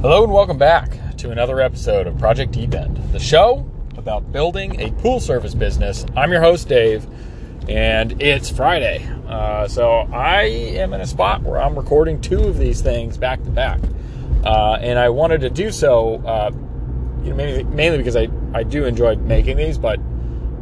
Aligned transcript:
Hello 0.00 0.24
and 0.24 0.32
welcome 0.32 0.56
back 0.56 0.96
to 1.18 1.30
another 1.30 1.60
episode 1.60 2.06
of 2.06 2.16
Project 2.16 2.52
Deep 2.52 2.72
End, 2.72 2.96
the 3.12 3.18
show 3.18 3.70
about 3.98 4.32
building 4.32 4.80
a 4.80 4.90
pool 4.92 5.20
service 5.20 5.54
business. 5.54 6.06
I'm 6.16 6.32
your 6.32 6.40
host, 6.40 6.68
Dave, 6.68 7.06
and 7.68 8.22
it's 8.22 8.48
Friday. 8.48 9.06
Uh, 9.28 9.68
so 9.68 10.08
I 10.10 10.44
am 10.44 10.94
in 10.94 11.02
a 11.02 11.06
spot 11.06 11.42
where 11.42 11.60
I'm 11.60 11.76
recording 11.76 12.18
two 12.18 12.40
of 12.40 12.56
these 12.56 12.80
things 12.80 13.18
back 13.18 13.44
to 13.44 13.50
back. 13.50 13.78
Uh, 14.42 14.78
and 14.80 14.98
I 14.98 15.10
wanted 15.10 15.42
to 15.42 15.50
do 15.50 15.70
so 15.70 16.14
uh, 16.24 16.50
you 17.22 17.28
know, 17.28 17.36
mainly, 17.36 17.64
mainly 17.64 17.98
because 17.98 18.16
I, 18.16 18.28
I 18.54 18.62
do 18.62 18.86
enjoy 18.86 19.16
making 19.16 19.58
these, 19.58 19.76
but 19.76 19.98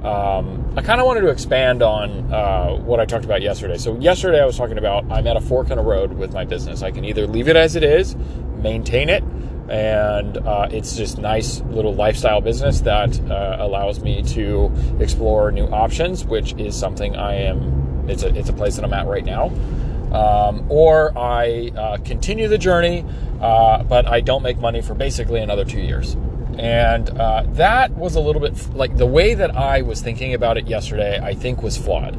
um, 0.02 0.67
I 0.78 0.80
kind 0.80 1.00
of 1.00 1.08
wanted 1.08 1.22
to 1.22 1.30
expand 1.30 1.82
on 1.82 2.32
uh, 2.32 2.76
what 2.76 3.00
I 3.00 3.04
talked 3.04 3.24
about 3.24 3.42
yesterday. 3.42 3.78
So, 3.78 3.98
yesterday 3.98 4.40
I 4.40 4.44
was 4.44 4.56
talking 4.56 4.78
about 4.78 5.10
I'm 5.10 5.26
at 5.26 5.36
a 5.36 5.40
fork 5.40 5.70
in 5.70 5.78
a 5.78 5.82
road 5.82 6.12
with 6.12 6.32
my 6.32 6.44
business. 6.44 6.84
I 6.84 6.92
can 6.92 7.04
either 7.04 7.26
leave 7.26 7.48
it 7.48 7.56
as 7.56 7.74
it 7.74 7.82
is, 7.82 8.14
maintain 8.62 9.08
it, 9.08 9.24
and 9.68 10.36
uh, 10.36 10.68
it's 10.70 10.96
just 10.96 11.18
nice 11.18 11.62
little 11.62 11.96
lifestyle 11.96 12.40
business 12.40 12.82
that 12.82 13.20
uh, 13.28 13.56
allows 13.58 13.98
me 13.98 14.22
to 14.22 14.70
explore 15.00 15.50
new 15.50 15.66
options, 15.66 16.24
which 16.24 16.52
is 16.52 16.78
something 16.78 17.16
I 17.16 17.34
am. 17.34 18.08
It's 18.08 18.22
a 18.22 18.28
it's 18.28 18.48
a 18.48 18.52
place 18.52 18.76
that 18.76 18.84
I'm 18.84 18.94
at 18.94 19.08
right 19.08 19.24
now. 19.24 19.46
Um, 20.12 20.64
or 20.68 21.10
I 21.18 21.72
uh, 21.76 21.96
continue 22.04 22.46
the 22.46 22.56
journey, 22.56 23.04
uh, 23.40 23.82
but 23.82 24.06
I 24.06 24.20
don't 24.20 24.44
make 24.44 24.60
money 24.60 24.80
for 24.80 24.94
basically 24.94 25.40
another 25.40 25.64
two 25.64 25.80
years. 25.80 26.16
And 26.58 27.10
uh, 27.10 27.44
that 27.50 27.92
was 27.92 28.16
a 28.16 28.20
little 28.20 28.40
bit 28.42 28.74
like 28.74 28.96
the 28.96 29.06
way 29.06 29.34
that 29.34 29.56
I 29.56 29.82
was 29.82 30.02
thinking 30.02 30.34
about 30.34 30.58
it 30.58 30.66
yesterday, 30.66 31.20
I 31.22 31.34
think 31.34 31.62
was 31.62 31.76
flawed. 31.78 32.16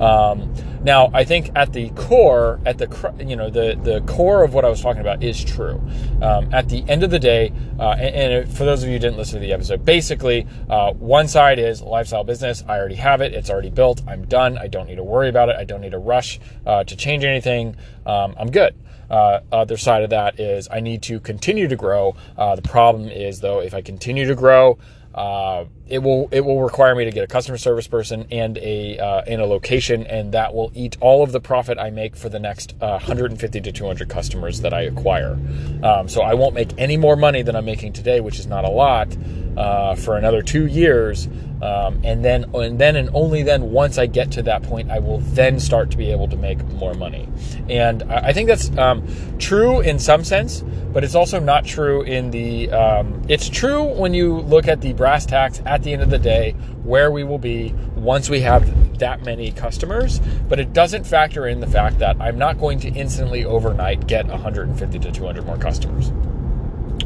Um, 0.00 0.52
now, 0.82 1.10
I 1.12 1.24
think 1.24 1.50
at 1.54 1.72
the 1.72 1.90
core, 1.90 2.58
at 2.64 2.78
the 2.78 3.14
you 3.20 3.36
know 3.36 3.50
the 3.50 3.78
the 3.82 4.00
core 4.02 4.42
of 4.42 4.54
what 4.54 4.64
I 4.64 4.68
was 4.68 4.80
talking 4.80 5.02
about 5.02 5.22
is 5.22 5.42
true. 5.44 5.80
Um, 6.22 6.52
at 6.54 6.68
the 6.68 6.84
end 6.88 7.04
of 7.04 7.10
the 7.10 7.18
day, 7.18 7.52
uh, 7.78 7.96
and, 7.98 8.32
and, 8.32 8.56
for 8.56 8.64
those 8.64 8.82
of 8.82 8.88
you 8.88 8.94
who 8.94 8.98
didn't 8.98 9.18
listen 9.18 9.40
to 9.40 9.46
the 9.46 9.52
episode, 9.52 9.84
basically 9.84 10.46
uh, 10.70 10.92
one 10.94 11.28
side 11.28 11.58
is 11.58 11.82
lifestyle 11.82 12.24
business. 12.24 12.64
I 12.66 12.78
already 12.78 12.94
have 12.94 13.20
it; 13.20 13.34
it's 13.34 13.50
already 13.50 13.70
built. 13.70 14.00
I'm 14.08 14.26
done. 14.26 14.56
I 14.56 14.68
don't 14.68 14.86
need 14.86 14.96
to 14.96 15.04
worry 15.04 15.28
about 15.28 15.50
it. 15.50 15.56
I 15.56 15.64
don't 15.64 15.82
need 15.82 15.92
to 15.92 15.98
rush 15.98 16.40
uh, 16.64 16.84
to 16.84 16.96
change 16.96 17.24
anything. 17.24 17.76
Um, 18.06 18.34
I'm 18.38 18.50
good. 18.50 18.74
Uh, 19.10 19.40
other 19.50 19.76
side 19.76 20.04
of 20.04 20.10
that 20.10 20.38
is 20.38 20.68
I 20.70 20.80
need 20.80 21.02
to 21.02 21.20
continue 21.20 21.68
to 21.68 21.76
grow. 21.76 22.14
Uh, 22.38 22.54
the 22.54 22.62
problem 22.62 23.08
is 23.08 23.40
though, 23.40 23.60
if 23.60 23.74
I 23.74 23.82
continue 23.82 24.24
to 24.26 24.36
grow, 24.36 24.78
uh, 25.14 25.64
it 25.90 25.98
will 25.98 26.28
it 26.30 26.40
will 26.40 26.62
require 26.62 26.94
me 26.94 27.04
to 27.04 27.10
get 27.10 27.24
a 27.24 27.26
customer 27.26 27.58
service 27.58 27.86
person 27.86 28.26
and 28.30 28.56
a 28.58 28.98
uh, 28.98 29.22
in 29.26 29.40
a 29.40 29.46
location, 29.46 30.06
and 30.06 30.32
that 30.32 30.54
will 30.54 30.70
eat 30.74 30.96
all 31.00 31.22
of 31.22 31.32
the 31.32 31.40
profit 31.40 31.78
I 31.78 31.90
make 31.90 32.16
for 32.16 32.28
the 32.28 32.38
next 32.38 32.74
uh, 32.80 32.98
150 32.98 33.60
to 33.60 33.72
200 33.72 34.08
customers 34.08 34.60
that 34.60 34.72
I 34.72 34.82
acquire. 34.82 35.38
Um, 35.82 36.08
so 36.08 36.22
I 36.22 36.34
won't 36.34 36.54
make 36.54 36.70
any 36.78 36.96
more 36.96 37.16
money 37.16 37.42
than 37.42 37.56
I'm 37.56 37.64
making 37.64 37.92
today, 37.92 38.20
which 38.20 38.38
is 38.38 38.46
not 38.46 38.64
a 38.64 38.70
lot, 38.70 39.08
uh, 39.56 39.94
for 39.96 40.16
another 40.16 40.42
two 40.42 40.66
years. 40.66 41.28
Um, 41.62 42.00
and 42.04 42.24
then 42.24 42.54
and 42.54 42.78
then 42.78 42.96
and 42.96 43.10
only 43.12 43.42
then 43.42 43.70
once 43.70 43.98
I 43.98 44.06
get 44.06 44.30
to 44.32 44.42
that 44.44 44.62
point, 44.62 44.90
I 44.90 44.98
will 44.98 45.18
then 45.18 45.60
start 45.60 45.90
to 45.90 45.98
be 45.98 46.10
able 46.10 46.26
to 46.28 46.36
make 46.36 46.64
more 46.68 46.94
money. 46.94 47.28
And 47.68 48.02
I, 48.04 48.32
think 48.32 48.48
that's 48.48 48.76
um, 48.78 49.06
true 49.38 49.80
in 49.80 49.98
some 49.98 50.24
sense, 50.24 50.64
but 50.92 51.04
it's 51.04 51.14
also 51.14 51.38
not 51.38 51.66
true 51.66 52.02
in 52.02 52.30
the. 52.30 52.70
Um, 52.70 53.22
it's 53.28 53.48
true 53.48 53.84
when 53.84 54.14
you 54.14 54.40
look 54.40 54.68
at 54.68 54.80
the 54.80 54.94
brass 54.94 55.26
tacks 55.26 55.60
at 55.66 55.79
the 55.82 55.92
end 55.92 56.02
of 56.02 56.10
the 56.10 56.18
day 56.18 56.52
where 56.82 57.10
we 57.10 57.24
will 57.24 57.38
be 57.38 57.74
once 57.94 58.28
we 58.28 58.40
have 58.40 58.98
that 58.98 59.24
many 59.24 59.50
customers, 59.52 60.20
but 60.48 60.60
it 60.60 60.72
doesn't 60.72 61.04
factor 61.04 61.46
in 61.46 61.60
the 61.60 61.66
fact 61.66 61.98
that 61.98 62.20
I'm 62.20 62.38
not 62.38 62.58
going 62.58 62.78
to 62.80 62.88
instantly 62.88 63.44
overnight 63.44 64.06
get 64.06 64.26
150 64.26 64.98
to 64.98 65.12
200 65.12 65.46
more 65.46 65.58
customers. 65.58 66.10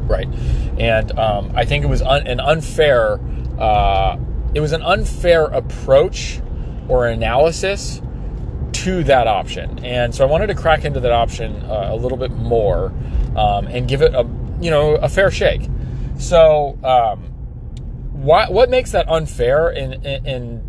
Right, 0.03 0.29
and 0.79 1.19
um, 1.19 1.53
I 1.55 1.65
think 1.65 1.85
it 1.85 1.89
was 1.89 2.03
un- 2.03 2.27
an 2.27 2.41
unfair. 2.41 3.19
Uh, 3.59 4.19
it 4.53 4.61
was 4.61 4.73
an 4.73 4.83
unfair 4.83 5.45
approach 5.45 6.41
or 6.89 7.07
analysis 7.07 8.03
to 8.73 9.05
that 9.05 9.27
option. 9.27 9.83
And 9.85 10.15
so 10.15 10.27
I 10.27 10.31
wanted 10.31 10.49
to 10.49 10.55
crack 10.55 10.85
into 10.85 11.01
that 11.01 11.13
option 11.13 11.57
uh, 11.63 11.89
a 11.93 11.97
little 11.97 12.19
bit 12.19 12.33
more 12.33 12.93
um, 13.37 13.67
and 13.67 13.89
give 13.89 14.03
it 14.03 14.15
a 14.15 14.29
you 14.61 14.71
know 14.71 14.97
a 14.97 15.09
fair 15.09 15.31
shake. 15.31 15.69
So 16.19 16.79
um, 16.85 17.34
what 18.25 18.53
what 18.53 18.71
makes 18.71 18.93
that 18.93 19.09
unfair? 19.09 19.69
And 19.69 20.05
and 20.05 20.63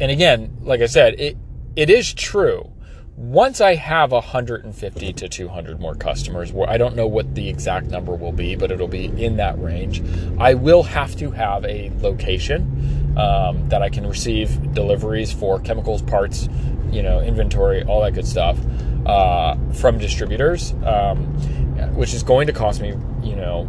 and 0.00 0.10
again, 0.10 0.56
like 0.60 0.80
I 0.80 0.86
said, 0.86 1.18
it 1.18 1.36
it 1.74 1.90
is 1.90 2.12
true. 2.12 2.72
Once 3.16 3.60
I 3.60 3.74
have 3.74 4.12
150 4.12 5.12
to 5.12 5.28
200 5.28 5.80
more 5.80 5.96
customers, 5.96 6.52
where 6.52 6.70
I 6.70 6.78
don't 6.78 6.94
know 6.94 7.08
what 7.08 7.34
the 7.34 7.48
exact 7.48 7.86
number 7.86 8.14
will 8.14 8.30
be, 8.30 8.54
but 8.54 8.70
it'll 8.70 8.86
be 8.86 9.06
in 9.06 9.38
that 9.38 9.60
range, 9.60 10.02
I 10.38 10.54
will 10.54 10.84
have 10.84 11.16
to 11.16 11.32
have 11.32 11.64
a 11.64 11.90
location 11.98 13.16
um, 13.18 13.68
that 13.70 13.82
I 13.82 13.88
can 13.88 14.06
receive 14.06 14.72
deliveries 14.72 15.32
for 15.32 15.58
chemicals, 15.58 16.00
parts, 16.00 16.48
you 16.92 17.02
know, 17.02 17.20
inventory, 17.20 17.82
all 17.82 18.02
that 18.02 18.14
good 18.14 18.26
stuff 18.26 18.56
uh, 19.04 19.56
from 19.72 19.98
distributors, 19.98 20.74
um, 20.84 21.24
which 21.96 22.14
is 22.14 22.22
going 22.22 22.46
to 22.46 22.52
cost 22.52 22.80
me, 22.80 22.94
you 23.24 23.34
know, 23.34 23.66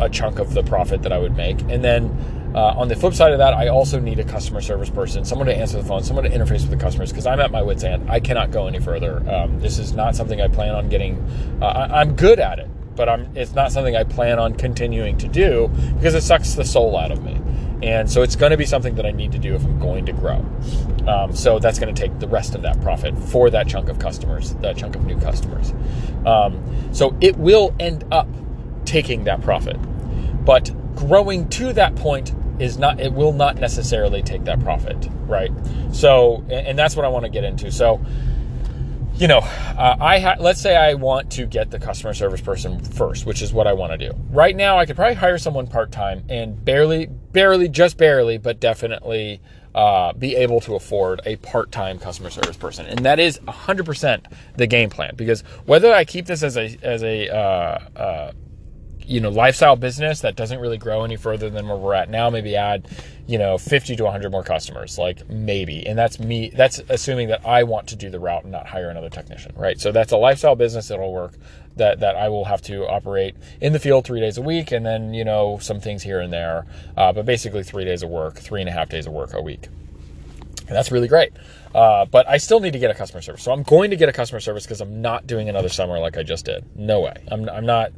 a 0.00 0.10
chunk 0.10 0.38
of 0.38 0.52
the 0.52 0.62
profit 0.62 1.00
that 1.02 1.12
I 1.12 1.18
would 1.18 1.34
make. 1.34 1.60
And 1.62 1.82
then 1.82 2.39
uh, 2.54 2.74
on 2.76 2.88
the 2.88 2.96
flip 2.96 3.14
side 3.14 3.32
of 3.32 3.38
that, 3.38 3.54
I 3.54 3.68
also 3.68 4.00
need 4.00 4.18
a 4.18 4.24
customer 4.24 4.60
service 4.60 4.90
person, 4.90 5.24
someone 5.24 5.46
to 5.46 5.56
answer 5.56 5.80
the 5.80 5.86
phone, 5.86 6.02
someone 6.02 6.24
to 6.24 6.30
interface 6.30 6.62
with 6.62 6.70
the 6.70 6.76
customers, 6.76 7.10
because 7.10 7.26
I'm 7.26 7.40
at 7.40 7.50
my 7.50 7.62
wits' 7.62 7.84
end. 7.84 8.10
I 8.10 8.20
cannot 8.20 8.50
go 8.50 8.66
any 8.66 8.80
further. 8.80 9.22
Um, 9.30 9.60
this 9.60 9.78
is 9.78 9.92
not 9.92 10.16
something 10.16 10.40
I 10.40 10.48
plan 10.48 10.74
on 10.74 10.88
getting. 10.88 11.18
Uh, 11.62 11.66
I, 11.66 12.00
I'm 12.00 12.16
good 12.16 12.40
at 12.40 12.58
it, 12.58 12.68
but 12.96 13.08
I'm, 13.08 13.36
it's 13.36 13.52
not 13.52 13.70
something 13.70 13.96
I 13.96 14.04
plan 14.04 14.38
on 14.38 14.54
continuing 14.54 15.16
to 15.18 15.28
do 15.28 15.68
because 15.94 16.14
it 16.14 16.22
sucks 16.22 16.54
the 16.54 16.64
soul 16.64 16.96
out 16.96 17.12
of 17.12 17.22
me. 17.22 17.40
And 17.82 18.10
so 18.10 18.22
it's 18.22 18.36
going 18.36 18.50
to 18.50 18.58
be 18.58 18.66
something 18.66 18.96
that 18.96 19.06
I 19.06 19.10
need 19.10 19.32
to 19.32 19.38
do 19.38 19.54
if 19.54 19.64
I'm 19.64 19.78
going 19.78 20.04
to 20.06 20.12
grow. 20.12 20.44
Um, 21.06 21.34
so 21.34 21.58
that's 21.58 21.78
going 21.78 21.94
to 21.94 21.98
take 21.98 22.18
the 22.18 22.28
rest 22.28 22.54
of 22.54 22.62
that 22.62 22.78
profit 22.82 23.16
for 23.18 23.48
that 23.50 23.68
chunk 23.68 23.88
of 23.88 23.98
customers, 23.98 24.54
that 24.56 24.76
chunk 24.76 24.96
of 24.96 25.06
new 25.06 25.18
customers. 25.18 25.72
Um, 26.26 26.62
so 26.92 27.16
it 27.22 27.38
will 27.38 27.74
end 27.80 28.04
up 28.12 28.28
taking 28.84 29.24
that 29.24 29.40
profit. 29.40 29.76
But 30.44 30.70
growing 31.00 31.48
to 31.48 31.72
that 31.72 31.96
point 31.96 32.34
is 32.60 32.76
not, 32.76 33.00
it 33.00 33.12
will 33.12 33.32
not 33.32 33.56
necessarily 33.56 34.22
take 34.22 34.44
that 34.44 34.60
profit, 34.60 35.08
right? 35.26 35.50
So, 35.92 36.44
and 36.50 36.78
that's 36.78 36.94
what 36.94 37.06
I 37.06 37.08
want 37.08 37.24
to 37.24 37.30
get 37.30 37.42
into. 37.42 37.72
So, 37.72 38.00
you 39.14 39.26
know, 39.26 39.38
uh, 39.38 39.96
I 39.98 40.18
ha- 40.18 40.36
let's 40.38 40.60
say 40.60 40.76
I 40.76 40.94
want 40.94 41.32
to 41.32 41.46
get 41.46 41.70
the 41.70 41.78
customer 41.78 42.12
service 42.12 42.42
person 42.42 42.78
first, 42.80 43.24
which 43.24 43.40
is 43.40 43.52
what 43.52 43.66
I 43.66 43.72
want 43.72 43.92
to 43.92 43.98
do. 43.98 44.14
Right 44.30 44.54
now, 44.54 44.78
I 44.78 44.84
could 44.84 44.96
probably 44.96 45.14
hire 45.14 45.38
someone 45.38 45.66
part 45.66 45.90
time 45.90 46.22
and 46.28 46.62
barely, 46.64 47.06
barely, 47.06 47.68
just 47.68 47.96
barely, 47.96 48.36
but 48.36 48.60
definitely 48.60 49.40
uh, 49.74 50.12
be 50.12 50.36
able 50.36 50.60
to 50.60 50.74
afford 50.74 51.22
a 51.24 51.36
part 51.36 51.72
time 51.72 51.98
customer 51.98 52.28
service 52.28 52.56
person, 52.56 52.86
and 52.86 53.04
that 53.06 53.18
is 53.18 53.38
100% 53.40 54.26
the 54.56 54.66
game 54.66 54.90
plan. 54.90 55.14
Because 55.16 55.42
whether 55.64 55.92
I 55.94 56.04
keep 56.04 56.26
this 56.26 56.42
as 56.42 56.56
a 56.56 56.76
as 56.82 57.02
a 57.02 57.28
uh, 57.28 57.78
uh 57.96 58.32
you 59.06 59.20
know 59.20 59.28
lifestyle 59.28 59.76
business 59.76 60.20
that 60.20 60.36
doesn't 60.36 60.60
really 60.60 60.78
grow 60.78 61.04
any 61.04 61.16
further 61.16 61.50
than 61.50 61.68
where 61.68 61.76
we're 61.76 61.94
at 61.94 62.08
now 62.08 62.30
maybe 62.30 62.56
add 62.56 62.86
you 63.26 63.38
know 63.38 63.58
50 63.58 63.96
to 63.96 64.04
100 64.04 64.30
more 64.30 64.42
customers 64.42 64.98
like 64.98 65.28
maybe 65.28 65.86
and 65.86 65.98
that's 65.98 66.18
me 66.18 66.50
that's 66.50 66.80
assuming 66.88 67.28
that 67.28 67.44
i 67.46 67.62
want 67.62 67.88
to 67.88 67.96
do 67.96 68.10
the 68.10 68.20
route 68.20 68.42
and 68.42 68.52
not 68.52 68.66
hire 68.66 68.90
another 68.90 69.10
technician 69.10 69.52
right 69.56 69.80
so 69.80 69.92
that's 69.92 70.12
a 70.12 70.16
lifestyle 70.16 70.56
business 70.56 70.88
that'll 70.88 71.12
work 71.12 71.34
that 71.76 72.00
that 72.00 72.16
i 72.16 72.28
will 72.28 72.44
have 72.44 72.62
to 72.62 72.86
operate 72.86 73.34
in 73.60 73.72
the 73.72 73.78
field 73.78 74.04
three 74.04 74.20
days 74.20 74.38
a 74.38 74.42
week 74.42 74.72
and 74.72 74.84
then 74.84 75.12
you 75.14 75.24
know 75.24 75.58
some 75.60 75.80
things 75.80 76.02
here 76.02 76.20
and 76.20 76.32
there 76.32 76.66
uh, 76.96 77.12
but 77.12 77.24
basically 77.26 77.62
three 77.62 77.84
days 77.84 78.02
of 78.02 78.10
work 78.10 78.36
three 78.36 78.60
and 78.60 78.68
a 78.68 78.72
half 78.72 78.88
days 78.88 79.06
of 79.06 79.12
work 79.12 79.32
a 79.34 79.42
week 79.42 79.66
and 80.66 80.76
that's 80.76 80.92
really 80.92 81.08
great 81.08 81.32
uh, 81.74 82.04
but 82.04 82.28
I 82.28 82.38
still 82.38 82.60
need 82.60 82.72
to 82.72 82.78
get 82.78 82.90
a 82.90 82.94
customer 82.94 83.22
service. 83.22 83.42
So 83.42 83.52
I'm 83.52 83.62
going 83.62 83.90
to 83.90 83.96
get 83.96 84.08
a 84.08 84.12
customer 84.12 84.40
service 84.40 84.64
because 84.64 84.80
I'm 84.80 85.00
not 85.00 85.26
doing 85.26 85.48
another 85.48 85.68
summer 85.68 85.98
like 85.98 86.16
I 86.16 86.22
just 86.22 86.44
did. 86.44 86.64
No 86.74 87.00
way. 87.00 87.14
I'm, 87.28 87.48
I'm 87.48 87.64
not 87.64 87.92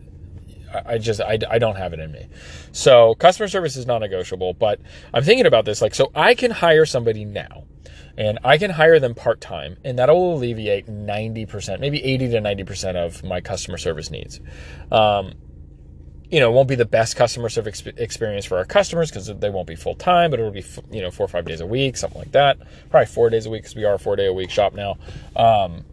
I 0.87 0.99
just 0.99 1.21
I, 1.21 1.39
I 1.51 1.59
don't 1.59 1.77
have 1.77 1.93
it 1.93 2.01
in 2.01 2.13
me. 2.13 2.29
So 2.73 3.15
customer 3.15 3.49
service 3.49 3.77
is 3.77 3.87
non-negotiable, 3.87 4.55
but 4.55 4.81
I'm 5.13 5.25
thinking 5.25 5.47
about 5.47 5.65
this 5.65 5.83
like 5.83 5.95
so 5.95 6.11
I 6.15 6.35
can 6.35 6.51
hire 6.51 6.87
somebody 6.87 7.25
now 7.25 7.65
and 8.17 8.39
I 8.45 8.59
can 8.59 8.71
hire 8.71 8.99
them 8.99 9.15
part-time 9.15 9.77
and 9.85 9.99
that'll 9.99 10.35
alleviate 10.35 10.87
90%, 10.87 11.81
maybe 11.81 12.03
80 12.03 12.29
to 12.31 12.41
90% 12.41 12.97
of 12.97 13.25
my 13.25 13.41
customer 13.41 13.79
service 13.79 14.11
needs. 14.11 14.41
Um, 14.91 15.35
you 16.33 16.41
know, 16.41 16.51
it 16.51 16.55
won't 16.55 16.69
be 16.69 16.77
the 16.77 16.87
best 16.87 17.15
customer 17.15 17.51
service 17.51 17.83
experience 17.99 18.47
for 18.47 18.57
our 18.57 18.65
customers 18.65 19.11
because 19.11 19.27
they 19.27 19.51
won't 19.51 19.67
be 19.67 19.77
full 19.77 19.95
time, 19.95 20.31
but 20.31 20.41
it'll 20.41 20.51
be, 20.51 20.65
you 20.91 21.03
know, 21.03 21.11
four 21.11 21.27
or 21.27 21.29
five 21.29 21.45
days 21.45 21.61
a 21.61 21.67
week, 21.67 21.95
something 21.99 22.19
like 22.19 22.33
that. 22.33 22.57
Probably 22.89 23.05
four 23.07 23.29
days 23.29 23.45
a 23.45 23.51
week 23.51 23.65
because 23.65 23.77
we 23.77 23.85
are 23.85 23.95
a 23.95 23.99
four 23.99 24.17
day 24.17 24.27
a 24.27 24.33
week 24.33 24.49
shop 24.49 24.73
now. 24.73 24.97
Um, 25.37 25.85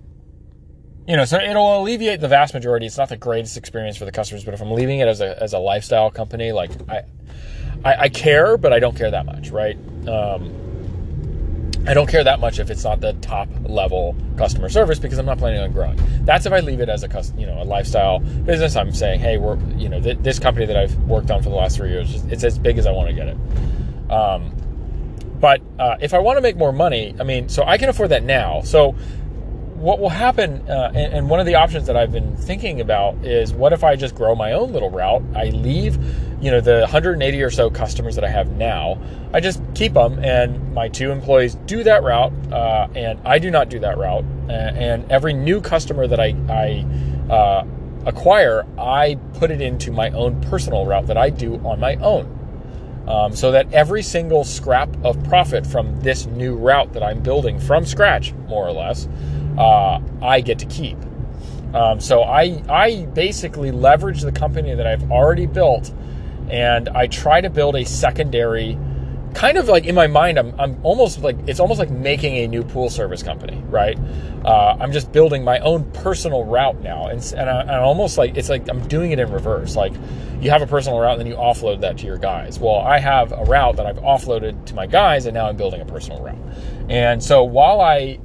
you 1.09 1.17
know, 1.17 1.25
so 1.25 1.39
it'll 1.39 1.81
alleviate 1.81 2.21
the 2.21 2.27
vast 2.27 2.53
majority. 2.53 2.85
It's 2.85 2.97
not 2.99 3.09
the 3.09 3.17
greatest 3.17 3.57
experience 3.57 3.97
for 3.97 4.05
the 4.05 4.11
customers, 4.11 4.43
but 4.43 4.53
if 4.53 4.61
I'm 4.61 4.69
leaving 4.69 4.99
it 4.99 5.07
as 5.07 5.21
a, 5.21 5.41
as 5.41 5.53
a 5.53 5.57
lifestyle 5.57 6.11
company, 6.11 6.51
like 6.51 6.69
I, 6.87 7.01
I, 7.83 7.95
I 8.01 8.09
care, 8.09 8.57
but 8.57 8.73
I 8.73 8.79
don't 8.79 8.95
care 8.95 9.09
that 9.09 9.25
much, 9.25 9.49
right? 9.49 9.75
Um, 10.07 10.53
I 11.87 11.95
don't 11.95 12.07
care 12.07 12.23
that 12.23 12.39
much 12.39 12.59
if 12.59 12.69
it's 12.69 12.83
not 12.83 13.01
the 13.01 13.13
top 13.13 13.49
level 13.63 14.15
customer 14.37 14.69
service 14.69 14.99
because 14.99 15.17
I'm 15.17 15.25
not 15.25 15.39
planning 15.39 15.61
on 15.61 15.71
growing. 15.71 15.99
That's 16.25 16.45
if 16.45 16.53
I 16.53 16.59
leave 16.59 16.79
it 16.79 16.89
as 16.89 17.03
a 17.03 17.23
you 17.35 17.47
know 17.47 17.59
a 17.59 17.65
lifestyle 17.65 18.19
business. 18.19 18.75
I'm 18.75 18.91
saying, 18.91 19.19
hey, 19.19 19.39
we're 19.39 19.57
you 19.77 19.89
know 19.89 19.99
th- 19.99 20.19
this 20.19 20.37
company 20.37 20.67
that 20.67 20.77
I've 20.77 20.95
worked 21.05 21.31
on 21.31 21.41
for 21.41 21.49
the 21.49 21.55
last 21.55 21.77
three 21.77 21.89
years, 21.89 22.23
it's 22.25 22.43
as 22.43 22.59
big 22.59 22.77
as 22.77 22.85
I 22.85 22.91
want 22.91 23.07
to 23.09 23.15
get 23.15 23.29
it. 23.29 24.11
Um, 24.11 24.53
but 25.39 25.61
uh, 25.79 25.95
if 26.01 26.13
I 26.13 26.19
want 26.19 26.37
to 26.37 26.41
make 26.41 26.57
more 26.57 26.73
money, 26.73 27.15
I 27.19 27.23
mean, 27.23 27.49
so 27.49 27.63
I 27.63 27.77
can 27.77 27.89
afford 27.89 28.09
that 28.09 28.23
now. 28.23 28.61
So 28.61 28.95
what 29.79 29.99
will 29.99 30.09
happen, 30.09 30.69
uh, 30.69 30.91
and, 30.93 31.13
and, 31.13 31.29
one 31.29 31.39
of 31.39 31.45
the 31.45 31.55
options 31.55 31.87
that 31.87 31.95
I've 31.95 32.11
been 32.11 32.35
thinking 32.35 32.81
about 32.81 33.15
is 33.25 33.53
what 33.53 33.71
if 33.71 33.81
I 33.81 33.95
just 33.95 34.13
grow 34.13 34.35
my 34.35 34.51
own 34.51 34.73
little 34.73 34.89
route? 34.89 35.23
I 35.33 35.45
leave, 35.45 35.97
you 36.41 36.51
know, 36.51 36.59
the 36.59 36.81
180 36.81 37.41
or 37.41 37.49
so 37.49 37.69
customers 37.69 38.15
that 38.15 38.25
I 38.25 38.29
have 38.29 38.49
now, 38.57 39.01
I 39.33 39.39
just 39.39 39.61
keep 39.75 39.93
them, 39.93 40.19
and 40.19 40.73
my 40.73 40.89
two 40.89 41.11
employees 41.11 41.55
do 41.65 41.83
that 41.83 42.03
route, 42.03 42.33
uh, 42.51 42.89
and 42.93 43.25
I 43.25 43.39
do 43.39 43.49
not 43.49 43.69
do 43.69 43.79
that 43.79 43.97
route. 43.97 44.25
And, 44.49 45.09
every 45.09 45.33
new 45.33 45.61
customer 45.61 46.07
that 46.07 46.19
I, 46.19 46.35
I 46.49 47.33
uh, 47.33 47.65
acquire, 48.05 48.65
I 48.77 49.15
put 49.35 49.49
it 49.49 49.61
into 49.61 49.91
my 49.91 50.09
own 50.11 50.41
personal 50.41 50.85
route 50.85 51.07
that 51.07 51.17
I 51.17 51.29
do 51.29 51.55
on 51.65 51.79
my 51.79 51.95
own. 51.95 52.35
Um, 53.07 53.35
so 53.35 53.51
that 53.53 53.73
every 53.73 54.03
single 54.03 54.43
scrap 54.43 54.89
of 55.03 55.23
profit 55.23 55.65
from 55.65 55.99
this 56.01 56.27
new 56.27 56.55
route 56.55 56.93
that 56.93 57.01
I'm 57.01 57.21
building 57.23 57.59
from 57.59 57.85
scratch, 57.85 58.33
more 58.47 58.67
or 58.67 58.71
less, 58.71 59.07
uh, 59.57 59.99
I 60.21 60.41
get 60.41 60.59
to 60.59 60.65
keep. 60.65 60.97
Um, 61.73 61.99
so 61.99 62.23
I 62.23 62.61
I 62.69 63.05
basically 63.13 63.71
leverage 63.71 64.21
the 64.21 64.31
company 64.31 64.73
that 64.73 64.87
I've 64.87 65.11
already 65.11 65.45
built, 65.45 65.93
and 66.49 66.89
I 66.89 67.07
try 67.07 67.41
to 67.41 67.49
build 67.49 67.75
a 67.75 67.85
secondary 67.85 68.77
kind 69.33 69.57
of 69.57 69.67
like 69.67 69.85
in 69.85 69.95
my 69.95 70.07
mind, 70.07 70.37
I'm, 70.37 70.59
I'm 70.59 70.79
almost 70.83 71.21
like 71.21 71.37
it's 71.47 71.59
almost 71.59 71.79
like 71.79 71.89
making 71.89 72.37
a 72.37 72.47
new 72.47 72.63
pool 72.63 72.89
service 72.89 73.23
company, 73.23 73.61
right? 73.69 73.97
Uh, 74.43 74.77
I'm 74.79 74.91
just 74.91 75.11
building 75.11 75.43
my 75.43 75.59
own 75.59 75.89
personal 75.91 76.43
route 76.43 76.81
now, 76.81 77.07
and, 77.07 77.21
and 77.37 77.49
I, 77.49 77.77
am 77.77 77.83
almost 77.83 78.17
like 78.17 78.37
it's 78.37 78.49
like 78.49 78.67
I'm 78.69 78.87
doing 78.87 79.11
it 79.11 79.19
in 79.19 79.31
reverse. 79.31 79.75
Like 79.75 79.93
you 80.41 80.49
have 80.49 80.61
a 80.61 80.67
personal 80.67 80.99
route, 80.99 81.19
and 81.19 81.21
then 81.21 81.27
you 81.27 81.35
offload 81.35 81.81
that 81.81 81.97
to 81.99 82.05
your 82.05 82.17
guys. 82.17 82.59
Well, 82.59 82.79
I 82.79 82.99
have 82.99 83.31
a 83.31 83.43
route 83.43 83.75
that 83.77 83.85
I've 83.85 83.99
offloaded 83.99 84.65
to 84.67 84.75
my 84.75 84.87
guys, 84.87 85.25
and 85.25 85.33
now 85.33 85.47
I'm 85.47 85.57
building 85.57 85.81
a 85.81 85.85
personal 85.85 86.21
route. 86.21 86.37
And 86.89 87.23
so 87.23 87.43
while 87.43 87.81
I 87.81 88.19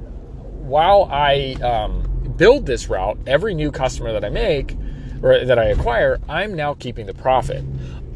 while 0.65 1.07
I 1.11 1.53
um, 1.61 2.33
build 2.37 2.65
this 2.65 2.89
route, 2.89 3.17
every 3.27 3.53
new 3.53 3.71
customer 3.71 4.11
that 4.13 4.25
I 4.25 4.29
make 4.29 4.75
or 5.21 5.45
that 5.45 5.59
I 5.59 5.65
acquire, 5.65 6.19
I'm 6.27 6.55
now 6.55 6.73
keeping 6.73 7.05
the 7.05 7.13
profit 7.13 7.63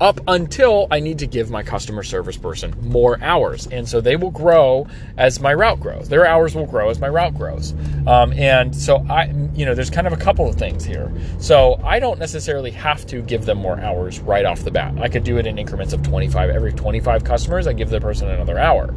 up 0.01 0.19
until 0.27 0.87
I 0.91 1.01
need 1.01 1.19
to 1.19 1.27
give 1.27 1.49
my 1.49 1.61
customer 1.61 2.03
service 2.03 2.37
person 2.37 2.73
more 2.81 3.21
hours. 3.21 3.67
And 3.67 3.87
so 3.87 3.99
they 3.99 4.15
will 4.15 4.31
grow 4.31 4.87
as 5.17 5.41
my 5.41 5.53
route 5.53 5.79
grows. 5.81 6.07
Their 6.07 6.25
hours 6.25 6.55
will 6.55 6.65
grow 6.65 6.89
as 6.89 6.99
my 6.99 7.09
route 7.09 7.35
grows. 7.35 7.73
Um, 8.07 8.31
and 8.33 8.73
so 8.73 9.05
I, 9.09 9.25
you 9.53 9.65
know, 9.65 9.75
there's 9.75 9.89
kind 9.89 10.07
of 10.07 10.13
a 10.13 10.17
couple 10.17 10.47
of 10.47 10.55
things 10.55 10.85
here. 10.85 11.11
So 11.39 11.81
I 11.83 11.99
don't 11.99 12.17
necessarily 12.17 12.71
have 12.71 13.05
to 13.07 13.21
give 13.21 13.45
them 13.45 13.57
more 13.57 13.79
hours 13.79 14.19
right 14.21 14.45
off 14.45 14.63
the 14.63 14.71
bat. 14.71 14.97
I 14.99 15.09
could 15.09 15.25
do 15.25 15.37
it 15.37 15.45
in 15.45 15.59
increments 15.59 15.91
of 15.91 16.01
25. 16.03 16.49
Every 16.49 16.71
25 16.71 17.23
customers, 17.25 17.67
I 17.67 17.73
give 17.73 17.89
the 17.89 17.99
person 17.99 18.29
another 18.29 18.57
hour 18.57 18.93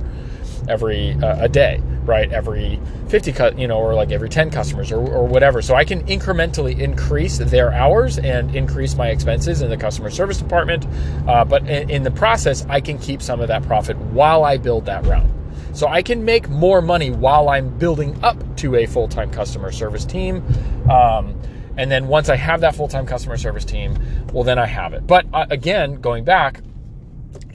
every 0.69 1.15
uh, 1.15 1.45
a 1.45 1.49
day, 1.49 1.83
right? 2.05 2.31
Every 2.33 2.81
50, 3.09 3.33
cut, 3.33 3.59
you 3.59 3.67
know, 3.67 3.79
or 3.79 3.95
like 3.95 4.11
every 4.11 4.29
10 4.29 4.51
customers 4.51 4.91
or, 4.93 4.99
or 4.99 5.27
whatever. 5.27 5.63
So 5.63 5.75
I 5.75 5.85
can 5.85 6.05
incrementally 6.07 6.79
increase 6.79 7.39
their 7.39 7.73
hours 7.73 8.19
and 8.19 8.55
increase 8.55 8.95
my 8.95 9.09
expenses 9.09 9.63
in 9.63 9.71
the 9.71 9.77
customer 9.77 10.11
service 10.11 10.39
department. 10.39 10.87
Uh, 11.27 11.45
but 11.45 11.67
in, 11.69 11.91
in 11.91 12.03
the 12.03 12.11
process, 12.11 12.67
I 12.69 12.81
can 12.81 12.99
keep 12.99 13.23
some 13.23 13.41
of 13.41 13.49
that 13.49 13.63
profit 13.65 13.97
while 13.97 14.45
I 14.45 14.57
build 14.57 14.87
that 14.87 15.07
round 15.07 15.31
So 15.73 15.89
I 15.89 16.03
can 16.03 16.25
make 16.25 16.49
more 16.49 16.83
money 16.83 17.11
while 17.11 17.49
I'm 17.49 17.77
building 17.79 18.23
up 18.23 18.57
to 18.59 18.77
a 18.77 18.87
full 18.87 19.09
time 19.09 19.31
customer 19.31 19.73
service 19.73 20.05
team. 20.05 20.43
Um, 20.91 21.39
and 21.77 21.91
then 21.91 22.07
once 22.09 22.29
I 22.29 22.37
have 22.37 22.61
that 22.61 22.75
full 22.75 22.89
time 22.89 23.07
customer 23.07 23.37
service 23.37 23.65
team, 23.65 23.99
well, 24.33 24.45
then 24.45 24.59
I 24.59 24.67
have 24.67 24.93
it. 24.93 25.07
But 25.07 25.27
uh, 25.33 25.47
again, 25.51 26.01
going 26.01 26.25
back, 26.25 26.61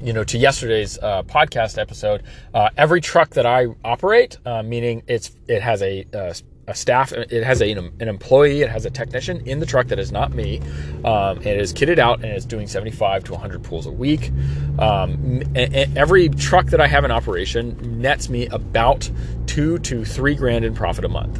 you 0.01 0.13
know, 0.13 0.24
to 0.24 0.38
yesterday's 0.38 0.97
uh, 1.00 1.24
podcast 1.24 1.77
episode, 1.77 2.24
uh, 2.53 2.69
every 2.77 3.01
truck 3.01 3.31
that 3.31 3.45
I 3.45 3.68
operate, 3.83 4.38
uh, 4.45 4.63
meaning 4.63 5.03
it's 5.07 5.35
it 5.47 5.62
has 5.62 5.81
a, 5.81 6.06
uh, 6.13 6.33
a 6.68 6.75
staff, 6.75 7.13
it 7.13 7.44
has 7.44 7.62
a, 7.62 7.71
an 7.71 7.94
employee, 8.01 8.62
it 8.62 8.69
has 8.69 8.85
a 8.85 8.89
technician 8.89 9.45
in 9.47 9.59
the 9.59 9.65
truck 9.65 9.88
that 9.88 10.00
is 10.00 10.12
not 10.12 10.33
me. 10.33 10.59
Um, 11.06 11.38
it 11.39 11.57
is 11.57 11.74
kitted 11.74 11.97
out 11.97 12.24
and 12.24 12.33
it's 12.33 12.45
doing 12.45 12.68
75 12.68 13.24
to 13.25 13.31
100 13.31 13.63
pools 13.63 13.85
a 13.88 13.91
week. 13.91 14.31
Um, 14.77 15.44
every 15.56 16.27
truck 16.30 16.65
that 16.68 16.81
I 16.81 16.88
have 16.88 17.06
in 17.06 17.12
operation 17.12 18.01
nets 18.01 18.27
me 18.27 18.47
about 18.47 19.09
two 19.45 19.80
to 19.80 20.03
three 20.03 20.35
grand 20.35 20.65
in 20.65 20.75
profit 20.75 21.06
a 21.06 21.09
month 21.09 21.39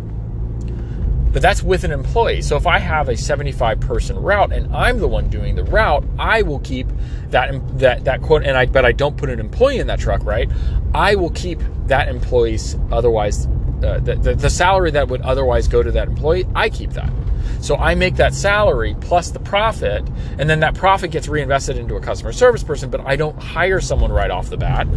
but 1.38 1.44
that's 1.44 1.62
with 1.62 1.84
an 1.84 1.92
employee. 1.92 2.42
So 2.42 2.58
if 2.58 2.66
I 2.66 2.80
have 2.80 3.10
a 3.10 3.16
75 3.16 3.80
person 3.80 4.16
route 4.16 4.52
and 4.52 4.76
I'm 4.76 4.98
the 4.98 5.08
one 5.08 5.30
doing 5.30 5.54
the 5.54 5.64
route, 5.64 6.04
I 6.18 6.42
will 6.42 6.58
keep 6.58 6.88
that 7.30 7.52
that 7.78 8.06
that 8.06 8.24
quote 8.24 8.42
and 8.42 8.58
I 8.58 8.66
but 8.66 8.86
I 8.86 8.92
don't 8.92 9.16
put 9.16 9.30
an 9.30 9.40
employee 9.40 9.78
in 9.78 9.86
that 9.86 10.00
truck, 10.00 10.26
right? 10.26 10.50
I 10.96 11.14
will 11.14 11.30
keep 11.30 11.62
that 11.86 12.08
employee's 12.08 12.76
otherwise 12.92 13.46
uh, 13.46 14.00
the, 14.00 14.16
the, 14.16 14.34
the 14.34 14.50
salary 14.50 14.90
that 14.90 15.10
would 15.10 15.22
otherwise 15.22 15.68
go 15.68 15.84
to 15.84 15.92
that 15.92 16.08
employee, 16.08 16.48
I 16.56 16.72
keep 16.72 16.94
that. 16.94 17.14
So 17.62 17.76
I 17.76 17.94
make 17.94 18.16
that 18.16 18.34
salary 18.34 18.96
plus 19.00 19.30
the 19.30 19.40
profit, 19.40 20.10
and 20.40 20.50
then 20.50 20.62
that 20.62 20.74
profit 20.74 21.12
gets 21.12 21.28
reinvested 21.28 21.78
into 21.78 21.98
a 21.98 22.02
customer 22.02 22.32
service 22.32 22.64
person, 22.64 22.90
but 22.90 23.02
I 23.02 23.16
don't 23.16 23.40
hire 23.40 23.80
someone 23.80 24.12
right 24.12 24.32
off 24.32 24.50
the 24.50 24.58
bat. 24.58 24.88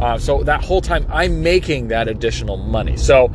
Uh, 0.00 0.18
so 0.18 0.42
that 0.44 0.64
whole 0.64 0.80
time 0.80 1.06
I'm 1.10 1.42
making 1.42 1.88
that 1.88 2.08
additional 2.08 2.56
money. 2.56 2.96
So 2.96 3.30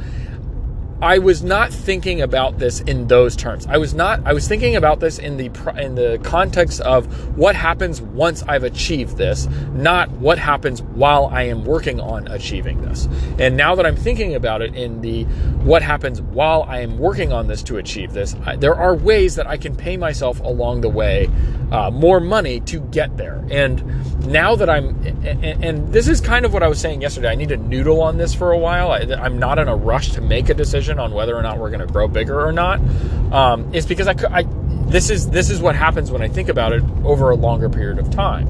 I 1.01 1.19
was 1.19 1.43
not 1.43 1.71
thinking 1.71 2.21
about 2.21 2.57
this 2.57 2.81
in 2.81 3.07
those 3.07 3.35
terms. 3.35 3.67
I 3.67 3.77
was 3.77 3.93
not. 3.93 4.19
I 4.25 4.33
was 4.33 4.47
thinking 4.47 4.75
about 4.75 4.99
this 4.99 5.19
in 5.19 5.37
the 5.37 5.51
in 5.77 5.93
the 5.93 6.19
context 6.23 6.81
of 6.81 7.37
what 7.37 7.55
happens 7.55 8.01
once 8.01 8.41
I've 8.47 8.63
achieved 8.63 9.15
this, 9.15 9.47
not 9.73 10.09
what 10.11 10.39
happens 10.39 10.81
while 10.81 11.27
I 11.27 11.43
am 11.43 11.65
working 11.65 11.99
on 11.99 12.27
achieving 12.27 12.81
this. 12.81 13.07
And 13.37 13.55
now 13.55 13.75
that 13.75 13.85
I'm 13.85 13.95
thinking 13.95 14.33
about 14.33 14.63
it 14.63 14.75
in 14.75 15.01
the 15.01 15.25
what 15.63 15.83
happens 15.83 16.19
while 16.19 16.63
I 16.63 16.79
am 16.79 16.97
working 16.97 17.31
on 17.31 17.45
this 17.45 17.61
to 17.63 17.77
achieve 17.77 18.13
this, 18.13 18.35
I, 18.45 18.55
there 18.55 18.75
are 18.75 18.95
ways 18.95 19.35
that 19.35 19.45
I 19.45 19.57
can 19.57 19.75
pay 19.75 19.97
myself 19.97 20.39
along 20.39 20.81
the 20.81 20.89
way 20.89 21.29
uh, 21.71 21.91
more 21.91 22.19
money 22.19 22.59
to 22.61 22.79
get 22.79 23.17
there. 23.17 23.45
And 23.51 24.25
now 24.25 24.55
that 24.55 24.69
I'm, 24.69 24.95
and, 25.25 25.63
and, 25.63 25.93
this 25.93 26.07
is 26.07 26.21
kind 26.21 26.45
of 26.45 26.53
what 26.53 26.63
I 26.63 26.67
was 26.67 26.79
saying 26.79 27.01
yesterday. 27.01 27.29
I 27.29 27.35
need 27.35 27.49
to 27.49 27.57
noodle 27.57 28.01
on 28.01 28.17
this 28.17 28.33
for 28.33 28.51
a 28.51 28.57
while. 28.57 28.91
I, 28.91 28.99
I'm 28.99 29.37
not 29.37 29.59
in 29.59 29.67
a 29.67 29.75
rush 29.75 30.11
to 30.11 30.21
make 30.21 30.49
a 30.49 30.53
decision 30.53 30.86
decision 30.87 30.99
on 30.99 31.13
whether 31.13 31.35
or 31.35 31.41
not 31.41 31.57
we're 31.57 31.69
going 31.69 31.85
to 31.85 31.91
grow 31.91 32.07
bigger 32.07 32.45
or 32.45 32.51
not 32.51 32.79
um, 33.31 33.73
is 33.73 33.85
because 33.85 34.07
I, 34.07 34.15
I 34.31 34.43
this 34.87 35.09
is 35.09 35.29
this 35.29 35.49
is 35.49 35.59
what 35.59 35.75
happens 35.75 36.11
when 36.11 36.21
I 36.21 36.29
think 36.29 36.49
about 36.49 36.71
it 36.71 36.83
over 37.03 37.29
a 37.29 37.35
longer 37.35 37.69
period 37.69 37.99
of 37.99 38.09
time. 38.09 38.47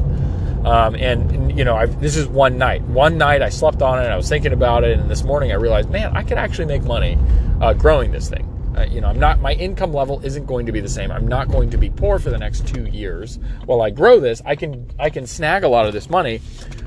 Um, 0.65 0.95
and, 0.95 1.31
and, 1.31 1.57
you 1.57 1.63
know, 1.63 1.77
I've, 1.77 2.01
this 2.01 2.17
is 2.17 2.27
one 2.27 2.57
night. 2.57 2.81
One 2.81 3.17
night 3.17 3.41
I 3.41 3.47
slept 3.47 3.81
on 3.81 4.03
it. 4.03 4.07
I 4.07 4.17
was 4.17 4.27
thinking 4.27 4.51
about 4.51 4.83
it, 4.83 4.99
and 4.99 5.09
this 5.09 5.23
morning 5.23 5.51
I 5.53 5.55
realized, 5.55 5.89
man, 5.89 6.17
I 6.17 6.23
could 6.23 6.37
actually 6.37 6.65
make 6.65 6.83
money 6.83 7.17
uh, 7.61 7.71
growing 7.73 8.11
this 8.11 8.27
thing. 8.27 8.56
Uh, 8.77 8.85
you 8.91 9.01
know, 9.01 9.07
I'm 9.07 9.19
not. 9.19 9.39
My 9.41 9.53
income 9.53 9.91
level 9.91 10.23
isn't 10.23 10.45
going 10.45 10.67
to 10.67 10.71
be 10.71 10.79
the 10.79 10.89
same. 10.89 11.11
I'm 11.11 11.27
not 11.27 11.49
going 11.49 11.71
to 11.71 11.77
be 11.77 11.89
poor 11.89 12.19
for 12.19 12.29
the 12.29 12.37
next 12.37 12.67
two 12.67 12.85
years. 12.85 13.39
While 13.65 13.81
I 13.81 13.89
grow 13.89 14.19
this, 14.19 14.41
I 14.45 14.55
can 14.55 14.87
I 14.99 15.09
can 15.09 15.25
snag 15.25 15.63
a 15.63 15.67
lot 15.67 15.87
of 15.87 15.93
this 15.93 16.09
money, 16.09 16.41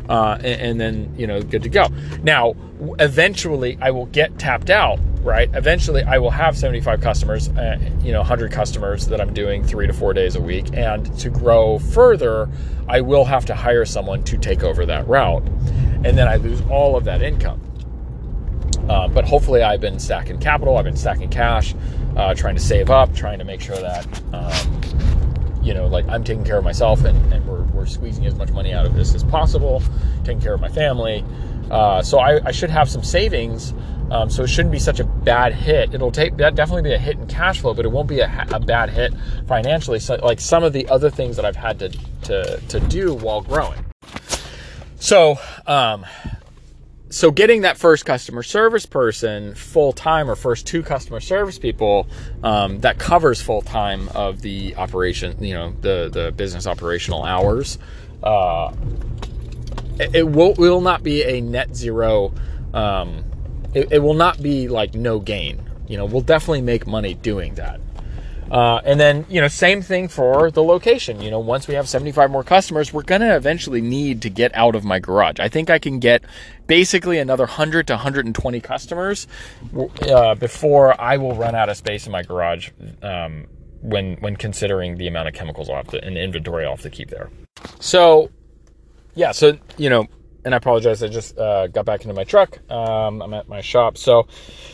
uh, 0.08 0.34
and, 0.36 0.60
and 0.60 0.80
then 0.80 1.14
you 1.16 1.26
know, 1.26 1.42
good 1.42 1.64
to 1.64 1.68
go. 1.68 1.88
Now, 2.22 2.54
eventually, 3.00 3.76
I 3.80 3.90
will 3.90 4.06
get 4.06 4.38
tapped 4.38 4.70
out 4.70 5.00
right? 5.22 5.50
Eventually, 5.52 6.02
I 6.02 6.16
will 6.16 6.30
have 6.30 6.56
75 6.56 7.00
customers, 7.00 7.50
uh, 7.50 7.78
you 8.02 8.12
know, 8.12 8.20
100 8.20 8.52
customers 8.52 9.06
that 9.08 9.20
I'm 9.20 9.34
doing 9.34 9.62
three 9.62 9.86
to 9.86 9.92
four 9.92 10.14
days 10.14 10.34
a 10.34 10.40
week. 10.40 10.66
And 10.72 11.14
to 11.18 11.28
grow 11.28 11.78
further, 11.78 12.48
I 12.88 13.02
will 13.02 13.26
have 13.26 13.44
to 13.46 13.54
hire 13.54 13.84
someone 13.84 14.24
to 14.24 14.38
take 14.38 14.62
over 14.62 14.86
that 14.86 15.06
route. 15.06 15.46
And 16.04 16.16
then 16.16 16.26
I 16.26 16.36
lose 16.36 16.62
all 16.70 16.96
of 16.96 17.04
that 17.04 17.20
income. 17.20 17.60
Uh, 18.88 19.08
but 19.08 19.24
hopefully, 19.24 19.62
I've 19.62 19.80
been 19.80 19.98
stacking 19.98 20.38
capital, 20.38 20.76
I've 20.76 20.84
been 20.84 20.96
stacking 20.96 21.30
cash, 21.30 21.74
uh, 22.16 22.34
trying 22.34 22.54
to 22.56 22.60
save 22.60 22.90
up, 22.90 23.14
trying 23.14 23.38
to 23.38 23.44
make 23.44 23.60
sure 23.60 23.76
that, 23.76 24.06
um, 24.32 25.62
you 25.62 25.74
know, 25.74 25.86
like 25.86 26.08
I'm 26.08 26.24
taking 26.24 26.44
care 26.44 26.58
of 26.58 26.64
myself 26.64 27.04
and, 27.04 27.32
and 27.32 27.46
we're, 27.46 27.62
we're 27.64 27.86
squeezing 27.86 28.26
as 28.26 28.34
much 28.34 28.50
money 28.50 28.72
out 28.72 28.86
of 28.86 28.94
this 28.94 29.14
as 29.14 29.22
possible, 29.22 29.82
taking 30.24 30.40
care 30.40 30.54
of 30.54 30.60
my 30.60 30.68
family. 30.68 31.24
Uh, 31.70 32.02
so 32.02 32.18
I, 32.18 32.44
I 32.46 32.50
should 32.50 32.70
have 32.70 32.90
some 32.90 33.04
savings 33.04 33.74
um, 34.10 34.28
so 34.28 34.42
it 34.42 34.48
shouldn't 34.48 34.72
be 34.72 34.78
such 34.78 34.98
a 34.98 35.04
bad 35.04 35.54
hit. 35.54 35.94
It'll 35.94 36.10
take 36.10 36.36
that 36.38 36.56
definitely 36.56 36.82
be 36.82 36.94
a 36.94 36.98
hit 36.98 37.16
in 37.16 37.26
cash 37.28 37.60
flow, 37.60 37.74
but 37.74 37.84
it 37.84 37.88
won't 37.92 38.08
be 38.08 38.20
a, 38.20 38.46
a 38.50 38.58
bad 38.58 38.90
hit 38.90 39.14
financially. 39.46 40.00
So, 40.00 40.16
like 40.16 40.40
some 40.40 40.64
of 40.64 40.72
the 40.72 40.88
other 40.88 41.10
things 41.10 41.36
that 41.36 41.44
I've 41.44 41.56
had 41.56 41.78
to 41.78 41.88
to 42.22 42.60
to 42.60 42.80
do 42.80 43.14
while 43.14 43.40
growing. 43.40 43.84
So, 44.98 45.38
um, 45.66 46.04
so 47.10 47.30
getting 47.30 47.62
that 47.62 47.76
first 47.76 48.06
customer 48.06 48.42
service 48.42 48.86
person 48.86 49.54
full 49.54 49.92
time 49.92 50.30
or 50.30 50.36
first 50.36 50.66
two 50.66 50.82
customer 50.82 51.20
service 51.20 51.58
people 51.58 52.08
um, 52.42 52.80
that 52.80 52.98
covers 52.98 53.42
full 53.42 53.62
time 53.62 54.08
of 54.10 54.40
the 54.40 54.76
operation, 54.76 55.42
you 55.42 55.54
know, 55.54 55.74
the 55.80 56.08
the 56.10 56.32
business 56.32 56.66
operational 56.66 57.24
hours. 57.24 57.78
Uh, 58.22 58.72
it 59.98 60.26
will 60.26 60.54
will 60.54 60.80
not 60.80 61.02
be 61.02 61.22
a 61.24 61.40
net 61.40 61.74
zero 61.74 62.32
um, 62.72 63.24
it, 63.74 63.92
it 63.92 63.98
will 63.98 64.14
not 64.14 64.42
be 64.42 64.68
like 64.68 64.94
no 64.94 65.18
gain. 65.18 65.62
You 65.88 65.96
know, 65.96 66.04
we'll 66.04 66.22
definitely 66.22 66.62
make 66.62 66.86
money 66.86 67.14
doing 67.14 67.54
that. 67.56 67.80
Uh, 68.50 68.80
and 68.84 68.98
then, 68.98 69.24
you 69.28 69.40
know, 69.40 69.48
same 69.48 69.80
thing 69.80 70.08
for 70.08 70.50
the 70.50 70.62
location. 70.62 71.20
You 71.20 71.30
know, 71.30 71.38
once 71.38 71.68
we 71.68 71.74
have 71.74 71.88
75 71.88 72.30
more 72.30 72.42
customers, 72.42 72.92
we're 72.92 73.02
going 73.02 73.20
to 73.20 73.36
eventually 73.36 73.80
need 73.80 74.22
to 74.22 74.30
get 74.30 74.54
out 74.54 74.74
of 74.74 74.84
my 74.84 74.98
garage. 74.98 75.38
I 75.38 75.48
think 75.48 75.70
I 75.70 75.78
can 75.78 76.00
get 76.00 76.24
basically 76.66 77.18
another 77.18 77.44
100 77.44 77.86
to 77.88 77.92
120 77.94 78.60
customers 78.60 79.28
uh, 80.08 80.34
before 80.34 81.00
I 81.00 81.16
will 81.16 81.34
run 81.34 81.54
out 81.54 81.68
of 81.68 81.76
space 81.76 82.06
in 82.06 82.12
my 82.12 82.22
garage 82.22 82.70
um, 83.02 83.46
when 83.82 84.16
when 84.16 84.36
considering 84.36 84.96
the 84.98 85.06
amount 85.06 85.28
of 85.28 85.34
chemicals 85.34 85.70
off 85.70 85.86
the, 85.88 86.04
and 86.04 86.18
inventory 86.18 86.64
I'll 86.64 86.72
have 86.72 86.82
to 86.82 86.90
keep 86.90 87.10
there. 87.10 87.30
So, 87.78 88.30
yeah, 89.14 89.32
so, 89.32 89.58
you 89.76 89.90
know, 89.90 90.06
and 90.44 90.54
I 90.54 90.56
apologize. 90.56 91.02
I 91.02 91.08
just 91.08 91.38
uh, 91.38 91.66
got 91.66 91.84
back 91.84 92.02
into 92.02 92.14
my 92.14 92.24
truck. 92.24 92.58
Um, 92.70 93.22
I'm 93.22 93.34
at 93.34 93.48
my 93.48 93.60
shop. 93.60 93.96
So, 93.98 94.26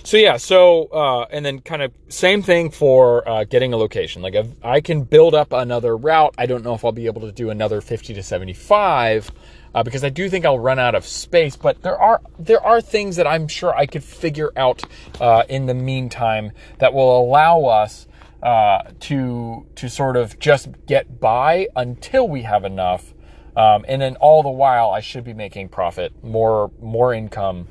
so 0.04 0.16
yeah. 0.16 0.37
So, 0.37 0.87
uh, 0.87 1.26
and 1.30 1.44
then 1.44 1.61
kind 1.61 1.82
of 1.82 1.92
same 2.08 2.42
thing 2.42 2.70
for 2.70 3.28
uh, 3.28 3.44
getting 3.44 3.73
a 3.73 3.76
location. 3.76 4.23
Like 4.23 4.35
if 4.35 4.46
I 4.62 4.80
can 4.80 5.02
build 5.02 5.35
up 5.35 5.52
another 5.52 5.96
route. 5.96 6.35
I 6.38 6.46
don't 6.46 6.64
know 6.64 6.75
if 6.75 6.85
I'll 6.85 6.92
be 6.92 7.06
able 7.06 7.23
to 7.23 7.32
do 7.32 7.50
another 7.50 7.80
50 7.80 8.14
to 8.14 8.23
75 8.23 9.30
uh, 9.75 9.82
because 9.82 10.04
I 10.04 10.08
do 10.08 10.28
think 10.28 10.44
I'll 10.44 10.58
run 10.58 10.78
out 10.78 10.94
of 10.94 11.06
space. 11.06 11.56
But 11.56 11.82
there 11.82 11.99
are 11.99 12.20
there 12.38 12.62
are 12.62 12.80
things 12.80 13.16
that 13.16 13.26
I'm 13.26 13.49
sure 13.49 13.75
I 13.75 13.87
could 13.87 14.04
figure 14.04 14.52
out 14.56 14.82
uh, 15.20 15.44
in 15.49 15.66
the 15.66 15.75
meantime 15.75 16.52
that 16.78 16.92
will 16.92 17.20
allow 17.20 17.64
us 17.64 18.06
uh, 18.42 18.82
to 19.00 19.66
to 19.76 19.88
sort 19.88 20.16
of 20.16 20.38
just 20.38 20.68
get 20.87 21.20
by 21.20 21.68
until 21.76 22.28
we 22.28 22.42
have 22.42 22.64
enough 22.64 23.14
um, 23.56 23.86
and 23.88 24.02
then 24.02 24.16
all 24.16 24.42
the 24.42 24.50
while, 24.50 24.90
I 24.90 25.00
should 25.00 25.25
be 25.25 25.32
making 25.32 25.70
profit, 25.70 26.12
more 26.22 26.70
more 26.80 27.14
income, 27.14 27.68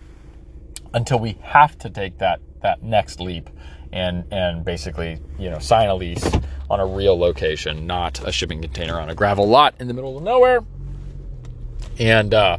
until 0.94 1.20
we 1.20 1.38
have 1.44 1.78
to 1.80 1.90
take 1.90 2.18
that 2.18 2.40
that 2.64 2.82
next 2.82 3.20
leap, 3.20 3.50
and 3.94 4.26
and 4.32 4.66
basically 4.66 5.20
you 5.38 5.50
know 5.50 5.60
sign 5.60 5.88
a 5.88 5.96
lease 5.96 6.28
on 6.72 6.80
a 6.80 6.86
real 6.86 7.18
location, 7.18 7.86
not 7.86 8.28
a 8.28 8.32
shipping 8.32 8.62
container 8.62 9.00
on 9.00 9.10
a 9.10 9.16
gravel 9.16 9.48
lot 9.48 9.76
in 9.80 9.88
the 9.88 9.94
middle 9.94 10.18
of 10.18 10.24
nowhere. 10.24 10.64
And 12.00 12.34
uh, 12.34 12.58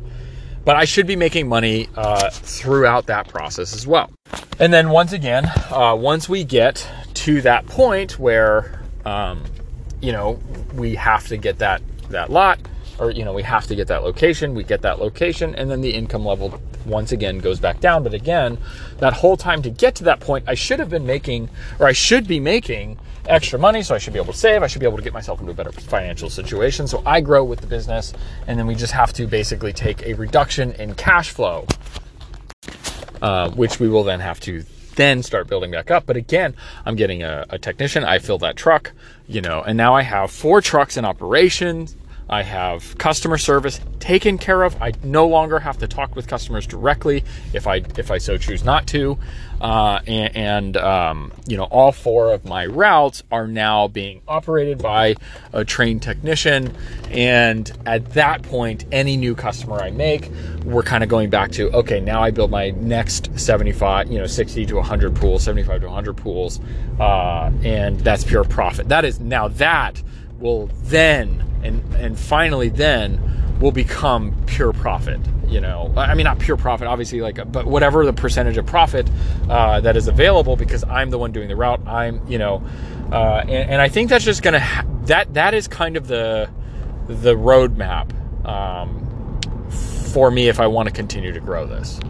but 0.64 0.76
I 0.76 0.84
should 0.84 1.08
be 1.08 1.16
making 1.16 1.48
money 1.48 1.88
uh, 1.96 2.30
throughout 2.30 3.06
that 3.06 3.26
process 3.26 3.74
as 3.74 3.88
well. 3.88 4.12
And 4.60 4.72
then 4.72 4.88
once 4.90 5.12
again, 5.12 5.50
uh, 5.70 5.96
once 5.98 6.28
we 6.28 6.44
get 6.44 6.88
to 7.14 7.42
that 7.42 7.66
point 7.66 8.20
where 8.20 8.82
um, 9.04 9.42
you 10.00 10.12
know 10.12 10.38
we 10.74 10.94
have 10.94 11.26
to 11.26 11.36
get 11.36 11.58
that 11.58 11.82
that 12.10 12.30
lot 12.30 12.60
or 12.98 13.10
you 13.10 13.24
know 13.24 13.32
we 13.32 13.42
have 13.42 13.66
to 13.66 13.74
get 13.74 13.88
that 13.88 14.02
location 14.02 14.54
we 14.54 14.64
get 14.64 14.82
that 14.82 14.98
location 14.98 15.54
and 15.54 15.70
then 15.70 15.80
the 15.80 15.90
income 15.90 16.24
level 16.24 16.60
once 16.84 17.12
again 17.12 17.38
goes 17.38 17.60
back 17.60 17.80
down 17.80 18.02
but 18.02 18.14
again 18.14 18.58
that 18.98 19.12
whole 19.12 19.36
time 19.36 19.62
to 19.62 19.70
get 19.70 19.94
to 19.94 20.04
that 20.04 20.20
point 20.20 20.44
i 20.48 20.54
should 20.54 20.78
have 20.78 20.90
been 20.90 21.06
making 21.06 21.48
or 21.78 21.86
i 21.86 21.92
should 21.92 22.26
be 22.26 22.40
making 22.40 22.98
extra 23.26 23.58
money 23.58 23.82
so 23.82 23.94
i 23.94 23.98
should 23.98 24.12
be 24.12 24.18
able 24.18 24.32
to 24.32 24.38
save 24.38 24.62
i 24.62 24.66
should 24.66 24.80
be 24.80 24.86
able 24.86 24.96
to 24.96 25.02
get 25.02 25.12
myself 25.12 25.40
into 25.40 25.52
a 25.52 25.54
better 25.54 25.72
financial 25.72 26.30
situation 26.30 26.86
so 26.86 27.02
i 27.04 27.20
grow 27.20 27.44
with 27.44 27.60
the 27.60 27.66
business 27.66 28.12
and 28.46 28.58
then 28.58 28.66
we 28.66 28.74
just 28.74 28.92
have 28.92 29.12
to 29.12 29.26
basically 29.26 29.72
take 29.72 30.02
a 30.02 30.14
reduction 30.14 30.72
in 30.72 30.94
cash 30.94 31.30
flow 31.30 31.66
uh, 33.22 33.50
which 33.50 33.80
we 33.80 33.88
will 33.88 34.04
then 34.04 34.20
have 34.20 34.38
to 34.40 34.64
then 34.96 35.22
start 35.22 35.46
building 35.46 35.70
back 35.70 35.90
up. 35.90 36.06
But 36.06 36.16
again, 36.16 36.54
I'm 36.84 36.96
getting 36.96 37.22
a, 37.22 37.46
a, 37.50 37.58
technician. 37.58 38.02
I 38.02 38.18
fill 38.18 38.38
that 38.38 38.56
truck, 38.56 38.92
you 39.28 39.40
know, 39.40 39.62
and 39.62 39.76
now 39.76 39.94
I 39.94 40.02
have 40.02 40.30
four 40.30 40.60
trucks 40.60 40.96
in 40.96 41.04
operation. 41.04 41.88
I 42.28 42.42
have 42.42 42.98
customer 42.98 43.38
service 43.38 43.80
taken 44.00 44.38
care 44.38 44.62
of. 44.62 44.80
I 44.82 44.92
no 45.02 45.26
longer 45.26 45.58
have 45.60 45.78
to 45.78 45.88
talk 45.88 46.16
with 46.16 46.26
customers 46.26 46.66
directly 46.66 47.24
if 47.52 47.66
I 47.66 47.82
if 47.96 48.10
I 48.10 48.18
so 48.18 48.36
choose 48.36 48.64
not 48.64 48.86
to. 48.88 49.18
Uh, 49.60 50.00
and, 50.06 50.36
and 50.36 50.76
um, 50.76 51.32
you 51.46 51.56
know, 51.56 51.64
all 51.64 51.92
four 51.92 52.32
of 52.32 52.44
my 52.44 52.66
routes 52.66 53.22
are 53.32 53.46
now 53.46 53.88
being 53.88 54.20
operated 54.28 54.78
by 54.78 55.14
a 55.52 55.64
trained 55.64 56.02
technician. 56.02 56.76
And 57.10 57.70
at 57.86 58.12
that 58.14 58.42
point, 58.42 58.84
any 58.92 59.16
new 59.16 59.34
customer 59.34 59.80
I 59.80 59.90
make, 59.90 60.30
we're 60.64 60.82
kind 60.82 61.02
of 61.02 61.08
going 61.08 61.30
back 61.30 61.52
to 61.52 61.70
okay, 61.72 62.00
now 62.00 62.22
I 62.22 62.30
build 62.32 62.50
my 62.50 62.70
next 62.70 63.38
75, 63.38 64.10
you 64.10 64.18
know, 64.18 64.26
60 64.26 64.66
to 64.66 64.76
100 64.76 65.16
pools, 65.16 65.44
75 65.44 65.80
to 65.80 65.86
100 65.86 66.16
pools, 66.16 66.60
uh, 66.98 67.50
and 67.62 68.00
that's 68.00 68.24
pure 68.24 68.44
profit. 68.44 68.88
That 68.88 69.04
is 69.04 69.20
now 69.20 69.48
that 69.48 70.02
will 70.38 70.66
then 70.84 71.42
and 71.66 71.94
and 71.94 72.18
finally 72.18 72.68
then 72.68 73.20
will 73.60 73.72
become 73.72 74.34
pure 74.46 74.72
profit 74.72 75.20
you 75.48 75.60
know. 75.60 75.92
I 75.96 76.14
mean 76.14 76.24
not 76.24 76.38
pure 76.38 76.56
profit 76.56 76.88
obviously 76.88 77.20
like 77.20 77.40
but 77.50 77.66
whatever 77.66 78.04
the 78.04 78.12
percentage 78.12 78.56
of 78.56 78.66
profit 78.66 79.08
uh, 79.48 79.80
that 79.80 79.96
is 79.96 80.08
available 80.08 80.56
because 80.56 80.84
i'm 80.84 81.10
the 81.10 81.18
one 81.18 81.32
doing 81.32 81.48
the 81.48 81.56
route 81.56 81.80
i'm 81.86 82.26
you 82.28 82.38
know 82.38 82.62
uh, 83.12 83.40
and, 83.42 83.70
and, 83.70 83.82
i 83.82 83.88
think 83.88 84.10
that's 84.10 84.24
just 84.24 84.42
gonna 84.42 84.60
ha- 84.60 84.84
that 85.02 85.32
that 85.34 85.54
is 85.54 85.68
kind 85.68 85.96
of 85.96 86.08
the 86.08 86.50
the 87.06 87.34
roadmap 87.34 88.10
um, 88.46 89.40
for 89.70 90.30
me 90.30 90.48
if 90.48 90.58
i 90.58 90.66
want 90.66 90.88
to 90.88 90.92
continue 90.92 91.32
to 91.32 91.40
grow 91.40 91.66
this 91.66 92.00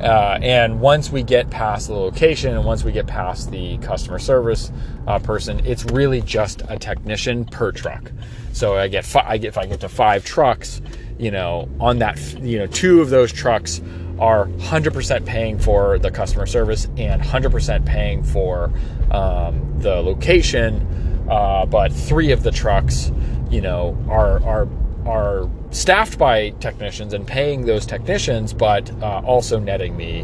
uh, 0.00 0.38
and 0.42 0.80
once 0.80 1.10
we 1.10 1.22
get 1.22 1.50
past 1.50 1.88
the 1.88 1.94
location 1.94 2.54
and 2.54 2.64
once 2.64 2.84
we 2.84 2.92
get 2.92 3.06
past 3.06 3.50
the 3.50 3.78
customer 3.78 4.18
service 4.18 4.70
uh, 5.06 5.18
person, 5.18 5.64
it's 5.66 5.84
really 5.86 6.20
just 6.20 6.62
a 6.68 6.78
technician 6.78 7.44
per 7.44 7.72
truck. 7.72 8.12
So 8.52 8.76
I 8.76 8.88
get, 8.88 9.04
fi- 9.04 9.24
I 9.26 9.38
get 9.38 9.48
if 9.48 9.58
I 9.58 9.66
get 9.66 9.80
to 9.80 9.88
five 9.88 10.24
trucks, 10.24 10.80
you 11.18 11.30
know, 11.30 11.68
on 11.80 11.98
that, 11.98 12.18
you 12.40 12.58
know, 12.58 12.66
two 12.66 13.00
of 13.00 13.10
those 13.10 13.32
trucks 13.32 13.80
are 14.18 14.46
100% 14.46 15.26
paying 15.26 15.58
for 15.58 15.98
the 15.98 16.10
customer 16.10 16.46
service 16.46 16.86
and 16.96 17.22
100% 17.22 17.86
paying 17.86 18.22
for 18.22 18.72
um, 19.10 19.74
the 19.78 19.94
location. 19.96 21.26
Uh, 21.30 21.66
but 21.66 21.92
three 21.92 22.32
of 22.32 22.42
the 22.42 22.50
trucks, 22.50 23.12
you 23.50 23.60
know, 23.60 23.96
are 24.08 24.42
are 24.44 24.66
are 25.06 25.48
staffed 25.70 26.18
by 26.18 26.50
technicians 26.60 27.12
and 27.12 27.26
paying 27.26 27.66
those 27.66 27.86
technicians, 27.86 28.52
but 28.52 28.90
uh, 29.02 29.22
also 29.24 29.58
netting 29.58 29.96
me, 29.96 30.22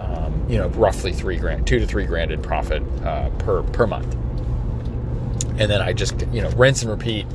um, 0.00 0.44
you 0.48 0.58
know, 0.58 0.68
roughly 0.68 1.12
three 1.12 1.36
grand, 1.36 1.66
two 1.66 1.78
to 1.78 1.86
three 1.86 2.06
grand 2.06 2.30
in 2.30 2.42
profit 2.42 2.82
uh, 3.04 3.30
per 3.38 3.62
per 3.62 3.86
month. 3.86 4.14
And 5.58 5.70
then 5.70 5.80
I 5.80 5.92
just 5.92 6.20
you 6.32 6.42
know 6.42 6.50
rinse 6.50 6.82
and 6.82 6.90
repeat. 6.90 7.26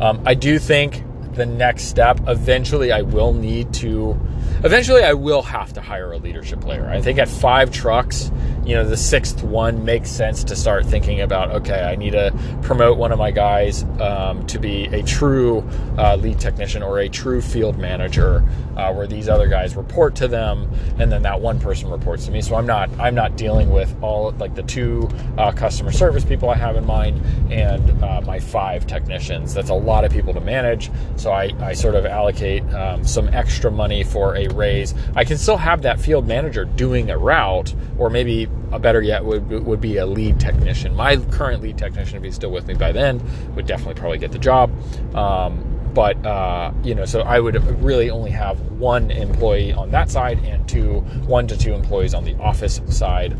Um, 0.00 0.22
I 0.26 0.34
do 0.34 0.58
think 0.58 1.02
the 1.34 1.46
next 1.46 1.84
step 1.84 2.20
eventually 2.26 2.92
I 2.92 3.02
will 3.02 3.32
need 3.32 3.72
to 3.74 4.18
eventually 4.64 5.02
I 5.02 5.12
will 5.12 5.42
have 5.42 5.72
to 5.74 5.80
hire 5.80 6.12
a 6.12 6.18
leadership 6.18 6.60
player. 6.60 6.88
I 6.88 7.00
think 7.00 7.18
at 7.18 7.28
five 7.28 7.70
trucks, 7.70 8.30
you 8.64 8.74
know, 8.74 8.84
the 8.84 8.96
sixth 8.96 9.42
one 9.42 9.84
makes 9.84 10.10
sense 10.10 10.44
to 10.44 10.54
start 10.54 10.84
thinking 10.84 11.22
about, 11.22 11.50
okay, 11.50 11.82
I 11.82 11.96
need 11.96 12.10
to 12.10 12.32
promote 12.62 12.98
one 12.98 13.10
of 13.10 13.18
my 13.18 13.30
guys 13.30 13.84
um, 14.00 14.46
to 14.46 14.58
be 14.58 14.84
a 14.86 15.02
true 15.02 15.66
uh, 15.98 16.16
lead 16.16 16.38
technician 16.38 16.82
or 16.82 17.00
a 17.00 17.08
true 17.08 17.40
field 17.40 17.78
manager 17.78 18.44
uh, 18.76 18.92
where 18.92 19.06
these 19.06 19.28
other 19.28 19.48
guys 19.48 19.76
report 19.76 20.14
to 20.16 20.28
them 20.28 20.70
and 20.98 21.10
then 21.10 21.22
that 21.22 21.40
one 21.40 21.58
person 21.58 21.90
reports 21.90 22.26
to 22.26 22.30
me. 22.30 22.42
So 22.42 22.54
I'm 22.54 22.66
not, 22.66 22.90
I'm 22.98 23.14
not 23.14 23.36
dealing 23.36 23.70
with 23.70 23.94
all 24.02 24.32
like 24.32 24.54
the 24.54 24.62
two 24.62 25.08
uh, 25.38 25.52
customer 25.52 25.90
service 25.90 26.24
people 26.24 26.50
I 26.50 26.54
have 26.56 26.76
in 26.76 26.86
mind 26.86 27.20
and 27.50 28.04
uh, 28.04 28.20
my 28.20 28.38
five 28.38 28.86
technicians. 28.86 29.54
That's 29.54 29.70
a 29.70 29.74
lot 29.74 30.04
of 30.04 30.12
people 30.12 30.34
to 30.34 30.40
manage. 30.40 30.90
So 31.16 31.32
I, 31.32 31.50
I 31.60 31.72
sort 31.72 31.94
of 31.94 32.04
allocate 32.04 32.62
um, 32.74 33.04
some 33.04 33.28
extra 33.28 33.70
money 33.70 34.04
for 34.04 34.36
a 34.36 34.39
raise. 34.48 34.94
I 35.14 35.24
can 35.24 35.38
still 35.38 35.56
have 35.56 35.82
that 35.82 36.00
field 36.00 36.26
manager 36.26 36.64
doing 36.64 37.10
a 37.10 37.18
route, 37.18 37.74
or 37.98 38.10
maybe 38.10 38.48
a 38.72 38.78
better 38.78 39.02
yet 39.02 39.24
would 39.24 39.48
would 39.48 39.80
be 39.80 39.96
a 39.96 40.06
lead 40.06 40.38
technician. 40.40 40.94
My 40.94 41.16
current 41.16 41.62
lead 41.62 41.78
technician, 41.78 42.18
if 42.18 42.24
he's 42.24 42.34
still 42.34 42.50
with 42.50 42.66
me 42.66 42.74
by 42.74 42.92
then, 42.92 43.20
would 43.54 43.66
definitely 43.66 43.94
probably 43.94 44.18
get 44.18 44.32
the 44.32 44.38
job. 44.38 44.70
Um, 45.14 45.79
but 45.94 46.24
uh, 46.24 46.72
you 46.82 46.94
know, 46.94 47.04
so 47.04 47.20
I 47.20 47.40
would 47.40 47.56
really 47.82 48.10
only 48.10 48.30
have 48.30 48.60
one 48.72 49.10
employee 49.10 49.72
on 49.72 49.90
that 49.90 50.10
side 50.10 50.38
and 50.44 50.68
two, 50.68 51.00
one 51.26 51.46
to 51.48 51.56
two 51.56 51.72
employees 51.74 52.14
on 52.14 52.24
the 52.24 52.36
office 52.36 52.80
side, 52.88 53.32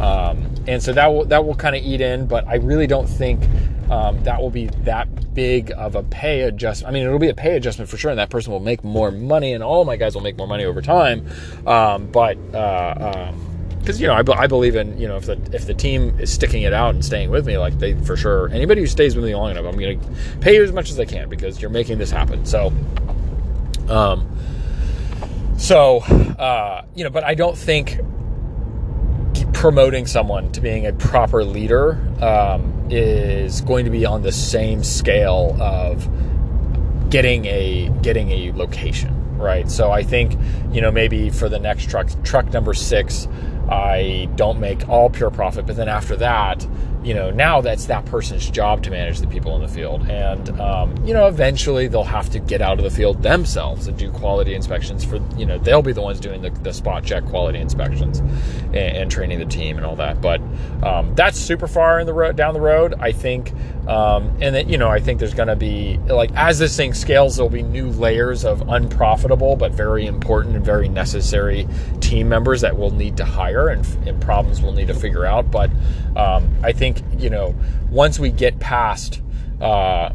um, 0.00 0.54
and 0.66 0.82
so 0.82 0.92
that 0.92 1.06
will 1.06 1.24
that 1.26 1.44
will 1.44 1.54
kind 1.54 1.76
of 1.76 1.82
eat 1.82 2.00
in. 2.00 2.26
But 2.26 2.46
I 2.46 2.56
really 2.56 2.86
don't 2.86 3.08
think 3.08 3.42
um, 3.90 4.22
that 4.24 4.40
will 4.40 4.50
be 4.50 4.66
that 4.84 5.34
big 5.34 5.72
of 5.76 5.94
a 5.94 6.02
pay 6.02 6.42
adjustment. 6.42 6.90
I 6.90 6.92
mean, 6.94 7.06
it'll 7.06 7.18
be 7.18 7.28
a 7.28 7.34
pay 7.34 7.56
adjustment 7.56 7.90
for 7.90 7.96
sure, 7.96 8.10
and 8.10 8.18
that 8.18 8.30
person 8.30 8.52
will 8.52 8.60
make 8.60 8.82
more 8.84 9.10
money, 9.10 9.52
and 9.52 9.62
all 9.62 9.84
my 9.84 9.96
guys 9.96 10.14
will 10.14 10.22
make 10.22 10.36
more 10.36 10.48
money 10.48 10.64
over 10.64 10.82
time. 10.82 11.26
Um, 11.66 12.06
but 12.06 12.36
uh, 12.54 13.32
because 13.86 14.00
you 14.00 14.08
know, 14.08 14.14
I, 14.14 14.42
I, 14.42 14.48
believe 14.48 14.74
in 14.74 14.98
you 14.98 15.06
know, 15.06 15.16
if 15.16 15.26
the 15.26 15.38
if 15.52 15.64
the 15.66 15.74
team 15.74 16.18
is 16.18 16.32
sticking 16.32 16.62
it 16.62 16.72
out 16.72 16.94
and 16.94 17.04
staying 17.04 17.30
with 17.30 17.46
me, 17.46 17.56
like 17.56 17.78
they 17.78 17.94
for 17.94 18.16
sure, 18.16 18.48
anybody 18.48 18.80
who 18.80 18.88
stays 18.88 19.14
with 19.14 19.24
me 19.24 19.32
long 19.32 19.52
enough, 19.52 19.64
I'm 19.64 19.78
to 19.78 19.96
pay 20.40 20.56
you 20.56 20.64
as 20.64 20.72
much 20.72 20.90
as 20.90 20.98
I 20.98 21.04
can 21.04 21.28
because 21.28 21.62
you're 21.62 21.70
making 21.70 21.98
this 21.98 22.10
happen. 22.10 22.44
So, 22.44 22.72
um, 23.88 24.28
so 25.56 25.98
uh, 26.00 26.84
you 26.96 27.04
know, 27.04 27.10
but 27.10 27.22
I 27.22 27.34
don't 27.34 27.56
think 27.56 28.00
promoting 29.52 30.04
someone 30.06 30.50
to 30.50 30.60
being 30.60 30.84
a 30.84 30.92
proper 30.92 31.44
leader 31.44 31.92
um, 32.20 32.88
is 32.90 33.60
going 33.60 33.84
to 33.84 33.90
be 33.92 34.04
on 34.04 34.22
the 34.22 34.32
same 34.32 34.82
scale 34.82 35.56
of 35.60 36.08
getting 37.08 37.44
a 37.46 37.88
getting 38.02 38.32
a 38.32 38.50
location 38.52 39.12
right 39.38 39.70
so 39.70 39.92
i 39.92 40.02
think 40.02 40.36
you 40.72 40.80
know 40.80 40.90
maybe 40.90 41.30
for 41.30 41.48
the 41.48 41.58
next 41.58 41.88
truck 41.88 42.08
truck 42.24 42.52
number 42.52 42.74
six 42.74 43.28
I 43.68 44.28
don't 44.36 44.60
make 44.60 44.88
all 44.88 45.10
pure 45.10 45.30
profit, 45.30 45.66
but 45.66 45.76
then 45.76 45.88
after 45.88 46.16
that, 46.16 46.66
you 47.06 47.14
know, 47.14 47.30
now 47.30 47.60
that's 47.60 47.86
that 47.86 48.04
person's 48.06 48.50
job 48.50 48.82
to 48.82 48.90
manage 48.90 49.20
the 49.20 49.28
people 49.28 49.54
in 49.54 49.62
the 49.62 49.68
field. 49.68 50.10
And, 50.10 50.60
um, 50.60 51.06
you 51.06 51.14
know, 51.14 51.28
eventually 51.28 51.86
they'll 51.86 52.02
have 52.02 52.28
to 52.30 52.40
get 52.40 52.60
out 52.60 52.78
of 52.78 52.84
the 52.84 52.90
field 52.90 53.22
themselves 53.22 53.86
and 53.86 53.96
do 53.96 54.10
quality 54.10 54.54
inspections 54.54 55.04
for, 55.04 55.20
you 55.36 55.46
know, 55.46 55.56
they'll 55.56 55.82
be 55.82 55.92
the 55.92 56.02
ones 56.02 56.18
doing 56.18 56.42
the, 56.42 56.50
the 56.50 56.72
spot 56.72 57.04
check 57.04 57.24
quality 57.26 57.60
inspections 57.60 58.18
and, 58.18 58.74
and, 58.74 59.10
training 59.10 59.38
the 59.38 59.44
team 59.46 59.76
and 59.76 59.86
all 59.86 59.94
that. 59.94 60.20
But 60.20 60.40
um, 60.82 61.14
that's 61.14 61.38
super 61.38 61.68
far 61.68 62.00
in 62.00 62.06
the 62.06 62.12
road, 62.12 62.34
down 62.34 62.54
the 62.54 62.60
road. 62.60 62.94
I 62.98 63.12
think, 63.12 63.52
um, 63.86 64.36
and 64.40 64.56
that, 64.56 64.68
you 64.68 64.76
know, 64.76 64.88
I 64.88 64.98
think 64.98 65.20
there's 65.20 65.32
going 65.32 65.46
to 65.46 65.54
be, 65.54 65.98
like, 66.08 66.32
as 66.34 66.58
this 66.58 66.76
thing 66.76 66.92
scales, 66.92 67.36
there'll 67.36 67.48
be 67.48 67.62
new 67.62 67.88
layers 67.88 68.44
of 68.44 68.68
unprofitable 68.68 69.54
but 69.54 69.70
very 69.70 70.06
important 70.06 70.56
and 70.56 70.64
very 70.64 70.88
necessary 70.88 71.68
team 72.00 72.28
members 72.28 72.62
that 72.62 72.76
we'll 72.76 72.90
need 72.90 73.16
to 73.18 73.24
hire 73.24 73.55
and, 73.68 73.84
and 74.06 74.20
problems 74.20 74.60
we'll 74.62 74.72
need 74.72 74.88
to 74.88 74.94
figure 74.94 75.24
out. 75.24 75.50
But 75.50 75.70
um, 76.16 76.54
I 76.62 76.72
think, 76.72 77.02
you 77.18 77.30
know, 77.30 77.54
once 77.90 78.18
we 78.18 78.30
get 78.30 78.58
past 78.60 79.22
uh, 79.60 80.10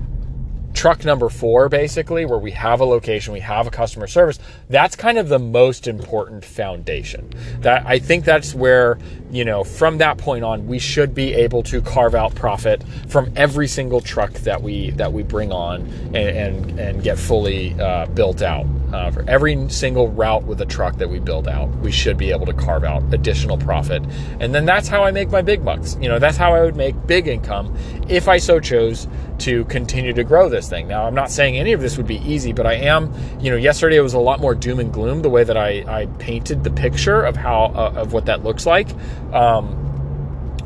truck 0.81 1.05
number 1.05 1.29
four, 1.29 1.69
basically, 1.69 2.25
where 2.25 2.39
we 2.39 2.49
have 2.49 2.79
a 2.79 2.83
location, 2.83 3.33
we 3.33 3.39
have 3.39 3.67
a 3.67 3.69
customer 3.69 4.07
service, 4.07 4.39
that's 4.67 4.95
kind 4.95 5.19
of 5.19 5.29
the 5.29 5.37
most 5.37 5.85
important 5.85 6.43
foundation. 6.43 7.31
That 7.59 7.85
I 7.85 7.99
think 7.99 8.25
that's 8.25 8.55
where, 8.55 8.97
you 9.29 9.45
know, 9.45 9.63
from 9.63 9.99
that 9.99 10.17
point 10.17 10.43
on, 10.43 10.65
we 10.65 10.79
should 10.79 11.13
be 11.13 11.35
able 11.35 11.61
to 11.63 11.83
carve 11.83 12.15
out 12.15 12.33
profit 12.33 12.83
from 13.07 13.31
every 13.35 13.67
single 13.67 14.01
truck 14.01 14.33
that 14.39 14.63
we 14.63 14.89
that 14.91 15.13
we 15.13 15.21
bring 15.21 15.51
on 15.51 15.81
and 16.15 16.15
and, 16.15 16.79
and 16.79 17.03
get 17.03 17.19
fully 17.19 17.79
uh, 17.79 18.07
built 18.07 18.41
out. 18.41 18.65
Uh, 18.91 19.09
for 19.09 19.23
every 19.29 19.69
single 19.69 20.09
route 20.09 20.43
with 20.43 20.59
a 20.59 20.65
truck 20.65 20.97
that 20.97 21.09
we 21.09 21.17
build 21.17 21.47
out, 21.47 21.69
we 21.77 21.91
should 21.91 22.17
be 22.17 22.29
able 22.29 22.45
to 22.45 22.53
carve 22.53 22.83
out 22.83 23.01
additional 23.13 23.57
profit. 23.57 24.03
And 24.41 24.53
then 24.53 24.65
that's 24.65 24.89
how 24.89 25.03
I 25.03 25.11
make 25.11 25.29
my 25.29 25.41
big 25.41 25.63
bucks. 25.63 25.95
You 26.01 26.09
know, 26.09 26.19
that's 26.19 26.35
how 26.35 26.53
I 26.53 26.61
would 26.61 26.75
make 26.75 26.95
big 27.07 27.29
income 27.29 27.73
if 28.09 28.27
I 28.27 28.37
so 28.37 28.59
chose 28.59 29.07
to 29.41 29.65
continue 29.65 30.13
to 30.13 30.23
grow 30.23 30.49
this 30.49 30.69
thing. 30.69 30.87
Now, 30.87 31.05
I'm 31.05 31.15
not 31.15 31.31
saying 31.31 31.57
any 31.57 31.73
of 31.73 31.81
this 31.81 31.97
would 31.97 32.07
be 32.07 32.17
easy, 32.17 32.53
but 32.53 32.65
I 32.65 32.73
am, 32.73 33.13
you 33.39 33.51
know, 33.51 33.57
yesterday 33.57 33.97
it 33.97 34.01
was 34.01 34.13
a 34.13 34.19
lot 34.19 34.39
more 34.39 34.55
doom 34.55 34.79
and 34.79 34.91
gloom 34.91 35.21
the 35.21 35.29
way 35.29 35.43
that 35.43 35.57
I, 35.57 35.83
I 35.87 36.05
painted 36.19 36.63
the 36.63 36.71
picture 36.71 37.21
of 37.23 37.35
how, 37.35 37.65
uh, 37.65 37.93
of 37.95 38.13
what 38.13 38.25
that 38.25 38.43
looks 38.43 38.65
like. 38.65 38.89
Um, 39.33 39.77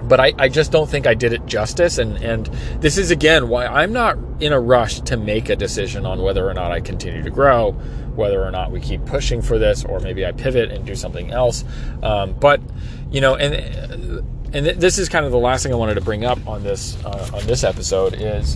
but 0.08 0.20
I, 0.20 0.34
I 0.38 0.50
just 0.50 0.72
don't 0.72 0.90
think 0.90 1.08
I 1.08 1.14
did 1.14 1.34
it 1.34 1.46
justice. 1.46 1.98
And, 1.98 2.18
and 2.18 2.46
this 2.80 2.98
is 2.98 3.12
again 3.12 3.50
why 3.50 3.66
I'm 3.66 3.92
not 3.92 4.18
in 4.40 4.54
a 4.54 4.60
rush 4.60 5.02
to 5.02 5.18
make 5.18 5.50
a 5.50 5.56
decision 5.56 6.06
on 6.06 6.22
whether 6.22 6.48
or 6.48 6.54
not 6.54 6.72
I 6.72 6.80
continue 6.80 7.24
to 7.24 7.30
grow, 7.30 7.72
whether 8.14 8.44
or 8.44 8.52
not 8.52 8.72
we 8.72 8.80
keep 8.80 9.06
pushing 9.06 9.42
for 9.42 9.58
this, 9.58 9.84
or 9.84 10.00
maybe 10.00 10.26
I 10.26 10.32
pivot 10.32 10.72
and 10.72 10.86
do 10.86 10.96
something 10.96 11.32
else. 11.32 11.64
Um, 12.04 12.34
but 12.34 12.62
you 13.10 13.22
know, 13.22 13.36
and 13.36 14.24
and 14.56 14.66
th- 14.66 14.78
this 14.78 14.98
is 14.98 15.10
kind 15.10 15.26
of 15.26 15.34
the 15.34 15.38
last 15.38 15.64
thing 15.64 15.74
I 15.74 15.76
wanted 15.76 15.96
to 15.96 16.02
bring 16.02 16.24
up 16.24 16.40
on 16.48 16.64
this 16.64 16.98
uh, 17.04 17.30
on 17.34 17.46
this 17.46 17.66
episode 17.66 18.14
is, 18.14 18.56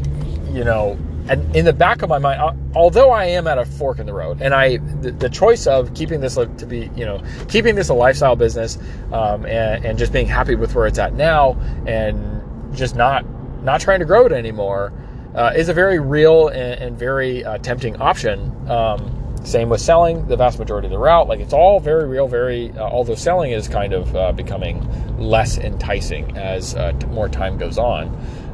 you 0.51 0.63
know, 0.63 0.97
and 1.27 1.53
in 1.53 1.65
the 1.65 1.73
back 1.73 2.01
of 2.01 2.09
my 2.09 2.17
mind, 2.17 2.41
uh, 2.41 2.53
although 2.73 3.11
I 3.11 3.25
am 3.25 3.47
at 3.47 3.57
a 3.57 3.65
fork 3.65 3.99
in 3.99 4.05
the 4.05 4.13
road, 4.13 4.41
and 4.41 4.53
I 4.53 4.77
the, 5.01 5.11
the 5.11 5.29
choice 5.29 5.67
of 5.67 5.93
keeping 5.93 6.21
this 6.21 6.35
to 6.35 6.65
be, 6.65 6.89
you 6.95 7.05
know, 7.05 7.21
keeping 7.49 7.75
this 7.75 7.89
a 7.89 7.93
lifestyle 7.93 8.37
business, 8.37 8.79
um, 9.11 9.45
and, 9.45 9.85
and 9.85 9.99
just 9.99 10.13
being 10.13 10.25
happy 10.25 10.55
with 10.55 10.73
where 10.73 10.87
it's 10.87 10.99
at 10.99 11.13
now, 11.13 11.59
and 11.85 12.41
just 12.73 12.95
not 12.95 13.25
not 13.61 13.81
trying 13.81 13.99
to 13.99 14.05
grow 14.05 14.25
it 14.25 14.31
anymore, 14.31 14.93
uh, 15.35 15.51
is 15.53 15.67
a 15.67 15.73
very 15.73 15.99
real 15.99 16.47
and, 16.47 16.81
and 16.81 16.97
very 16.97 17.43
uh, 17.43 17.57
tempting 17.57 18.01
option. 18.01 18.39
Um, 18.69 19.18
same 19.43 19.69
with 19.69 19.81
selling 19.81 20.27
the 20.27 20.35
vast 20.35 20.59
majority 20.59 20.87
of 20.87 20.91
the 20.91 20.99
route. 20.99 21.27
Like 21.27 21.39
it's 21.39 21.53
all 21.53 21.79
very 21.79 22.07
real, 22.07 22.27
very, 22.27 22.71
uh, 22.71 22.81
although 22.81 23.15
selling 23.15 23.51
is 23.51 23.67
kind 23.67 23.93
of 23.93 24.15
uh, 24.15 24.31
becoming 24.31 25.17
less 25.17 25.57
enticing 25.57 26.37
as 26.37 26.75
uh, 26.75 26.91
t- 26.93 27.07
more 27.07 27.29
time 27.29 27.57
goes 27.57 27.77
on. 27.77 28.07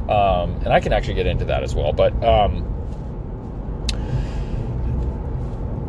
Um, 0.08 0.54
and 0.64 0.68
I 0.68 0.80
can 0.80 0.92
actually 0.92 1.14
get 1.14 1.26
into 1.26 1.44
that 1.46 1.62
as 1.62 1.74
well. 1.74 1.92
But, 1.92 2.12
um, 2.24 2.72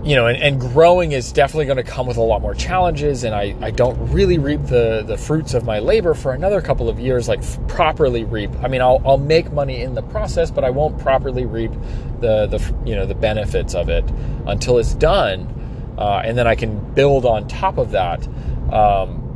you 0.07 0.15
know, 0.15 0.27
and, 0.27 0.41
and, 0.41 0.57
growing 0.57 1.11
is 1.11 1.33
definitely 1.33 1.65
going 1.65 1.75
to 1.75 1.83
come 1.83 2.07
with 2.07 2.15
a 2.15 2.21
lot 2.21 2.41
more 2.41 2.53
challenges, 2.53 3.25
and 3.25 3.35
I, 3.35 3.53
I 3.59 3.71
don't 3.71 3.97
really 4.09 4.37
reap 4.37 4.63
the, 4.63 5.03
the 5.05 5.17
fruits 5.17 5.53
of 5.53 5.65
my 5.65 5.79
labor 5.79 6.13
for 6.13 6.31
another 6.31 6.61
couple 6.61 6.87
of 6.87 6.97
years, 6.97 7.27
like 7.27 7.39
f- 7.39 7.59
properly 7.67 8.23
reap. 8.23 8.49
I 8.63 8.69
mean, 8.69 8.81
I'll, 8.81 9.01
I'll 9.05 9.17
make 9.17 9.51
money 9.51 9.81
in 9.81 9.95
the 9.95 10.01
process, 10.03 10.49
but 10.49 10.63
I 10.63 10.69
won't 10.69 10.97
properly 10.97 11.45
reap 11.45 11.73
the, 12.21 12.47
the 12.47 12.75
you 12.85 12.95
know 12.95 13.05
the 13.05 13.15
benefits 13.15 13.75
of 13.75 13.89
it 13.89 14.05
until 14.45 14.77
it's 14.77 14.93
done, 14.93 15.93
uh, 15.97 16.21
and 16.23 16.37
then 16.37 16.47
I 16.47 16.55
can 16.55 16.93
build 16.93 17.25
on 17.25 17.45
top 17.49 17.77
of 17.77 17.91
that. 17.91 18.25
Um, 18.71 19.26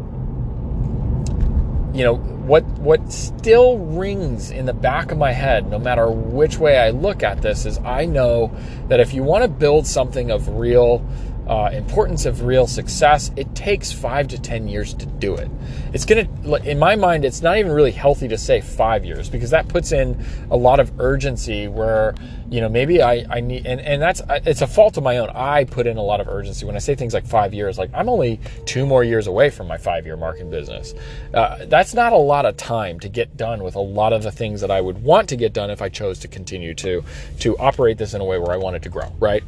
you 1.93 2.03
know 2.03 2.15
what 2.15 2.63
what 2.79 3.11
still 3.11 3.77
rings 3.77 4.49
in 4.51 4.65
the 4.65 4.73
back 4.73 5.11
of 5.11 5.17
my 5.17 5.31
head 5.31 5.69
no 5.69 5.77
matter 5.77 6.09
which 6.09 6.57
way 6.57 6.77
I 6.77 6.91
look 6.91 7.21
at 7.21 7.41
this 7.41 7.65
is 7.65 7.77
I 7.79 8.05
know 8.05 8.51
that 8.87 8.99
if 8.99 9.13
you 9.13 9.23
want 9.23 9.43
to 9.43 9.49
build 9.49 9.85
something 9.85 10.31
of 10.31 10.47
real 10.47 11.05
uh, 11.47 11.69
importance 11.73 12.25
of 12.25 12.43
real 12.43 12.67
success, 12.67 13.31
it 13.35 13.53
takes 13.55 13.91
five 13.91 14.27
to 14.29 14.39
10 14.39 14.67
years 14.67 14.93
to 14.93 15.05
do 15.05 15.35
it. 15.35 15.49
It's 15.93 16.05
going 16.05 16.25
to, 16.25 16.69
in 16.69 16.79
my 16.79 16.95
mind, 16.95 17.25
it's 17.25 17.41
not 17.41 17.57
even 17.57 17.71
really 17.71 17.91
healthy 17.91 18.27
to 18.27 18.37
say 18.37 18.61
five 18.61 19.03
years 19.03 19.29
because 19.29 19.49
that 19.49 19.67
puts 19.67 19.91
in 19.91 20.23
a 20.49 20.55
lot 20.55 20.79
of 20.79 20.99
urgency 20.99 21.67
where, 21.67 22.13
you 22.49 22.61
know, 22.61 22.69
maybe 22.69 23.01
I, 23.01 23.25
I 23.29 23.39
need, 23.41 23.65
and, 23.65 23.81
and 23.81 24.01
that's, 24.01 24.21
it's 24.29 24.61
a 24.61 24.67
fault 24.67 24.97
of 24.97 25.03
my 25.03 25.17
own. 25.17 25.29
I 25.33 25.63
put 25.65 25.87
in 25.87 25.97
a 25.97 26.03
lot 26.03 26.21
of 26.21 26.27
urgency 26.27 26.65
when 26.65 26.75
I 26.75 26.79
say 26.79 26.95
things 26.95 27.13
like 27.13 27.25
five 27.25 27.53
years, 27.53 27.77
like 27.77 27.89
I'm 27.93 28.07
only 28.07 28.39
two 28.65 28.85
more 28.85 29.03
years 29.03 29.27
away 29.27 29.49
from 29.49 29.67
my 29.67 29.77
five 29.77 30.05
year 30.05 30.15
mark 30.15 30.39
in 30.39 30.49
business. 30.49 30.93
Uh, 31.33 31.65
that's 31.65 31.93
not 31.93 32.13
a 32.13 32.17
lot 32.17 32.45
of 32.45 32.55
time 32.55 32.99
to 32.99 33.09
get 33.09 33.35
done 33.35 33.63
with 33.63 33.75
a 33.75 33.81
lot 33.81 34.13
of 34.13 34.23
the 34.23 34.31
things 34.31 34.61
that 34.61 34.71
I 34.71 34.79
would 34.79 35.03
want 35.03 35.27
to 35.29 35.35
get 35.35 35.53
done 35.53 35.69
if 35.69 35.81
I 35.81 35.89
chose 35.89 36.19
to 36.19 36.27
continue 36.27 36.75
to, 36.75 37.03
to 37.39 37.57
operate 37.57 37.97
this 37.97 38.13
in 38.13 38.21
a 38.21 38.25
way 38.25 38.37
where 38.37 38.51
I 38.51 38.57
wanted 38.57 38.83
to 38.83 38.89
grow, 38.89 39.11
right? 39.19 39.43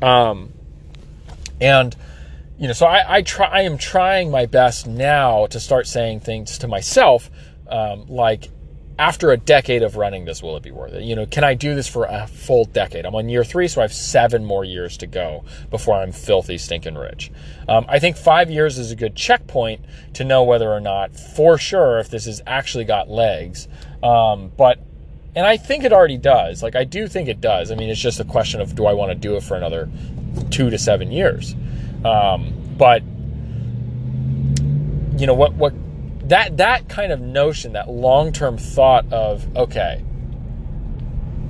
Um, 0.00 0.52
and 1.60 1.94
you 2.58 2.66
know, 2.66 2.72
so 2.72 2.86
I, 2.86 3.18
I 3.18 3.22
try. 3.22 3.46
I 3.46 3.62
am 3.62 3.78
trying 3.78 4.30
my 4.30 4.46
best 4.46 4.86
now 4.86 5.46
to 5.46 5.60
start 5.60 5.86
saying 5.86 6.20
things 6.20 6.58
to 6.58 6.68
myself, 6.68 7.30
um, 7.68 8.06
like, 8.08 8.48
after 8.98 9.30
a 9.30 9.36
decade 9.36 9.84
of 9.84 9.96
running 9.96 10.24
this, 10.24 10.42
will 10.42 10.56
it 10.56 10.64
be 10.64 10.72
worth 10.72 10.92
it? 10.92 11.04
You 11.04 11.14
know, 11.14 11.24
can 11.24 11.44
I 11.44 11.54
do 11.54 11.76
this 11.76 11.86
for 11.86 12.06
a 12.06 12.26
full 12.26 12.64
decade? 12.64 13.06
I'm 13.06 13.14
on 13.14 13.28
year 13.28 13.44
three, 13.44 13.68
so 13.68 13.80
I 13.80 13.84
have 13.84 13.92
seven 13.92 14.44
more 14.44 14.64
years 14.64 14.96
to 14.98 15.06
go 15.06 15.44
before 15.70 15.94
I'm 15.94 16.10
filthy, 16.10 16.58
stinking 16.58 16.96
rich. 16.96 17.30
Um, 17.68 17.86
I 17.88 18.00
think 18.00 18.16
five 18.16 18.50
years 18.50 18.76
is 18.76 18.90
a 18.90 18.96
good 18.96 19.14
checkpoint 19.14 19.84
to 20.14 20.24
know 20.24 20.42
whether 20.42 20.68
or 20.68 20.80
not, 20.80 21.14
for 21.14 21.58
sure, 21.58 22.00
if 22.00 22.10
this 22.10 22.24
has 22.24 22.42
actually 22.44 22.84
got 22.84 23.08
legs. 23.08 23.68
Um, 24.02 24.50
but 24.56 24.80
and 25.36 25.46
I 25.46 25.56
think 25.56 25.84
it 25.84 25.92
already 25.92 26.18
does. 26.18 26.64
Like 26.64 26.74
I 26.74 26.82
do 26.82 27.06
think 27.06 27.28
it 27.28 27.40
does. 27.40 27.70
I 27.70 27.76
mean, 27.76 27.90
it's 27.90 28.00
just 28.00 28.18
a 28.18 28.24
question 28.24 28.60
of 28.60 28.74
do 28.74 28.86
I 28.86 28.94
want 28.94 29.12
to 29.12 29.14
do 29.14 29.36
it 29.36 29.44
for 29.44 29.56
another 29.56 29.88
two 30.50 30.70
to 30.70 30.78
seven 30.78 31.10
years. 31.12 31.54
Um, 32.04 32.52
but 32.76 33.02
you 35.18 35.26
know 35.26 35.34
what? 35.34 35.54
What 35.54 35.74
that 36.28 36.58
that 36.58 36.88
kind 36.88 37.12
of 37.12 37.20
notion, 37.20 37.72
that 37.72 37.90
long 37.90 38.32
term 38.32 38.58
thought 38.58 39.12
of 39.12 39.56
okay, 39.56 40.04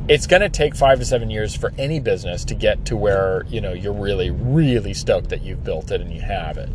it's 0.09 0.27
going 0.27 0.42
to 0.42 0.48
take 0.48 0.74
five 0.74 0.98
to 0.98 1.05
seven 1.05 1.31
years 1.31 1.55
for 1.55 1.72
any 1.77 2.01
business 2.01 2.44
to 2.46 2.55
get 2.55 2.87
to 2.87 2.96
where 2.96 3.44
you 3.48 3.61
know 3.61 3.72
you're 3.72 3.92
really 3.92 4.31
really 4.31 4.94
stoked 4.94 5.29
that 5.29 5.42
you've 5.42 5.62
built 5.64 5.90
it 5.90 6.01
and 6.01 6.12
you 6.12 6.20
have 6.20 6.57
it, 6.57 6.70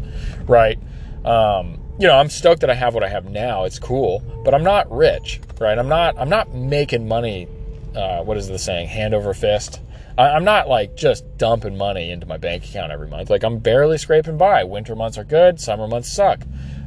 right? 0.46 0.80
Um, 1.26 1.80
you 2.00 2.08
know, 2.08 2.16
I'm 2.16 2.30
stoked 2.30 2.62
that 2.62 2.70
I 2.70 2.76
have 2.76 2.94
what 2.94 3.04
I 3.04 3.10
have 3.10 3.26
now. 3.26 3.64
It's 3.64 3.80
cool, 3.80 4.20
but 4.44 4.54
I'm 4.54 4.64
not 4.64 4.92
rich, 4.92 5.40
right? 5.60 5.78
I'm 5.78 5.90
not 5.90 6.18
I'm 6.18 6.30
not 6.30 6.54
making 6.54 7.08
money. 7.08 7.48
Uh, 7.96 8.24
what 8.24 8.38
is 8.38 8.48
the 8.48 8.60
saying? 8.60 8.88
Hand 8.88 9.14
over 9.14 9.34
fist. 9.34 9.80
I'm 10.18 10.44
not 10.44 10.68
like 10.68 10.96
just 10.96 11.38
dumping 11.38 11.78
money 11.78 12.12
into 12.12 12.26
my 12.26 12.38
bank 12.38 12.66
account 12.66 12.92
every 12.92 13.08
month. 13.08 13.30
Like 13.30 13.44
I'm 13.44 13.60
barely 13.60 13.98
scraping 13.98 14.38
by. 14.38 14.64
Winter 14.64 14.96
months 14.96 15.18
are 15.18 15.24
good. 15.24 15.60
Summer 15.60 15.88
months 15.88 16.12
suck. 16.12 16.42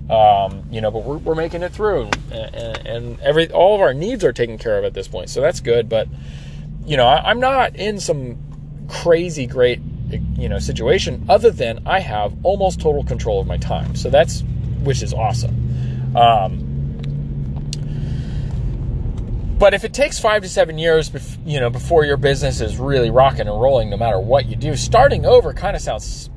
Um, 0.08 0.64
you 0.70 0.80
know, 0.80 0.92
but 0.92 1.02
we're, 1.02 1.16
we're 1.16 1.34
making 1.34 1.64
it 1.64 1.72
through, 1.72 2.10
and, 2.30 2.86
and, 2.86 3.20
every 3.20 3.50
all 3.50 3.74
of 3.74 3.80
our 3.80 3.92
needs 3.92 4.22
are 4.22 4.32
taken 4.32 4.56
care 4.56 4.78
of 4.78 4.84
at 4.84 4.94
this 4.94 5.08
point. 5.08 5.30
So 5.30 5.40
that's 5.40 5.58
good. 5.58 5.88
But 5.88 6.06
you 6.84 6.96
know, 6.96 7.06
I, 7.06 7.28
I'm 7.28 7.40
not 7.40 7.74
in 7.74 7.98
some 7.98 8.38
crazy 8.88 9.46
great 9.46 9.80
you 10.36 10.48
know 10.48 10.60
situation 10.60 11.26
other 11.28 11.50
than 11.50 11.82
I 11.86 11.98
have 11.98 12.32
almost 12.44 12.80
total 12.80 13.02
control 13.02 13.40
of 13.40 13.48
my 13.48 13.58
time. 13.58 13.96
So 13.96 14.08
that's 14.08 14.44
which 14.84 15.02
is 15.02 15.12
awesome. 15.12 16.16
Um, 16.16 16.65
but 19.58 19.72
if 19.72 19.84
it 19.84 19.94
takes 19.94 20.18
five 20.18 20.42
to 20.42 20.48
seven 20.48 20.76
years, 20.76 21.10
you 21.44 21.60
know, 21.60 21.70
before 21.70 22.04
your 22.04 22.16
business 22.16 22.60
is 22.60 22.78
really 22.78 23.10
rocking 23.10 23.48
and 23.48 23.60
rolling, 23.60 23.88
no 23.88 23.96
matter 23.96 24.20
what 24.20 24.46
you 24.46 24.56
do, 24.56 24.76
starting 24.76 25.24
over 25.24 25.54
kind 25.54 25.74
of 25.74 25.82
sounds 25.82 26.28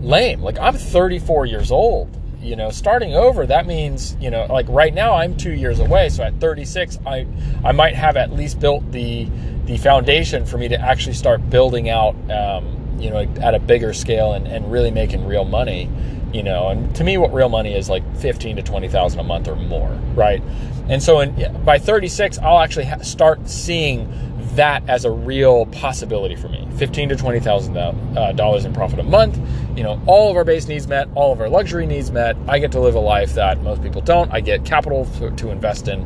lame. 0.00 0.40
Like 0.40 0.58
I'm 0.58 0.74
34 0.74 1.46
years 1.46 1.70
old. 1.70 2.20
You 2.40 2.56
know, 2.56 2.70
starting 2.70 3.14
over 3.14 3.46
that 3.46 3.66
means 3.66 4.16
you 4.20 4.30
know, 4.30 4.44
like 4.46 4.66
right 4.68 4.92
now 4.92 5.14
I'm 5.14 5.36
two 5.36 5.52
years 5.52 5.80
away. 5.80 6.08
So 6.10 6.24
at 6.24 6.38
36, 6.40 6.98
I 7.06 7.26
I 7.64 7.72
might 7.72 7.94
have 7.94 8.16
at 8.16 8.32
least 8.32 8.60
built 8.60 8.90
the 8.92 9.28
the 9.64 9.78
foundation 9.78 10.44
for 10.44 10.58
me 10.58 10.68
to 10.68 10.78
actually 10.78 11.14
start 11.14 11.48
building 11.48 11.88
out, 11.88 12.14
um, 12.30 12.98
you 12.98 13.08
know, 13.08 13.20
at 13.40 13.54
a 13.54 13.58
bigger 13.58 13.94
scale 13.94 14.34
and, 14.34 14.46
and 14.46 14.70
really 14.70 14.90
making 14.90 15.26
real 15.26 15.44
money 15.44 15.88
you 16.34 16.42
know. 16.42 16.68
And 16.68 16.94
to 16.96 17.04
me, 17.04 17.16
what 17.16 17.32
real 17.32 17.48
money 17.48 17.74
is 17.74 17.88
like 17.88 18.02
fifteen 18.16 18.56
to 18.56 18.62
twenty 18.62 18.88
thousand 18.88 19.20
a 19.20 19.22
month 19.22 19.48
or 19.48 19.56
more, 19.56 19.90
right? 20.14 20.42
And 20.88 21.02
so, 21.02 21.20
in, 21.20 21.64
by 21.64 21.78
36, 21.78 22.38
I'll 22.38 22.60
actually 22.60 22.84
ha- 22.84 23.02
start 23.02 23.48
seeing 23.48 24.08
that 24.56 24.88
as 24.88 25.04
a 25.04 25.10
real 25.10 25.66
possibility 25.66 26.36
for 26.36 26.48
me. 26.48 26.66
Fifteen 26.76 27.08
to 27.08 27.16
twenty 27.16 27.40
thousand 27.40 27.76
uh, 27.76 28.32
dollars 28.32 28.64
in 28.64 28.72
profit 28.72 28.98
a 28.98 29.02
month. 29.02 29.38
You 29.76 29.82
know, 29.82 30.00
all 30.06 30.30
of 30.30 30.36
our 30.36 30.44
base 30.44 30.66
needs 30.68 30.86
met, 30.86 31.08
all 31.14 31.32
of 31.32 31.40
our 31.40 31.48
luxury 31.48 31.86
needs 31.86 32.10
met. 32.10 32.36
I 32.48 32.58
get 32.58 32.72
to 32.72 32.80
live 32.80 32.94
a 32.94 33.00
life 33.00 33.34
that 33.34 33.62
most 33.62 33.82
people 33.82 34.00
don't. 34.00 34.32
I 34.32 34.40
get 34.40 34.64
capital 34.64 35.06
to, 35.18 35.30
to 35.30 35.50
invest 35.50 35.88
in. 35.88 36.00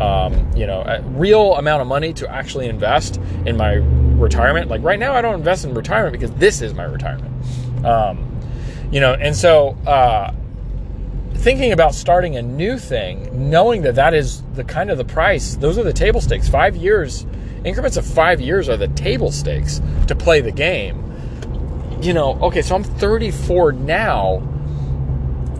Um, 0.00 0.50
you 0.54 0.66
know, 0.66 0.82
a 0.82 1.02
real 1.02 1.54
amount 1.56 1.82
of 1.82 1.88
money 1.88 2.12
to 2.14 2.30
actually 2.30 2.68
invest 2.68 3.16
in 3.46 3.56
my 3.56 3.74
retirement. 3.74 4.68
Like 4.68 4.82
right 4.82 4.98
now, 4.98 5.14
I 5.14 5.22
don't 5.22 5.34
invest 5.34 5.64
in 5.64 5.74
retirement 5.74 6.12
because 6.12 6.32
this 6.32 6.60
is 6.60 6.74
my 6.74 6.84
retirement. 6.84 7.84
Um, 7.84 8.40
you 8.90 9.00
know, 9.00 9.14
and 9.14 9.34
so. 9.34 9.76
Uh, 9.86 10.32
thinking 11.44 11.72
about 11.72 11.94
starting 11.94 12.36
a 12.36 12.42
new 12.42 12.78
thing, 12.78 13.50
knowing 13.50 13.82
that 13.82 13.94
that 13.96 14.14
is 14.14 14.42
the 14.54 14.64
kind 14.64 14.90
of 14.90 14.96
the 14.96 15.04
price, 15.04 15.56
those 15.56 15.76
are 15.76 15.82
the 15.82 15.92
table 15.92 16.22
stakes. 16.22 16.48
Five 16.48 16.74
years 16.74 17.26
increments 17.64 17.98
of 17.98 18.06
five 18.06 18.40
years 18.40 18.66
are 18.70 18.78
the 18.78 18.88
table 18.88 19.30
stakes 19.30 19.82
to 20.06 20.14
play 20.14 20.40
the 20.40 20.50
game. 20.50 21.04
You 22.00 22.14
know, 22.14 22.40
okay, 22.44 22.62
so 22.62 22.74
I'm 22.74 22.82
34 22.82 23.72
now. 23.72 24.42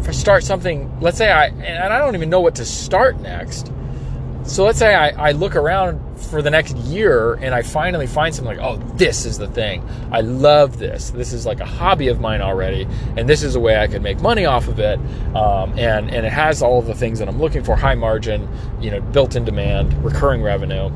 If 0.01 0.09
I 0.09 0.13
start 0.13 0.43
something, 0.43 0.91
let's 1.01 1.19
say 1.19 1.31
I, 1.31 1.49
and 1.49 1.93
I 1.93 1.99
don't 1.99 2.15
even 2.15 2.31
know 2.31 2.41
what 2.41 2.55
to 2.55 2.65
start 2.65 3.21
next. 3.21 3.71
So 4.45 4.65
let's 4.65 4.79
say 4.79 4.95
I, 4.95 5.29
I 5.29 5.33
look 5.33 5.57
around 5.57 6.19
for 6.19 6.43
the 6.43 6.51
next 6.51 6.77
year 6.77 7.35
and 7.35 7.55
I 7.55 7.63
finally 7.63 8.07
find 8.07 8.35
something 8.35 8.57
like, 8.57 8.65
oh, 8.65 8.77
this 8.97 9.25
is 9.25 9.39
the 9.39 9.49
thing. 9.49 9.83
I 10.13 10.21
love 10.21 10.79
this. 10.79 11.11
This 11.11 11.33
is 11.33 11.47
like 11.47 11.61
a 11.61 11.65
hobby 11.65 12.09
of 12.09 12.21
mine 12.21 12.43
already, 12.43 12.87
and 13.17 13.27
this 13.27 13.43
is 13.43 13.57
a 13.57 13.61
way 13.61 13.79
I 13.79 13.87
can 13.87 14.03
make 14.03 14.21
money 14.21 14.45
off 14.45 14.69
of 14.69 14.79
it. 14.79 14.99
Um, 15.35 15.79
and 15.79 16.11
and 16.11 16.27
it 16.27 16.33
has 16.33 16.63
all 16.63 16.79
of 16.79 16.87
the 16.87 16.95
things 16.95 17.19
that 17.21 17.29
I'm 17.29 17.41
looking 17.41 17.65
for: 17.65 17.75
high 17.75 17.95
margin, 17.95 18.47
you 18.81 18.91
know, 18.91 19.01
built-in 19.01 19.45
demand, 19.45 20.05
recurring 20.05 20.43
revenue 20.43 20.91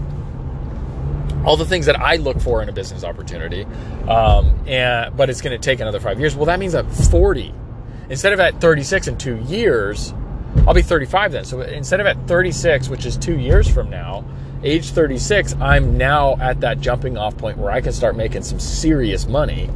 all 1.45 1.57
the 1.57 1.65
things 1.65 1.87
that 1.87 1.99
I 1.99 2.17
look 2.17 2.41
for 2.41 2.63
in 2.63 2.69
a 2.69 2.73
business 2.73 3.05
opportunity. 3.05 3.65
Um, 4.07 4.59
and 4.67 5.17
but 5.17 5.31
it's 5.31 5.41
going 5.41 5.59
to 5.59 5.63
take 5.63 5.81
another 5.81 6.01
five 6.01 6.21
years. 6.21 6.37
Well, 6.37 6.47
that 6.47 6.59
means 6.59 6.75
at 6.75 6.91
40, 6.91 7.55
instead 8.11 8.33
of 8.33 8.41
at 8.41 8.61
36 8.61 9.09
in 9.09 9.17
two 9.17 9.37
years, 9.45 10.13
I'll 10.67 10.75
be 10.75 10.83
35 10.83 11.33
then. 11.33 11.45
So 11.45 11.61
instead 11.63 12.01
of 12.01 12.07
at 12.07 12.17
36, 12.27 12.89
which 12.89 13.07
is 13.07 13.17
two 13.17 13.39
years 13.39 13.69
from 13.69 13.91
now, 13.91 14.25
age 14.63 14.91
36, 14.91 15.55
I'm 15.61 15.97
now 15.97 16.37
at 16.41 16.61
that 16.61 16.81
jumping 16.81 17.17
off 17.17 17.37
point 17.37 17.59
where 17.59 17.71
I 17.71 17.81
can 17.81 17.93
start 17.93 18.17
making 18.17 18.43
some 18.43 18.61
serious 18.61 19.27
money. 19.27 19.71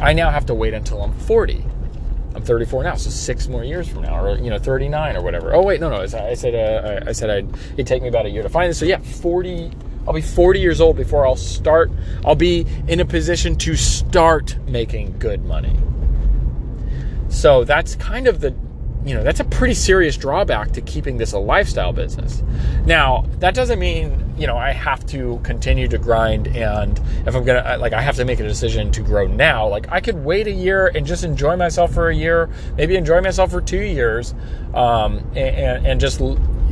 I 0.00 0.12
now 0.12 0.30
have 0.30 0.46
to 0.46 0.54
wait 0.54 0.74
until 0.74 1.02
I'm 1.02 1.12
40. 1.20 1.64
I'm 2.34 2.42
34 2.42 2.84
now, 2.84 2.94
so 2.94 3.10
six 3.10 3.48
more 3.48 3.64
years 3.64 3.88
from 3.88 4.02
now, 4.02 4.24
or 4.24 4.36
you 4.38 4.50
know, 4.50 4.58
39 4.58 5.16
or 5.16 5.22
whatever. 5.22 5.52
Oh 5.54 5.62
wait, 5.62 5.80
no, 5.80 5.90
no. 5.90 5.96
I 5.96 6.34
said 6.34 6.54
uh, 6.54 7.08
I 7.08 7.12
said 7.12 7.28
I'd, 7.28 7.48
it'd 7.74 7.88
take 7.88 8.02
me 8.02 8.08
about 8.08 8.24
a 8.24 8.30
year 8.30 8.44
to 8.44 8.48
find 8.48 8.70
this. 8.70 8.78
So 8.78 8.84
yeah, 8.84 8.98
40 8.98 9.72
I'll 10.06 10.14
be 10.14 10.22
40 10.22 10.60
years 10.60 10.80
old 10.80 10.96
before 10.96 11.26
I'll 11.26 11.36
start, 11.36 11.90
I'll 12.24 12.34
be 12.34 12.66
in 12.88 13.00
a 13.00 13.04
position 13.04 13.56
to 13.58 13.76
start 13.76 14.56
making 14.66 15.18
good 15.18 15.44
money. 15.44 15.78
So 17.28 17.64
that's 17.64 17.94
kind 17.96 18.26
of 18.26 18.40
the, 18.40 18.54
you 19.04 19.14
know, 19.14 19.22
that's 19.22 19.40
a 19.40 19.44
pretty 19.44 19.74
serious 19.74 20.16
drawback 20.16 20.72
to 20.72 20.80
keeping 20.82 21.16
this 21.16 21.32
a 21.32 21.38
lifestyle 21.38 21.92
business. 21.92 22.42
Now, 22.84 23.24
that 23.38 23.54
doesn't 23.54 23.78
mean, 23.78 24.34
you 24.36 24.46
know, 24.46 24.56
I 24.56 24.72
have 24.72 25.06
to 25.06 25.40
continue 25.42 25.88
to 25.88 25.98
grind 25.98 26.48
and 26.48 26.98
if 27.26 27.34
I'm 27.34 27.44
going 27.44 27.62
to, 27.62 27.76
like, 27.78 27.94
I 27.94 28.02
have 28.02 28.16
to 28.16 28.24
make 28.24 28.40
a 28.40 28.42
decision 28.42 28.90
to 28.92 29.02
grow 29.02 29.26
now. 29.26 29.66
Like, 29.68 29.88
I 29.90 30.00
could 30.00 30.22
wait 30.22 30.46
a 30.46 30.52
year 30.52 30.88
and 30.94 31.06
just 31.06 31.24
enjoy 31.24 31.56
myself 31.56 31.94
for 31.94 32.10
a 32.10 32.14
year, 32.14 32.50
maybe 32.76 32.96
enjoy 32.96 33.20
myself 33.22 33.50
for 33.50 33.60
two 33.60 33.82
years, 33.82 34.34
um, 34.74 35.18
and, 35.34 35.86
and 35.86 36.00
just 36.00 36.20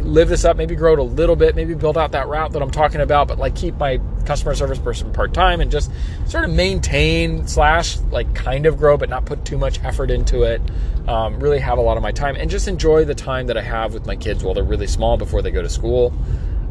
live 0.03 0.29
this 0.29 0.45
up, 0.45 0.57
maybe 0.57 0.75
grow 0.75 0.95
it 0.95 0.99
a 0.99 1.03
little 1.03 1.37
bit, 1.37 1.55
maybe 1.55 1.75
build 1.75 1.99
out 1.99 2.13
that 2.13 2.29
route 2.29 2.53
that 2.53 2.63
I'm 2.63 2.71
talking 2.71 3.01
about, 3.01 3.29
but 3.29 3.39
like 3.39 3.55
keep 3.55 3.77
my 3.77 4.01
customer 4.25 4.55
service 4.55 4.79
person 4.79 5.13
part 5.13 5.33
time 5.33 5.61
and 5.61 5.71
just 5.71 5.91
sort 6.27 6.45
of 6.45 6.51
maintain 6.51 7.47
slash 7.47 7.99
like 8.11 8.35
kind 8.35 8.67
of 8.67 8.79
grow, 8.79 8.97
but 8.97 9.09
not 9.09 9.25
put 9.25 9.45
too 9.45 9.59
much 9.59 9.83
effort 9.85 10.11
into 10.11 10.43
it. 10.43 10.61
Um, 11.07 11.41
really 11.41 11.59
have 11.59 11.79
a 11.79 11.81
lot 11.81 11.97
of 11.97 12.03
my 12.03 12.13
time 12.13 12.37
and 12.37 12.51
just 12.51 12.69
enjoy 12.69 13.05
the 13.05 13.15
time 13.15 13.47
that 13.47 13.57
I 13.57 13.63
have 13.63 13.95
with 13.95 14.07
my 14.07 14.17
kids 14.17 14.45
while 14.45 14.53
they're 14.53 14.65
really 14.65 14.87
small 14.87 15.17
before 15.17 15.41
they 15.41 15.51
go 15.51 15.63
to 15.63 15.69
school 15.69 16.13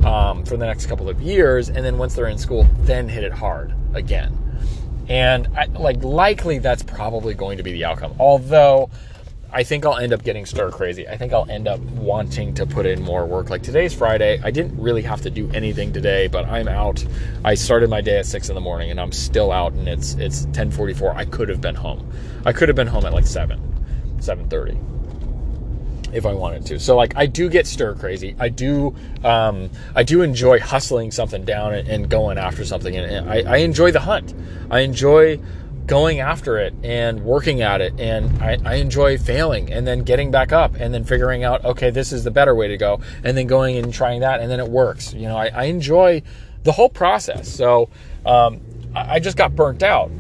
um, 0.05 0.45
for 0.45 0.57
the 0.57 0.65
next 0.65 0.85
couple 0.85 1.09
of 1.09 1.21
years. 1.21 1.69
And 1.69 1.83
then 1.83 1.97
once 1.97 2.13
they're 2.13 2.27
in 2.27 2.37
school, 2.37 2.67
then 2.81 3.09
hit 3.09 3.23
it 3.23 3.33
hard 3.33 3.73
again. 3.93 4.37
And 5.09 5.47
I, 5.57 5.65
like 5.65 6.03
likely 6.03 6.59
that's 6.59 6.83
probably 6.83 7.33
going 7.33 7.57
to 7.57 7.63
be 7.63 7.71
the 7.71 7.85
outcome. 7.85 8.13
Although 8.19 8.89
I 9.51 9.63
think 9.63 9.86
I'll 9.86 9.95
end 9.97 10.12
up 10.12 10.23
getting 10.23 10.45
stir 10.45 10.71
crazy. 10.71 11.07
I 11.07 11.15
think 11.15 11.31
I'll 11.31 11.49
end 11.49 11.67
up 11.67 11.79
wanting 11.79 12.53
to 12.55 12.65
put 12.65 12.86
in 12.86 13.01
more 13.01 13.25
work. 13.25 13.49
Like 13.49 13.63
today's 13.63 13.93
Friday, 13.93 14.41
I 14.43 14.51
didn't 14.51 14.79
really 14.79 15.01
have 15.03 15.21
to 15.21 15.29
do 15.29 15.49
anything 15.53 15.93
today, 15.93 16.27
but 16.27 16.45
I'm 16.45 16.67
out. 16.67 17.03
I 17.45 17.55
started 17.55 17.89
my 17.89 18.01
day 18.01 18.19
at 18.19 18.25
six 18.25 18.49
in 18.49 18.55
the 18.55 18.62
morning, 18.62 18.91
and 18.91 18.99
I'm 18.99 19.13
still 19.13 19.51
out, 19.51 19.71
and 19.73 19.88
it's 19.88 20.15
it's 20.15 20.45
10:44. 20.47 21.15
I 21.15 21.25
could 21.25 21.47
have 21.47 21.62
been 21.62 21.75
home. 21.75 22.12
I 22.45 22.51
could 22.51 22.67
have 22.67 22.75
been 22.75 22.88
home 22.88 23.05
at 23.05 23.13
like 23.13 23.25
seven, 23.25 23.60
7:30 24.19 24.77
if 26.13 26.25
I 26.25 26.33
wanted 26.33 26.65
to. 26.67 26.79
So 26.79 26.95
like 26.95 27.13
I 27.15 27.25
do 27.25 27.49
get 27.49 27.67
stir 27.67 27.95
crazy. 27.95 28.36
I 28.39 28.49
do 28.49 28.95
um, 29.23 29.69
I 29.95 30.03
do 30.03 30.23
enjoy 30.23 30.60
hustling 30.60 31.12
something 31.12 31.45
down 31.45 31.73
and, 31.73 31.88
and 31.88 32.10
going 32.10 32.38
after 32.38 32.65
something, 32.65 32.95
and, 32.95 33.10
and 33.10 33.29
I, 33.29 33.53
I 33.53 33.57
enjoy 33.57 33.91
the 33.91 34.01
hunt. 34.01 34.33
I 34.69 34.79
enjoy 34.79 35.39
going 35.88 36.19
after 36.19 36.58
it 36.58 36.73
and 36.84 37.23
working 37.23 37.62
at 37.62 37.82
it. 37.82 38.00
And 38.00 38.43
I, 38.43 38.58
I, 38.63 38.76
enjoy 38.76 39.17
failing 39.17 39.71
and 39.71 39.88
then 39.88 40.04
getting 40.04 40.32
back 40.32 40.52
up 40.52 40.76
and 40.76 40.93
then 40.93 41.06
figuring 41.06 41.45
out, 41.45 41.63
okay, 41.63 41.89
this 41.89 42.12
is 42.12 42.26
the 42.26 42.32
better 42.32 42.54
way 42.54 42.67
to 42.67 42.78
go. 42.78 43.00
And 43.23 43.38
then 43.38 43.47
going 43.47 43.78
and 43.78 43.93
trying 43.93 44.19
that 44.19 44.41
and 44.41 44.52
then 44.52 44.60
it 44.60 44.67
works. 44.67 45.13
You 45.13 45.28
know, 45.30 45.38
I, 45.38 45.47
I 45.47 45.63
enjoy 45.63 46.21
the 46.63 46.73
whole 46.73 46.89
process. 46.89 47.47
So 47.47 47.89
um, 48.26 48.62
I, 48.93 49.15
I 49.15 49.19
just 49.19 49.38
got 49.38 49.56
burnt 49.56 49.82
out. 49.82 50.12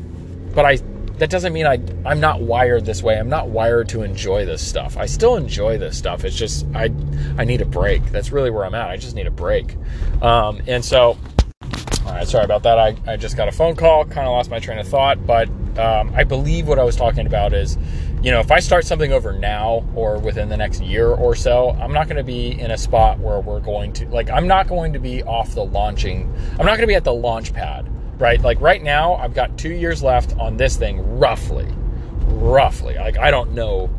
But 0.55 0.65
I 0.65 0.79
that 1.17 1.29
doesn't 1.29 1.51
mean 1.51 1.65
I 1.65 1.79
I'm 2.05 2.19
not 2.19 2.41
wired 2.41 2.85
this 2.85 3.03
way. 3.03 3.19
I'm 3.19 3.29
not 3.29 3.49
wired 3.49 3.89
to 3.89 4.03
enjoy 4.03 4.45
this 4.45 4.65
stuff. 4.65 4.97
I 4.97 5.05
still 5.07 5.35
enjoy 5.35 5.77
this 5.77 5.97
stuff. 5.97 6.23
It's 6.25 6.35
just 6.35 6.65
I 6.73 6.85
I 7.37 7.43
need 7.43 7.61
a 7.61 7.65
break. 7.65 8.03
That's 8.11 8.31
really 8.31 8.49
where 8.49 8.65
I'm 8.65 8.75
at. 8.75 8.89
I 8.89 8.97
just 8.97 9.15
need 9.15 9.27
a 9.27 9.31
break. 9.31 9.75
Um, 10.21 10.61
and 10.67 10.83
so 10.83 11.17
all 12.07 12.13
right, 12.13 12.27
sorry 12.27 12.45
about 12.45 12.63
that. 12.63 12.79
I, 12.79 12.95
I 13.05 13.17
just 13.17 13.35
got 13.35 13.49
a 13.49 13.51
phone 13.51 13.75
call, 13.75 14.05
kind 14.05 14.27
of 14.27 14.31
lost 14.31 14.49
my 14.49 14.59
train 14.59 14.79
of 14.79 14.87
thought, 14.87 15.25
but 15.27 15.49
um, 15.77 16.13
I 16.15 16.23
believe 16.23 16.65
what 16.65 16.79
I 16.79 16.83
was 16.83 16.95
talking 16.95 17.27
about 17.27 17.53
is, 17.53 17.77
you 18.23 18.31
know, 18.31 18.39
if 18.39 18.49
I 18.49 18.59
start 18.59 18.85
something 18.85 19.11
over 19.11 19.33
now 19.33 19.85
or 19.93 20.17
within 20.17 20.47
the 20.47 20.55
next 20.55 20.81
year 20.81 21.09
or 21.09 21.35
so, 21.35 21.71
I'm 21.71 21.91
not 21.91 22.07
going 22.07 22.15
to 22.15 22.23
be 22.23 22.57
in 22.57 22.71
a 22.71 22.77
spot 22.77 23.19
where 23.19 23.41
we're 23.41 23.59
going 23.59 23.91
to, 23.93 24.07
like, 24.07 24.29
I'm 24.29 24.47
not 24.47 24.69
going 24.69 24.93
to 24.93 24.99
be 24.99 25.21
off 25.23 25.53
the 25.53 25.65
launching, 25.65 26.33
I'm 26.51 26.65
not 26.65 26.77
going 26.77 26.81
to 26.81 26.87
be 26.87 26.95
at 26.95 27.03
the 27.03 27.13
launch 27.13 27.53
pad, 27.53 27.85
right? 28.21 28.41
Like, 28.41 28.61
right 28.61 28.81
now, 28.81 29.15
I've 29.15 29.33
got 29.33 29.57
two 29.57 29.73
years 29.73 30.01
left 30.01 30.33
on 30.39 30.55
this 30.55 30.77
thing, 30.77 31.19
roughly. 31.19 31.67
Roughly. 32.27 32.95
Like, 32.95 33.17
I 33.17 33.31
don't 33.31 33.51
know. 33.51 33.89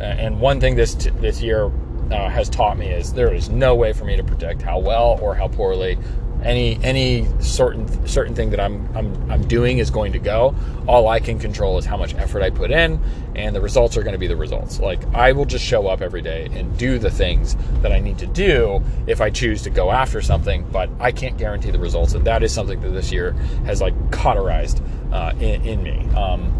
And 0.00 0.40
one 0.40 0.58
thing 0.58 0.74
this, 0.74 0.94
this 0.94 1.42
year 1.42 1.70
uh, 2.10 2.30
has 2.30 2.48
taught 2.48 2.78
me 2.78 2.88
is 2.88 3.12
there 3.12 3.34
is 3.34 3.50
no 3.50 3.74
way 3.74 3.92
for 3.92 4.06
me 4.06 4.16
to 4.16 4.24
predict 4.24 4.62
how 4.62 4.78
well 4.78 5.18
or 5.20 5.34
how 5.34 5.48
poorly 5.48 5.98
any 6.42 6.78
any 6.82 7.26
certain 7.40 8.06
certain 8.06 8.34
thing 8.34 8.50
that 8.50 8.60
I'm 8.60 8.88
I'm 8.96 9.30
I'm 9.30 9.48
doing 9.48 9.78
is 9.78 9.90
going 9.90 10.12
to 10.12 10.18
go. 10.18 10.54
All 10.86 11.08
I 11.08 11.20
can 11.20 11.38
control 11.38 11.78
is 11.78 11.84
how 11.84 11.96
much 11.96 12.14
effort 12.14 12.42
I 12.42 12.50
put 12.50 12.70
in, 12.70 13.00
and 13.34 13.54
the 13.54 13.60
results 13.60 13.96
are 13.96 14.02
going 14.02 14.12
to 14.12 14.18
be 14.18 14.26
the 14.26 14.36
results. 14.36 14.80
Like 14.80 15.02
I 15.14 15.32
will 15.32 15.44
just 15.44 15.64
show 15.64 15.88
up 15.88 16.00
every 16.00 16.22
day 16.22 16.48
and 16.52 16.76
do 16.78 16.98
the 16.98 17.10
things 17.10 17.56
that 17.82 17.92
I 17.92 17.98
need 17.98 18.18
to 18.18 18.26
do 18.26 18.82
if 19.06 19.20
I 19.20 19.30
choose 19.30 19.62
to 19.62 19.70
go 19.70 19.90
after 19.90 20.20
something, 20.20 20.66
but 20.70 20.88
I 21.00 21.12
can't 21.12 21.36
guarantee 21.36 21.70
the 21.70 21.78
results, 21.78 22.14
and 22.14 22.24
that 22.26 22.42
is 22.42 22.52
something 22.52 22.80
that 22.80 22.90
this 22.90 23.12
year 23.12 23.32
has 23.64 23.80
like 23.80 23.94
cauterized 24.12 24.82
uh, 25.12 25.32
in, 25.40 25.62
in, 25.66 25.82
me. 25.82 26.06
Um, 26.14 26.54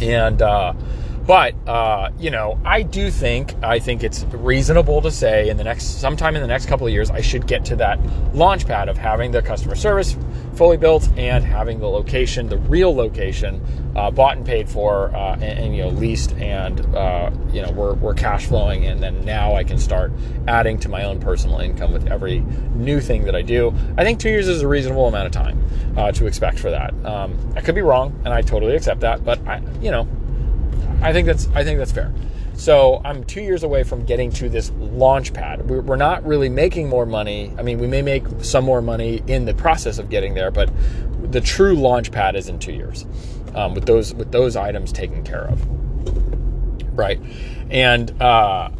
and 0.00 0.40
uh, 0.40 0.72
but 1.28 1.54
uh, 1.68 2.10
you 2.18 2.30
know, 2.30 2.58
I 2.64 2.80
do 2.80 3.10
think 3.10 3.54
I 3.62 3.78
think 3.78 4.02
it's 4.02 4.24
reasonable 4.24 5.02
to 5.02 5.10
say 5.10 5.50
in 5.50 5.58
the 5.58 5.62
next 5.62 6.00
sometime 6.00 6.34
in 6.34 6.40
the 6.40 6.48
next 6.48 6.64
couple 6.64 6.86
of 6.86 6.92
years, 6.92 7.10
I 7.10 7.20
should 7.20 7.46
get 7.46 7.66
to 7.66 7.76
that 7.76 8.00
launch 8.34 8.66
pad 8.66 8.88
of 8.88 8.96
having 8.96 9.30
the 9.30 9.42
customer 9.42 9.74
service 9.74 10.16
fully 10.54 10.78
built 10.78 11.06
and 11.18 11.44
having 11.44 11.80
the 11.80 11.86
location, 11.86 12.48
the 12.48 12.56
real 12.56 12.96
location, 12.96 13.62
uh, 13.94 14.10
bought 14.10 14.38
and 14.38 14.46
paid 14.46 14.70
for, 14.70 15.14
uh, 15.14 15.34
and, 15.34 15.42
and, 15.42 15.76
you 15.76 15.82
know 15.82 15.90
leased, 15.90 16.32
and 16.36 16.80
uh, 16.96 17.30
you 17.52 17.60
know 17.60 17.72
we're 17.72 17.92
we're 17.92 18.14
cash 18.14 18.46
flowing, 18.46 18.86
and 18.86 19.02
then 19.02 19.22
now 19.26 19.54
I 19.54 19.64
can 19.64 19.76
start 19.76 20.10
adding 20.46 20.78
to 20.78 20.88
my 20.88 21.04
own 21.04 21.20
personal 21.20 21.60
income 21.60 21.92
with 21.92 22.10
every 22.10 22.40
new 22.74 23.02
thing 23.02 23.24
that 23.24 23.36
I 23.36 23.42
do. 23.42 23.74
I 23.98 24.02
think 24.02 24.18
two 24.18 24.30
years 24.30 24.48
is 24.48 24.62
a 24.62 24.68
reasonable 24.68 25.06
amount 25.06 25.26
of 25.26 25.32
time 25.32 25.62
uh, 25.94 26.10
to 26.12 26.26
expect 26.26 26.58
for 26.58 26.70
that. 26.70 26.94
Um, 27.04 27.36
I 27.54 27.60
could 27.60 27.74
be 27.74 27.82
wrong, 27.82 28.18
and 28.24 28.32
I 28.32 28.40
totally 28.40 28.74
accept 28.74 29.00
that, 29.00 29.26
but 29.26 29.46
I 29.46 29.60
you 29.82 29.90
know 29.90 30.08
I 31.02 31.12
think 31.12 31.26
that's 31.26 31.48
I 31.54 31.64
think 31.64 31.78
that's 31.78 31.92
fair. 31.92 32.12
So 32.54 33.00
I'm 33.04 33.22
two 33.24 33.40
years 33.40 33.62
away 33.62 33.84
from 33.84 34.04
getting 34.04 34.32
to 34.32 34.48
this 34.48 34.70
launch 34.78 35.32
pad. 35.32 35.68
We're 35.70 35.96
not 35.96 36.26
really 36.26 36.48
making 36.48 36.88
more 36.88 37.06
money. 37.06 37.52
I 37.56 37.62
mean, 37.62 37.78
we 37.78 37.86
may 37.86 38.02
make 38.02 38.24
some 38.42 38.64
more 38.64 38.82
money 38.82 39.22
in 39.28 39.44
the 39.44 39.54
process 39.54 39.98
of 39.98 40.10
getting 40.10 40.34
there, 40.34 40.50
but 40.50 40.70
the 41.30 41.40
true 41.40 41.74
launch 41.74 42.10
pad 42.10 42.34
is 42.34 42.48
in 42.48 42.58
two 42.58 42.72
years, 42.72 43.06
um, 43.54 43.74
with 43.74 43.86
those 43.86 44.12
with 44.14 44.32
those 44.32 44.56
items 44.56 44.92
taken 44.92 45.22
care 45.22 45.44
of. 45.44 45.64
right? 46.98 47.20
And 47.70 48.20
uh, 48.20 48.70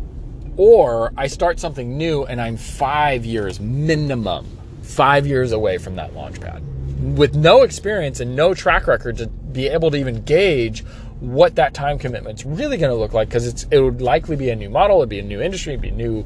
or 0.56 1.12
I 1.16 1.28
start 1.28 1.60
something 1.60 1.96
new 1.96 2.24
and 2.24 2.40
I'm 2.40 2.56
five 2.56 3.24
years 3.24 3.60
minimum, 3.60 4.46
five 4.82 5.26
years 5.26 5.52
away 5.52 5.78
from 5.78 5.96
that 5.96 6.14
launch 6.14 6.40
pad 6.40 6.62
with 7.16 7.36
no 7.36 7.62
experience 7.62 8.18
and 8.18 8.34
no 8.34 8.54
track 8.54 8.88
record 8.88 9.16
to 9.18 9.28
be 9.28 9.68
able 9.68 9.90
to 9.90 9.96
even 9.96 10.22
gauge 10.24 10.84
what 11.20 11.56
that 11.56 11.74
time 11.74 11.98
commitment's 11.98 12.44
really 12.44 12.76
going 12.76 12.90
to 12.90 12.96
look 12.96 13.12
like 13.12 13.28
because 13.28 13.46
it's 13.46 13.66
it 13.70 13.80
would 13.80 14.00
likely 14.00 14.36
be 14.36 14.50
a 14.50 14.56
new 14.56 14.70
model, 14.70 14.98
it'd 14.98 15.08
be 15.08 15.18
a 15.18 15.22
new 15.22 15.40
industry, 15.40 15.74
it'd 15.74 15.82
be 15.82 15.88
a 15.88 15.92
new 15.92 16.24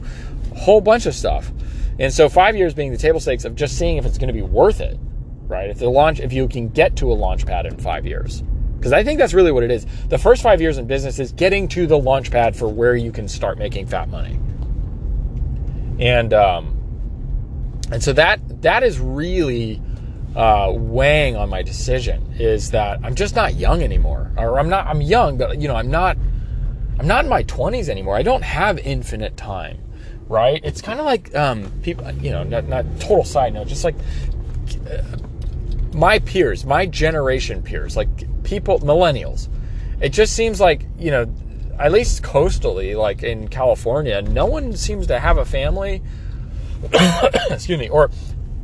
whole 0.55 0.81
bunch 0.81 1.07
of 1.07 1.15
stuff. 1.15 1.51
And 1.99 2.13
so 2.13 2.29
five 2.29 2.57
years 2.57 2.75
being 2.75 2.91
the 2.91 2.99
table 2.99 3.21
stakes 3.21 3.45
of 3.45 3.55
just 3.55 3.79
seeing 3.79 3.97
if 3.97 4.05
it's 4.05 4.19
going 4.19 4.29
to 4.29 4.35
be 4.35 4.43
worth 4.43 4.81
it, 4.81 4.99
right? 5.47 5.71
If 5.71 5.79
the 5.79 5.89
launch, 5.89 6.21
if 6.21 6.33
you 6.33 6.49
can 6.49 6.69
get 6.69 6.97
to 6.97 7.11
a 7.13 7.15
launch 7.15 7.47
pad 7.47 7.67
in 7.67 7.77
five 7.79 8.07
years, 8.07 8.43
because 8.77 8.93
I 8.93 9.05
think 9.05 9.19
that's 9.19 9.33
really 9.33 9.53
what 9.53 9.63
it 9.63 9.71
is. 9.71 9.87
The 10.09 10.19
first 10.19 10.43
five 10.43 10.61
years 10.61 10.77
in 10.77 10.87
business 10.87 11.19
is 11.19 11.33
getting 11.33 11.69
to 11.69 11.87
the 11.87 11.99
launch 11.99 12.31
pad 12.31 12.57
for 12.57 12.69
where 12.69 12.97
you 12.97 13.13
can 13.13 13.29
start 13.29 13.59
making 13.59 13.87
fat 13.87 14.09
money. 14.09 14.41
And 16.01 16.35
um, 16.35 16.77
and 17.93 18.03
so 18.03 18.13
that 18.15 18.41
that 18.63 18.83
is 18.83 18.99
really 18.99 19.81
uh, 20.35 20.73
weighing 20.75 21.37
on 21.37 21.49
my 21.49 21.63
decision 21.63 22.35
is 22.39 22.71
that 22.71 23.01
I'm 23.03 23.15
just 23.15 23.35
not 23.35 23.55
young 23.55 23.83
anymore, 23.83 24.31
or 24.37 24.59
I'm 24.59 24.69
not 24.69 24.87
I'm 24.87 25.01
young, 25.01 25.39
but 25.39 25.61
you 25.61 25.69
know 25.69 25.77
I'm 25.77 25.91
not 25.91 26.17
I'm 26.99 27.07
not 27.07 27.25
in 27.25 27.31
my 27.31 27.43
20s 27.45 27.89
anymore. 27.89 28.17
I 28.17 28.23
don't 28.23 28.45
have 28.45 28.79
infinite 28.79 29.37
time, 29.37 29.79
right? 30.29 30.61
It's 30.63 30.81
kind 30.81 31.01
of 31.01 31.05
like 31.05 31.35
um, 31.35 31.71
people, 31.83 32.11
you 32.13 32.31
know, 32.31 32.45
not, 32.45 32.69
not 32.69 32.85
total 33.01 33.25
side 33.25 33.55
note, 33.55 33.67
just 33.67 33.83
like 33.83 33.97
uh, 34.91 35.03
my 35.93 36.19
peers, 36.21 36.65
my 36.65 36.87
generation 36.87 37.63
peers, 37.63 37.97
like 37.97 38.09
people, 38.45 38.79
millennials. 38.81 39.49
It 40.01 40.11
just 40.11 40.35
seems 40.35 40.61
like, 40.61 40.87
you 40.99 41.11
know, 41.11 41.35
at 41.79 41.93
least 41.93 42.23
coastally, 42.23 42.95
like 42.95 43.23
in 43.23 43.49
California, 43.49 44.23
no 44.23 44.47
one 44.47 44.77
seems 44.77 45.07
to 45.09 45.19
have 45.19 45.39
a 45.39 45.45
family. 45.45 46.03
excuse 47.51 47.79
me. 47.79 47.89
Or 47.89 48.11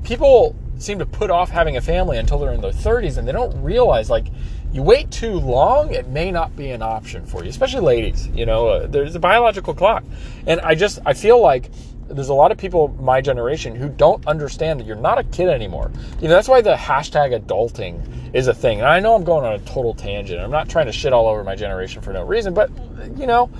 people 0.04 0.54
seem 0.78 0.98
to 0.98 1.06
put 1.06 1.30
off 1.30 1.50
having 1.50 1.76
a 1.76 1.80
family 1.80 2.18
until 2.18 2.38
they're 2.38 2.52
in 2.52 2.60
their 2.60 2.70
30s 2.70 3.18
and 3.18 3.26
they 3.26 3.32
don't 3.32 3.60
realize, 3.62 4.08
like, 4.08 4.28
you 4.72 4.82
wait 4.82 5.10
too 5.10 5.32
long, 5.32 5.92
it 5.92 6.08
may 6.08 6.30
not 6.30 6.54
be 6.56 6.70
an 6.70 6.82
option 6.82 7.24
for 7.26 7.42
you, 7.42 7.50
especially 7.50 7.80
ladies. 7.80 8.28
You 8.28 8.46
know, 8.46 8.68
uh, 8.68 8.86
there's 8.86 9.14
a 9.14 9.20
biological 9.20 9.74
clock. 9.74 10.04
And 10.46 10.60
I 10.60 10.74
just, 10.74 10.98
I 11.06 11.14
feel 11.14 11.40
like 11.40 11.70
there's 12.08 12.28
a 12.28 12.34
lot 12.34 12.52
of 12.52 12.58
people 12.58 12.88
my 13.00 13.20
generation 13.20 13.74
who 13.74 13.88
don't 13.88 14.26
understand 14.26 14.80
that 14.80 14.86
you're 14.86 14.96
not 14.96 15.18
a 15.18 15.24
kid 15.24 15.48
anymore. 15.48 15.90
You 16.20 16.28
know, 16.28 16.34
that's 16.34 16.48
why 16.48 16.60
the 16.60 16.74
hashtag 16.74 17.38
adulting 17.38 18.34
is 18.34 18.46
a 18.48 18.54
thing. 18.54 18.78
And 18.78 18.88
I 18.88 19.00
know 19.00 19.14
I'm 19.14 19.24
going 19.24 19.44
on 19.44 19.54
a 19.54 19.58
total 19.60 19.94
tangent. 19.94 20.40
I'm 20.40 20.50
not 20.50 20.68
trying 20.68 20.86
to 20.86 20.92
shit 20.92 21.12
all 21.12 21.26
over 21.26 21.44
my 21.44 21.54
generation 21.54 22.02
for 22.02 22.12
no 22.12 22.22
reason, 22.22 22.54
but 22.54 22.70
you 23.16 23.26
know, 23.26 23.50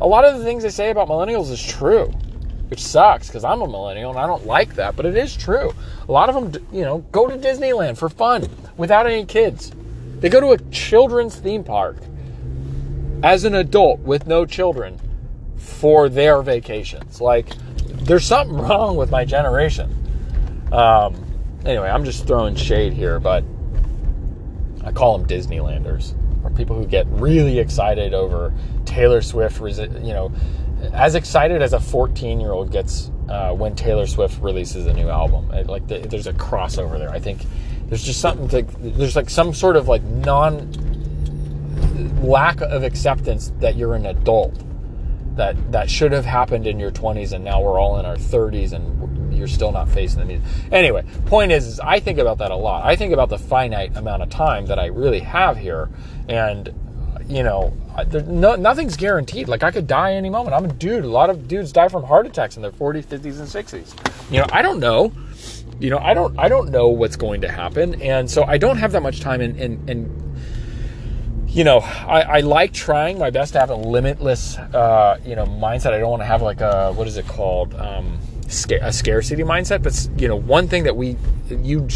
a 0.00 0.06
lot 0.06 0.24
of 0.24 0.38
the 0.38 0.44
things 0.44 0.62
they 0.62 0.70
say 0.70 0.90
about 0.90 1.08
millennials 1.08 1.50
is 1.50 1.62
true, 1.62 2.10
which 2.70 2.82
sucks 2.82 3.26
because 3.26 3.42
I'm 3.42 3.62
a 3.62 3.66
millennial 3.66 4.10
and 4.10 4.18
I 4.18 4.28
don't 4.28 4.46
like 4.46 4.76
that, 4.76 4.94
but 4.94 5.04
it 5.04 5.16
is 5.16 5.36
true. 5.36 5.74
A 6.08 6.12
lot 6.12 6.28
of 6.28 6.52
them, 6.52 6.68
you 6.72 6.82
know, 6.82 6.98
go 7.10 7.26
to 7.26 7.36
Disneyland 7.36 7.98
for 7.98 8.08
fun 8.08 8.48
without 8.76 9.06
any 9.06 9.24
kids. 9.24 9.72
They 10.20 10.28
go 10.28 10.40
to 10.40 10.52
a 10.52 10.58
children's 10.70 11.34
theme 11.34 11.64
park 11.64 11.96
as 13.24 13.44
an 13.44 13.56
adult 13.56 14.00
with 14.00 14.26
no 14.28 14.46
children 14.46 15.00
for 15.56 16.08
their 16.08 16.42
vacations. 16.42 17.20
Like, 17.20 17.48
there's 18.04 18.24
something 18.24 18.56
wrong 18.68 18.96
with 18.96 19.10
my 19.10 19.24
generation. 19.24 19.96
Um, 20.70 21.26
anyway, 21.64 21.88
I'm 21.88 22.04
just 22.04 22.26
throwing 22.26 22.54
shade 22.54 22.92
here, 22.92 23.18
but 23.18 23.42
I 24.84 24.92
call 24.92 25.18
them 25.18 25.26
Disneylanders, 25.26 26.14
people 26.56 26.76
who 26.76 26.86
get 26.86 27.06
really 27.08 27.58
excited 27.58 28.14
over 28.14 28.54
Taylor 28.86 29.20
Swift. 29.20 29.60
You 29.60 30.14
know, 30.14 30.32
as 30.92 31.14
excited 31.14 31.60
as 31.60 31.72
a 31.72 31.80
14 31.80 32.40
year 32.40 32.52
old 32.52 32.72
gets 32.72 33.10
uh, 33.28 33.52
when 33.52 33.74
Taylor 33.74 34.06
Swift 34.06 34.40
releases 34.42 34.86
a 34.86 34.92
new 34.92 35.08
album. 35.08 35.48
Like, 35.66 35.86
the, 35.86 35.98
there's 35.98 36.26
a 36.26 36.32
crossover 36.32 36.98
there. 36.98 37.10
I 37.10 37.18
think 37.18 37.44
there's 37.86 38.04
just 38.04 38.20
something 38.20 38.48
to, 38.48 38.62
there's 38.78 39.16
like 39.16 39.28
some 39.28 39.52
sort 39.52 39.76
of 39.76 39.88
like 39.88 40.02
non 40.02 40.70
lack 42.22 42.60
of 42.60 42.82
acceptance 42.82 43.52
that 43.58 43.76
you're 43.76 43.94
an 43.94 44.06
adult 44.06 44.54
that 45.36 45.72
that 45.72 45.90
should 45.90 46.12
have 46.12 46.24
happened 46.24 46.66
in 46.66 46.78
your 46.78 46.90
20s 46.90 47.32
and 47.32 47.44
now 47.44 47.60
we're 47.60 47.78
all 47.78 47.98
in 47.98 48.04
our 48.04 48.16
30s 48.16 48.72
and 48.72 49.19
you're 49.40 49.48
still 49.48 49.72
not 49.72 49.88
facing 49.88 50.20
the 50.20 50.26
need. 50.26 50.42
Anyway, 50.70 51.04
point 51.26 51.50
is, 51.50 51.66
is 51.66 51.80
I 51.80 51.98
think 51.98 52.18
about 52.18 52.38
that 52.38 52.52
a 52.52 52.56
lot. 52.56 52.84
I 52.84 52.94
think 52.94 53.12
about 53.12 53.28
the 53.28 53.38
finite 53.38 53.96
amount 53.96 54.22
of 54.22 54.30
time 54.30 54.66
that 54.66 54.78
I 54.78 54.86
really 54.86 55.20
have 55.20 55.56
here 55.56 55.88
and 56.28 56.72
you 57.30 57.44
know, 57.44 57.72
no, 58.26 58.56
nothing's 58.56 58.96
guaranteed. 58.96 59.46
Like 59.46 59.62
I 59.62 59.70
could 59.70 59.86
die 59.86 60.14
any 60.14 60.30
moment. 60.30 60.54
I'm 60.54 60.64
a 60.64 60.72
dude. 60.72 61.04
A 61.04 61.08
lot 61.08 61.30
of 61.30 61.46
dudes 61.46 61.70
die 61.70 61.88
from 61.88 62.02
heart 62.02 62.26
attacks 62.26 62.56
in 62.56 62.62
their 62.62 62.72
40s, 62.72 63.04
50s, 63.04 63.38
and 63.38 63.48
60s. 63.48 64.32
You 64.32 64.40
know, 64.40 64.46
I 64.50 64.62
don't 64.62 64.80
know. 64.80 65.12
You 65.78 65.90
know, 65.90 65.98
I 65.98 66.12
don't. 66.12 66.36
I 66.38 66.48
don't 66.48 66.70
know 66.70 66.88
what's 66.88 67.16
going 67.16 67.40
to 67.42 67.48
happen, 67.48 68.02
and 68.02 68.30
so 68.30 68.44
I 68.44 68.58
don't 68.58 68.76
have 68.78 68.92
that 68.92 69.02
much 69.02 69.20
time. 69.20 69.40
And 69.40 69.58
and, 69.58 69.88
and 69.88 70.30
you 71.48 71.64
know, 71.64 71.78
I, 71.78 72.20
I, 72.20 72.40
like 72.40 72.72
trying 72.72 73.18
my 73.18 73.30
best 73.30 73.54
to 73.54 73.60
have 73.60 73.70
a 73.70 73.74
limitless, 73.74 74.56
uh, 74.56 75.18
you 75.24 75.34
know, 75.34 75.46
mindset. 75.46 75.92
I 75.92 75.98
don't 75.98 76.10
want 76.10 76.22
to 76.22 76.26
have 76.26 76.42
like 76.42 76.60
a 76.60 76.92
what 76.92 77.08
is 77.08 77.16
it 77.16 77.26
called, 77.26 77.74
um, 77.74 78.18
a 78.50 78.92
scarcity 78.92 79.42
mindset. 79.42 79.82
But 79.82 80.20
you 80.20 80.28
know, 80.28 80.36
one 80.36 80.68
thing 80.68 80.84
that 80.84 80.96
we, 80.96 81.16
you, 81.48 81.88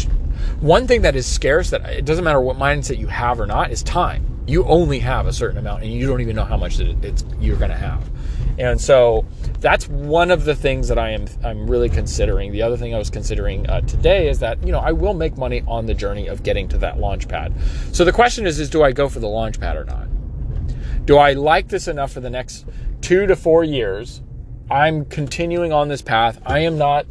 one 0.59 0.87
thing 0.87 1.01
that 1.03 1.15
is 1.15 1.25
scarce 1.25 1.69
that 1.69 1.85
it 1.89 2.05
doesn't 2.05 2.23
matter 2.23 2.41
what 2.41 2.57
mindset 2.57 2.97
you 2.97 3.07
have 3.07 3.39
or 3.39 3.45
not 3.45 3.71
is 3.71 3.83
time. 3.83 4.43
You 4.47 4.63
only 4.65 4.99
have 4.99 5.27
a 5.27 5.33
certain 5.33 5.57
amount, 5.57 5.83
and 5.83 5.91
you 5.91 6.07
don't 6.07 6.21
even 6.21 6.35
know 6.35 6.45
how 6.45 6.57
much 6.57 6.79
it's 6.79 7.25
you're 7.39 7.57
going 7.57 7.71
to 7.71 7.77
have. 7.77 8.09
And 8.57 8.79
so 8.79 9.25
that's 9.59 9.87
one 9.89 10.31
of 10.31 10.45
the 10.45 10.55
things 10.55 10.87
that 10.87 10.97
I 10.97 11.09
am 11.09 11.25
I'm 11.43 11.67
really 11.69 11.89
considering. 11.89 12.51
The 12.51 12.61
other 12.61 12.77
thing 12.77 12.95
I 12.95 12.97
was 12.97 13.09
considering 13.09 13.69
uh, 13.69 13.81
today 13.81 14.29
is 14.29 14.39
that 14.39 14.65
you 14.65 14.71
know 14.71 14.79
I 14.79 14.91
will 14.91 15.13
make 15.13 15.37
money 15.37 15.63
on 15.67 15.85
the 15.85 15.93
journey 15.93 16.27
of 16.27 16.43
getting 16.43 16.67
to 16.69 16.77
that 16.79 16.99
launch 16.99 17.27
pad. 17.27 17.53
So 17.91 18.05
the 18.05 18.13
question 18.13 18.47
is, 18.47 18.59
is 18.59 18.69
do 18.69 18.83
I 18.83 18.91
go 18.91 19.09
for 19.09 19.19
the 19.19 19.27
launch 19.27 19.59
pad 19.59 19.75
or 19.75 19.83
not? 19.83 20.07
Do 21.05 21.17
I 21.17 21.33
like 21.33 21.67
this 21.67 21.87
enough 21.87 22.11
for 22.13 22.19
the 22.19 22.29
next 22.29 22.65
two 23.01 23.27
to 23.27 23.35
four 23.35 23.63
years? 23.63 24.21
I'm 24.69 25.05
continuing 25.05 25.71
on 25.71 25.89
this 25.89 26.01
path. 26.01 26.41
I 26.45 26.59
am 26.59 26.77
not 26.77 27.05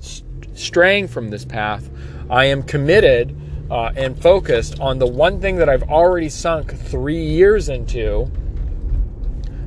straying 0.55 1.09
from 1.09 1.31
this 1.31 1.45
path. 1.45 1.88
I 2.29 2.47
am 2.47 2.62
committed 2.62 3.37
uh, 3.71 3.93
and 3.97 4.21
focused 4.21 4.81
on 4.81 4.99
the 4.99 5.07
one 5.07 5.40
thing 5.40 5.57
that 5.57 5.69
I've 5.69 5.85
already 5.85 6.29
sunk 6.29 6.75
three 6.77 7.25
years 7.25 7.69
into 7.69 8.31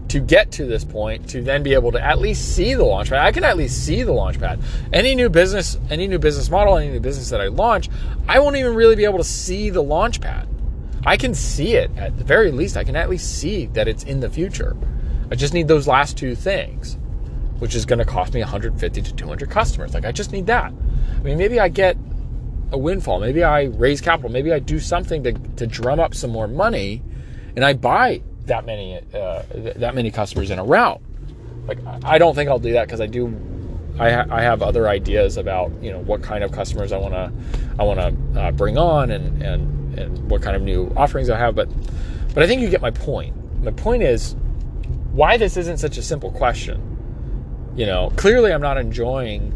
to 0.10 0.20
get 0.20 0.52
to 0.54 0.66
this 0.66 0.86
point 0.86 1.30
to 1.30 1.42
then 1.42 1.64
be 1.64 1.74
able 1.74 1.92
to 1.92 2.04
at 2.04 2.20
least 2.20 2.56
see 2.56 2.74
the 2.74 2.84
launch 2.84 3.10
pad. 3.10 3.20
I 3.20 3.32
can 3.32 3.44
at 3.44 3.58
least 3.58 3.86
see 3.86 4.04
the 4.04 4.14
launch 4.14 4.40
pad. 4.40 4.62
Any 4.94 5.16
new 5.16 5.30
business, 5.30 5.78
any 5.90 6.08
new 6.08 6.20
business 6.20 6.50
model, 6.50 6.78
any 6.78 6.90
new 6.90 7.00
business 7.00 7.30
that 7.30 7.42
I 7.42 7.48
launch, 7.48 7.90
I 8.28 8.40
won't 8.40 8.56
even 8.56 8.74
really 8.76 8.96
be 8.96 9.04
able 9.04 9.18
to 9.18 9.24
see 9.24 9.70
the 9.70 9.84
launch 9.84 10.22
pad. 10.22 10.48
I 11.06 11.18
can 11.18 11.34
see 11.34 11.76
it 11.76 11.92
at 11.98 12.18
the 12.18 12.24
very 12.24 12.52
least. 12.52 12.76
I 12.78 12.84
can 12.84 12.96
at 12.96 13.10
least 13.10 13.38
see 13.38 13.68
that 13.68 13.88
it's 13.88 14.04
in 14.04 14.20
the 14.20 14.30
future. 14.30 14.76
I 15.32 15.36
just 15.36 15.54
need 15.54 15.68
those 15.68 15.88
last 15.88 16.18
two 16.18 16.36
things, 16.36 16.98
which 17.60 17.76
is 17.76 17.86
going 17.86 18.00
to 18.00 18.06
cost 18.06 18.34
me 18.34 18.40
150 18.42 19.02
to 19.02 19.16
200 19.16 19.50
customers. 19.50 19.94
Like 19.94 20.06
I 20.06 20.12
just 20.12 20.32
need 20.32 20.48
that. 20.48 20.72
I 20.72 21.20
mean, 21.24 21.38
maybe 21.38 21.60
I 21.60 21.70
get 21.70 21.98
a 22.72 22.78
windfall. 22.78 23.20
Maybe 23.20 23.44
I 23.44 23.64
raise 23.64 24.02
capital. 24.02 24.32
Maybe 24.32 24.52
I 24.52 24.60
do 24.60 24.80
something 24.80 25.24
to, 25.24 25.34
to 25.34 25.68
drum 25.68 26.00
up 26.00 26.14
some 26.14 26.32
more 26.32 26.48
money 26.48 27.02
and 27.58 27.66
I 27.66 27.74
buy 27.74 28.22
that 28.46 28.66
many 28.66 29.02
uh, 29.14 29.42
that 29.78 29.96
many 29.96 30.12
customers 30.12 30.52
in 30.52 30.60
a 30.60 30.64
route. 30.64 31.02
Like 31.68 31.80
I 32.04 32.20
don't 32.20 32.36
think 32.36 32.50
I'll 32.50 32.60
do 32.60 32.74
that 32.74 32.86
because 32.88 33.02
I 33.02 33.08
do. 33.08 33.36
I, 34.00 34.12
ha- 34.12 34.28
I 34.30 34.44
have 34.44 34.62
other 34.62 34.88
ideas 34.88 35.38
about 35.38 35.72
you 35.82 35.92
know 35.92 36.00
what 36.00 36.22
kind 36.22 36.44
of 36.44 36.52
customers 36.52 36.92
I 36.92 36.98
want 36.98 37.16
to 37.16 37.32
I 37.80 37.84
want 37.84 38.00
to 38.00 38.40
uh, 38.40 38.52
bring 38.52 38.78
on 38.78 39.10
and 39.10 39.42
and 39.42 40.00
and 40.00 40.30
what 40.30 40.44
kind 40.44 40.56
of 40.56 40.62
new 40.62 40.94
offerings 40.96 41.32
I 41.32 41.40
have. 41.40 41.56
But 41.56 41.68
but 42.36 42.44
I 42.44 42.48
think 42.48 42.62
you 42.62 42.70
get 42.70 42.80
my 42.80 42.92
point. 42.92 43.36
My 43.64 43.72
point 43.72 44.04
is 44.04 44.36
why 45.12 45.38
this 45.38 45.58
isn't 45.58 45.80
such 45.80 45.98
a 45.98 46.04
simple 46.04 46.30
question. 46.32 46.97
You 47.78 47.86
know, 47.86 48.12
clearly 48.18 48.52
I'm 48.52 48.62
not 48.62 48.78
enjoying 48.78 49.54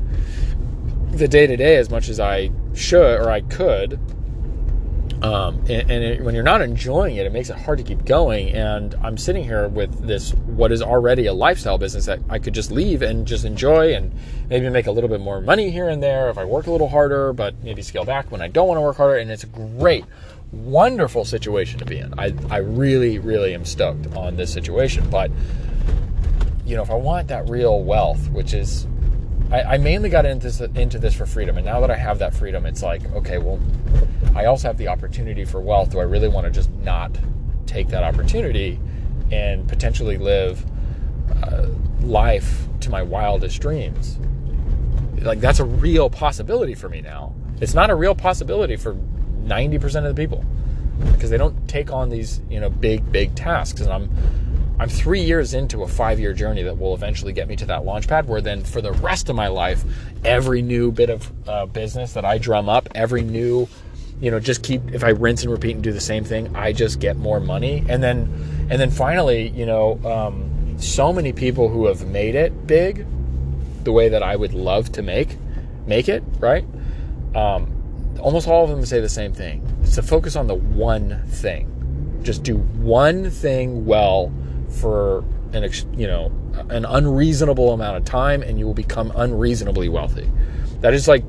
the 1.11 1.27
day 1.27 1.47
to 1.47 1.57
day 1.57 1.75
as 1.75 1.89
much 1.89 2.07
as 2.07 2.19
I 2.19 2.51
should 2.73 3.19
or 3.19 3.29
I 3.29 3.41
could 3.41 3.99
um, 5.21 5.59
and, 5.69 5.91
and 5.91 6.03
it, 6.03 6.21
when 6.21 6.33
you're 6.33 6.43
not 6.43 6.61
enjoying 6.61 7.17
it, 7.17 7.27
it 7.27 7.31
makes 7.31 7.51
it 7.51 7.57
hard 7.57 7.77
to 7.77 7.83
keep 7.83 8.05
going. 8.05 8.49
And 8.49 8.95
I'm 9.03 9.17
sitting 9.17 9.43
here 9.43 9.67
with 9.67 10.07
this, 10.07 10.33
what 10.33 10.71
is 10.71 10.81
already 10.81 11.27
a 11.27 11.33
lifestyle 11.33 11.77
business 11.77 12.05
that 12.07 12.19
I 12.27 12.39
could 12.39 12.55
just 12.55 12.71
leave 12.71 13.03
and 13.03 13.27
just 13.27 13.45
enjoy 13.45 13.93
and 13.93 14.11
maybe 14.49 14.67
make 14.69 14.87
a 14.87 14.91
little 14.91 15.09
bit 15.09 15.21
more 15.21 15.39
money 15.39 15.69
here 15.69 15.89
and 15.89 16.01
there 16.01 16.29
if 16.29 16.39
I 16.39 16.45
work 16.45 16.65
a 16.65 16.71
little 16.71 16.89
harder, 16.89 17.33
but 17.33 17.53
maybe 17.63 17.83
scale 17.83 18.03
back 18.03 18.31
when 18.31 18.41
I 18.41 18.47
don't 18.47 18.67
want 18.67 18.77
to 18.77 18.81
work 18.81 18.97
harder. 18.97 19.17
And 19.17 19.29
it's 19.29 19.43
a 19.43 19.47
great, 19.47 20.05
wonderful 20.51 21.23
situation 21.23 21.77
to 21.79 21.85
be 21.85 21.99
in. 21.99 22.15
I, 22.17 22.33
I 22.49 22.57
really, 22.57 23.19
really 23.19 23.53
am 23.53 23.63
stoked 23.63 24.07
on 24.15 24.37
this 24.37 24.51
situation. 24.51 25.07
But, 25.11 25.29
you 26.71 26.77
know, 26.77 26.83
if 26.83 26.89
I 26.89 26.95
want 26.95 27.27
that 27.27 27.49
real 27.49 27.83
wealth, 27.83 28.29
which 28.29 28.53
is 28.53 28.87
I, 29.51 29.61
I 29.61 29.77
mainly 29.77 30.09
got 30.09 30.25
into 30.25 30.49
this, 30.49 30.61
into 30.61 30.99
this 30.99 31.13
for 31.13 31.25
freedom, 31.25 31.57
and 31.57 31.65
now 31.65 31.81
that 31.81 31.91
I 31.91 31.97
have 31.97 32.17
that 32.19 32.33
freedom, 32.33 32.65
it's 32.65 32.81
like, 32.81 33.03
okay, 33.11 33.39
well, 33.39 33.59
I 34.33 34.45
also 34.45 34.69
have 34.69 34.77
the 34.77 34.87
opportunity 34.87 35.43
for 35.43 35.59
wealth. 35.59 35.91
Do 35.91 35.99
I 35.99 36.03
really 36.03 36.29
want 36.29 36.45
to 36.45 36.51
just 36.51 36.71
not 36.75 37.11
take 37.65 37.89
that 37.89 38.03
opportunity 38.03 38.79
and 39.33 39.67
potentially 39.67 40.17
live 40.17 40.65
uh, 41.43 41.67
life 41.99 42.67
to 42.79 42.89
my 42.89 43.01
wildest 43.01 43.59
dreams. 43.59 44.17
Like 45.19 45.41
that's 45.41 45.59
a 45.59 45.65
real 45.65 46.09
possibility 46.09 46.73
for 46.73 46.87
me 46.87 47.01
now. 47.01 47.35
It's 47.59 47.73
not 47.73 47.89
a 47.89 47.95
real 47.95 48.15
possibility 48.15 48.77
for 48.77 48.95
90% 49.43 50.07
of 50.07 50.15
the 50.15 50.21
people 50.21 50.45
because 51.11 51.29
they 51.29 51.37
don't 51.37 51.67
take 51.67 51.91
on 51.91 52.07
these, 52.07 52.41
you 52.49 52.61
know, 52.61 52.69
big 52.69 53.11
big 53.11 53.35
tasks 53.35 53.81
and 53.81 53.91
I'm 53.91 54.09
I'm 54.81 54.89
3 54.89 55.21
years 55.21 55.53
into 55.53 55.83
a 55.83 55.85
5-year 55.85 56.33
journey 56.33 56.63
that 56.63 56.75
will 56.75 56.95
eventually 56.95 57.33
get 57.33 57.47
me 57.47 57.55
to 57.57 57.67
that 57.67 57.85
launch 57.85 58.07
pad 58.07 58.27
where 58.27 58.41
then 58.41 58.63
for 58.63 58.81
the 58.81 58.93
rest 58.93 59.29
of 59.29 59.35
my 59.35 59.47
life 59.47 59.83
every 60.25 60.63
new 60.63 60.91
bit 60.91 61.11
of 61.11 61.31
uh, 61.47 61.67
business 61.67 62.13
that 62.13 62.25
I 62.25 62.39
drum 62.39 62.67
up, 62.67 62.89
every 62.95 63.21
new 63.21 63.67
you 64.19 64.31
know 64.31 64.39
just 64.39 64.63
keep 64.63 64.81
if 64.91 65.03
i 65.03 65.09
rinse 65.09 65.43
and 65.43 65.51
repeat 65.51 65.75
and 65.75 65.83
do 65.83 65.91
the 65.91 65.99
same 65.99 66.23
thing 66.23 66.55
i 66.55 66.73
just 66.73 66.99
get 66.99 67.15
more 67.15 67.39
money. 67.39 67.85
And 67.89 68.01
then 68.01 68.27
and 68.71 68.81
then 68.81 68.89
finally 68.89 69.49
you 69.49 69.67
know 69.67 70.03
um, 70.03 70.79
so 70.79 71.13
many 71.13 71.31
people 71.31 71.69
who 71.69 71.85
have 71.85 72.07
made 72.07 72.33
it 72.33 72.65
big 72.65 73.05
the 73.83 73.91
way 73.91 74.09
that 74.09 74.23
i 74.23 74.35
would 74.35 74.55
love 74.55 74.91
to 74.93 75.03
make 75.03 75.37
make 75.85 76.09
it 76.09 76.23
right? 76.39 76.65
Um, 77.35 78.17
almost 78.19 78.47
all 78.47 78.63
of 78.63 78.71
them 78.71 78.83
say 78.83 78.99
the 78.99 79.09
same 79.09 79.31
thing. 79.31 79.63
It's 79.83 79.93
to 79.93 80.01
focus 80.01 80.35
on 80.35 80.47
the 80.47 80.55
one 80.55 81.21
thing. 81.27 81.67
Just 82.23 82.41
do 82.41 82.57
one 82.57 83.29
thing 83.29 83.85
well 83.85 84.33
for 84.71 85.23
an 85.53 85.69
you 85.93 86.07
know 86.07 86.31
an 86.69 86.85
unreasonable 86.85 87.73
amount 87.73 87.97
of 87.97 88.05
time 88.05 88.41
and 88.41 88.57
you 88.57 88.65
will 88.65 88.73
become 88.73 89.11
unreasonably 89.15 89.89
wealthy 89.89 90.29
that 90.79 90.93
is 90.93 91.07
like 91.07 91.23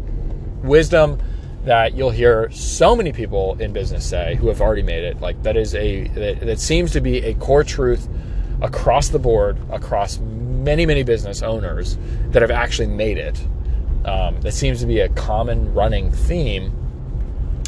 wisdom 0.63 1.19
that 1.65 1.95
you'll 1.95 2.11
hear 2.11 2.51
so 2.51 2.97
many 2.97 3.13
people 3.13 3.57
in 3.61 3.73
business 3.73 4.05
say 4.05 4.35
who 4.37 4.49
have 4.49 4.61
already 4.61 4.83
made 4.83 5.05
it. 5.05 5.21
Like 5.21 5.43
that 5.43 5.57
is 5.57 5.75
a 5.75 6.09
that, 6.09 6.41
that 6.41 6.61
seems 6.61 6.93
to 6.93 7.01
be 7.01 7.19
a 7.19 7.35
core 7.35 7.65
truth 7.65 8.09
across 8.61 9.09
the 9.09 9.19
board, 9.19 9.59
across 9.71 10.19
many 10.19 10.87
many 10.87 11.03
business 11.03 11.43
owners 11.43 11.99
that 12.31 12.43
have 12.43 12.51
actually 12.51 12.89
made 12.89 13.19
it. 13.19 13.41
Um, 14.05 14.41
that 14.41 14.53
seems 14.53 14.81
to 14.81 14.87
be 14.87 15.01
a 15.01 15.09
common 15.11 15.73
running 15.75 16.11
theme. 16.11 16.77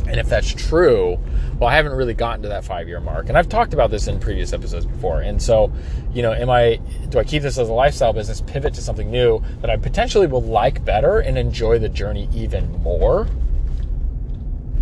And 0.07 0.21
if 0.21 0.29
that's 0.29 0.53
true, 0.53 1.19
well, 1.59 1.69
I 1.69 1.77
haven't 1.77 1.93
really 1.93 2.15
gotten 2.15 2.43
to 2.43 2.49
that 2.49 2.65
five 2.65 2.89
year 2.89 3.01
mark. 3.01 3.29
And 3.29 3.39
I've 3.39 3.49
talked 3.49 3.73
about 3.73 3.91
this 3.91 4.07
in 4.07 4.21
previous 4.21 4.53
episodes 4.53 4.87
before. 4.87 5.23
And 5.23 5.41
so, 5.41 5.73
you 6.13 6.23
know, 6.23 6.33
am 6.33 6.51
I, 6.51 6.81
do 7.09 7.19
I 7.19 7.25
keep 7.25 7.43
this 7.43 7.59
as 7.59 7.69
a 7.69 7.73
lifestyle 7.73 8.13
business, 8.13 8.41
pivot 8.41 8.75
to 8.75 8.83
something 8.83 9.11
new 9.11 9.43
that 9.61 9.71
I 9.71 9.77
potentially 9.77 10.27
will 10.27 10.43
like 10.43 10.85
better 10.85 11.21
and 11.21 11.39
enjoy 11.39 11.79
the 11.79 11.89
journey 11.89 12.29
even 12.35 12.71
more? 12.83 13.29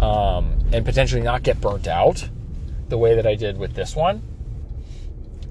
um, 0.03 0.59
and 0.73 0.85
potentially 0.85 1.23
not 1.23 1.45
get 1.45 1.61
burnt 1.61 1.87
out 1.87 2.29
the 2.89 2.99
way 2.99 3.15
that 3.15 3.27
I 3.27 3.37
did 3.37 3.57
with 3.57 3.75
this 3.75 3.95
one? 3.95 4.23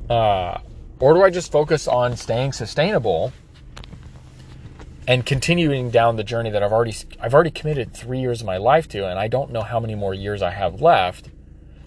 Uh, 0.10 0.60
or 1.00 1.14
do 1.14 1.24
I 1.24 1.30
just 1.30 1.52
focus 1.52 1.88
on 1.88 2.18
staying 2.18 2.52
sustainable 2.52 3.32
and 5.12 5.26
continuing 5.26 5.90
down 5.90 6.16
the 6.16 6.24
journey 6.24 6.50
that 6.50 6.64
I've 6.64 6.72
already 6.72 6.96
I've 7.20 7.34
already 7.34 7.52
committed 7.52 7.94
three 7.94 8.22
years 8.22 8.40
of 8.40 8.48
my 8.48 8.56
life 8.56 8.88
to, 8.90 9.06
and 9.10 9.20
I 9.20 9.28
don't 9.28 9.52
know 9.52 9.62
how 9.62 9.78
many 9.78 9.94
more 9.94 10.14
years 10.14 10.42
I 10.42 10.52
have 10.52 10.82
left. 10.82 11.28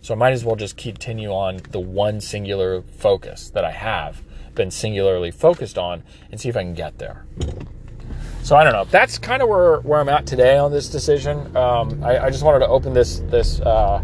So 0.02 0.12
I 0.12 0.16
might 0.18 0.34
as 0.34 0.44
well 0.44 0.56
just 0.56 0.76
continue 0.76 1.30
on 1.30 1.60
the 1.70 1.80
one 1.80 2.20
singular 2.20 2.82
focus 2.82 3.48
that 3.54 3.64
I 3.64 3.70
have 3.70 4.22
been 4.54 4.70
singularly 4.70 5.30
focused 5.30 5.78
on 5.78 6.02
and 6.30 6.38
see 6.38 6.50
if 6.50 6.56
I 6.58 6.64
can 6.64 6.74
get 6.74 6.98
there. 6.98 7.24
So 8.42 8.56
I 8.56 8.62
don't 8.62 8.74
know. 8.74 8.84
That's 8.84 9.16
kind 9.16 9.40
of 9.40 9.48
where, 9.48 9.78
where 9.80 10.00
I'm 10.00 10.10
at 10.10 10.26
today 10.26 10.58
on 10.58 10.70
this 10.70 10.90
decision. 10.90 11.56
Um, 11.56 12.04
I, 12.04 12.26
I, 12.26 12.30
just 12.30 12.44
wanted 12.44 12.58
to 12.58 12.68
open 12.68 12.92
this 12.92 13.20
this 13.30 13.58
uh, 13.60 14.02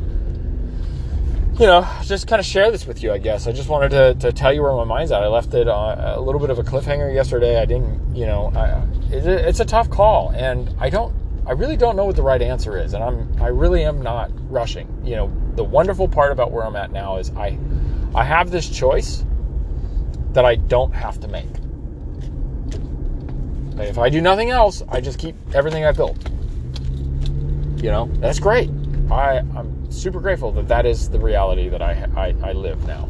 you 1.58 1.66
know 1.66 1.86
just 2.04 2.26
kind 2.26 2.40
of 2.40 2.46
share 2.46 2.70
this 2.70 2.86
with 2.86 3.02
you. 3.02 3.12
I 3.12 3.18
guess 3.18 3.46
I 3.46 3.52
just 3.52 3.68
wanted 3.68 3.90
to, 3.90 4.14
to 4.14 4.32
tell 4.32 4.50
you 4.50 4.62
where 4.62 4.72
my 4.72 4.84
mind's 4.84 5.12
at. 5.12 5.22
I 5.22 5.26
left 5.26 5.52
it 5.52 5.66
a 5.66 6.18
little 6.18 6.40
bit 6.40 6.48
of 6.48 6.58
a 6.58 6.62
cliffhanger 6.62 7.14
yesterday. 7.14 7.60
I 7.60 7.66
didn't, 7.66 8.16
you 8.16 8.24
know, 8.24 8.50
I, 8.56 8.82
it's 9.12 9.60
a 9.60 9.64
tough 9.64 9.90
call, 9.90 10.30
and 10.30 10.74
I 10.78 10.90
don't. 10.90 11.14
I 11.46 11.52
really 11.52 11.76
don't 11.76 11.96
know 11.96 12.04
what 12.04 12.16
the 12.16 12.22
right 12.22 12.40
answer 12.40 12.78
is, 12.78 12.94
and 12.94 13.02
I'm 13.02 13.42
I 13.42 13.48
really 13.48 13.84
am 13.84 14.02
not 14.02 14.30
rushing. 14.50 14.88
You 15.04 15.16
know, 15.16 15.32
the 15.56 15.64
wonderful 15.64 16.06
part 16.06 16.32
about 16.32 16.52
where 16.52 16.64
I'm 16.64 16.76
at 16.76 16.92
now 16.92 17.16
is 17.16 17.30
I 17.30 17.58
I 18.14 18.24
have 18.24 18.50
this 18.50 18.68
choice 18.68 19.24
that 20.32 20.44
I 20.44 20.56
don't 20.56 20.92
have 20.92 21.18
to 21.20 21.28
make. 21.28 21.48
If 23.78 23.98
I 23.98 24.10
do 24.10 24.20
nothing 24.20 24.50
else, 24.50 24.82
I 24.88 25.00
just 25.00 25.18
keep 25.18 25.34
everything 25.54 25.84
I 25.84 25.92
built. 25.92 26.18
You 27.82 27.90
know, 27.90 28.10
that's 28.20 28.38
great. 28.38 28.70
I, 29.10 29.38
I'm 29.38 29.90
super 29.90 30.20
grateful 30.20 30.52
that 30.52 30.68
that 30.68 30.86
is 30.86 31.08
the 31.08 31.18
reality 31.18 31.68
that 31.68 31.82
I, 31.82 32.06
I, 32.14 32.50
I 32.50 32.52
live 32.52 32.86
now. 32.86 33.08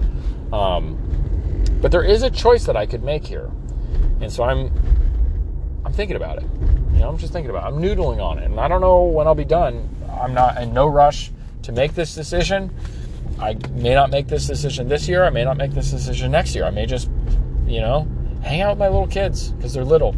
Um, 0.57 0.97
but 1.81 1.91
there 1.91 2.05
is 2.05 2.23
a 2.23 2.31
choice 2.31 2.65
that 2.67 2.77
I 2.77 2.87
could 2.87 3.03
make 3.03 3.27
here. 3.27 3.51
And 4.21 4.33
so 4.33 4.45
I'm, 4.45 4.73
I'm 5.91 5.97
thinking 5.97 6.17
about 6.17 6.39
it. 6.39 6.45
You 6.93 7.01
know, 7.01 7.09
I'm 7.09 7.19
just 7.19 7.33
thinking 7.33 7.51
about 7.51 7.65
it. 7.65 7.75
I'm 7.75 7.83
noodling 7.83 8.23
on 8.23 8.39
it. 8.39 8.45
And 8.45 8.59
I 8.61 8.69
don't 8.69 8.81
know 8.81 9.03
when 9.03 9.27
I'll 9.27 9.35
be 9.35 9.45
done. 9.45 9.89
I'm 10.21 10.33
not 10.33 10.61
in 10.63 10.73
no 10.73 10.87
rush 10.87 11.31
to 11.63 11.73
make 11.73 11.95
this 11.95 12.15
decision. 12.15 12.75
I 13.39 13.57
may 13.73 13.95
not 13.95 14.11
make 14.11 14.29
this 14.29 14.47
decision 14.47 14.89
this 14.89 15.09
year. 15.09 15.25
I 15.25 15.31
may 15.31 15.45
not 15.45 15.57
make 15.57 15.73
this 15.73 15.91
decision 15.91 16.31
next 16.31 16.55
year. 16.55 16.65
I 16.65 16.71
may 16.71 16.87
just, 16.87 17.11
you 17.67 17.81
know, 17.81 18.07
hang 18.43 18.61
out 18.61 18.71
with 18.71 18.79
my 18.79 18.89
little 18.89 19.07
kids 19.07 19.51
because 19.51 19.75
they're 19.75 19.85
little 19.85 20.15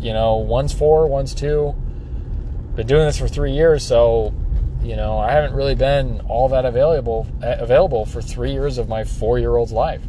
you 0.00 0.12
know, 0.12 0.36
one's 0.36 0.72
four, 0.72 1.06
one's 1.06 1.34
two. 1.34 1.74
Been 2.74 2.86
doing 2.86 3.06
this 3.06 3.18
for 3.18 3.28
three 3.28 3.52
years, 3.52 3.84
so 3.84 4.34
you 4.82 4.94
know, 4.94 5.18
I 5.18 5.32
haven't 5.32 5.54
really 5.54 5.74
been 5.74 6.20
all 6.28 6.48
that 6.50 6.64
available 6.64 7.26
available 7.40 8.06
for 8.06 8.22
three 8.22 8.52
years 8.52 8.78
of 8.78 8.88
my 8.88 9.02
four 9.02 9.38
year 9.38 9.56
old's 9.56 9.72
life. 9.72 10.02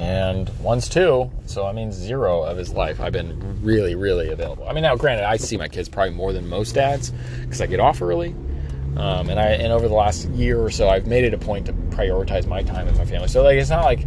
And 0.00 0.48
one's 0.60 0.88
two, 0.88 1.30
so 1.44 1.66
I 1.66 1.72
mean 1.72 1.92
zero 1.92 2.42
of 2.42 2.56
his 2.56 2.72
life. 2.72 3.00
I've 3.00 3.12
been 3.12 3.62
really, 3.62 3.94
really 3.94 4.30
available. 4.30 4.66
I 4.66 4.72
mean, 4.72 4.80
now 4.80 4.96
granted, 4.96 5.26
I 5.26 5.36
see 5.36 5.58
my 5.58 5.68
kids 5.68 5.90
probably 5.90 6.14
more 6.14 6.32
than 6.32 6.48
most 6.48 6.74
dads 6.74 7.12
because 7.42 7.60
I 7.60 7.66
get 7.66 7.80
off 7.80 8.00
early. 8.00 8.34
Um, 8.96 9.28
and 9.28 9.38
I 9.38 9.48
and 9.48 9.70
over 9.70 9.88
the 9.88 9.94
last 9.94 10.26
year 10.30 10.58
or 10.58 10.70
so, 10.70 10.88
I've 10.88 11.06
made 11.06 11.24
it 11.24 11.34
a 11.34 11.38
point 11.38 11.66
to 11.66 11.74
prioritize 11.74 12.46
my 12.46 12.62
time 12.62 12.86
with 12.86 12.96
my 12.96 13.04
family. 13.04 13.28
So 13.28 13.42
like, 13.42 13.58
it's 13.58 13.68
not 13.68 13.84
like 13.84 14.06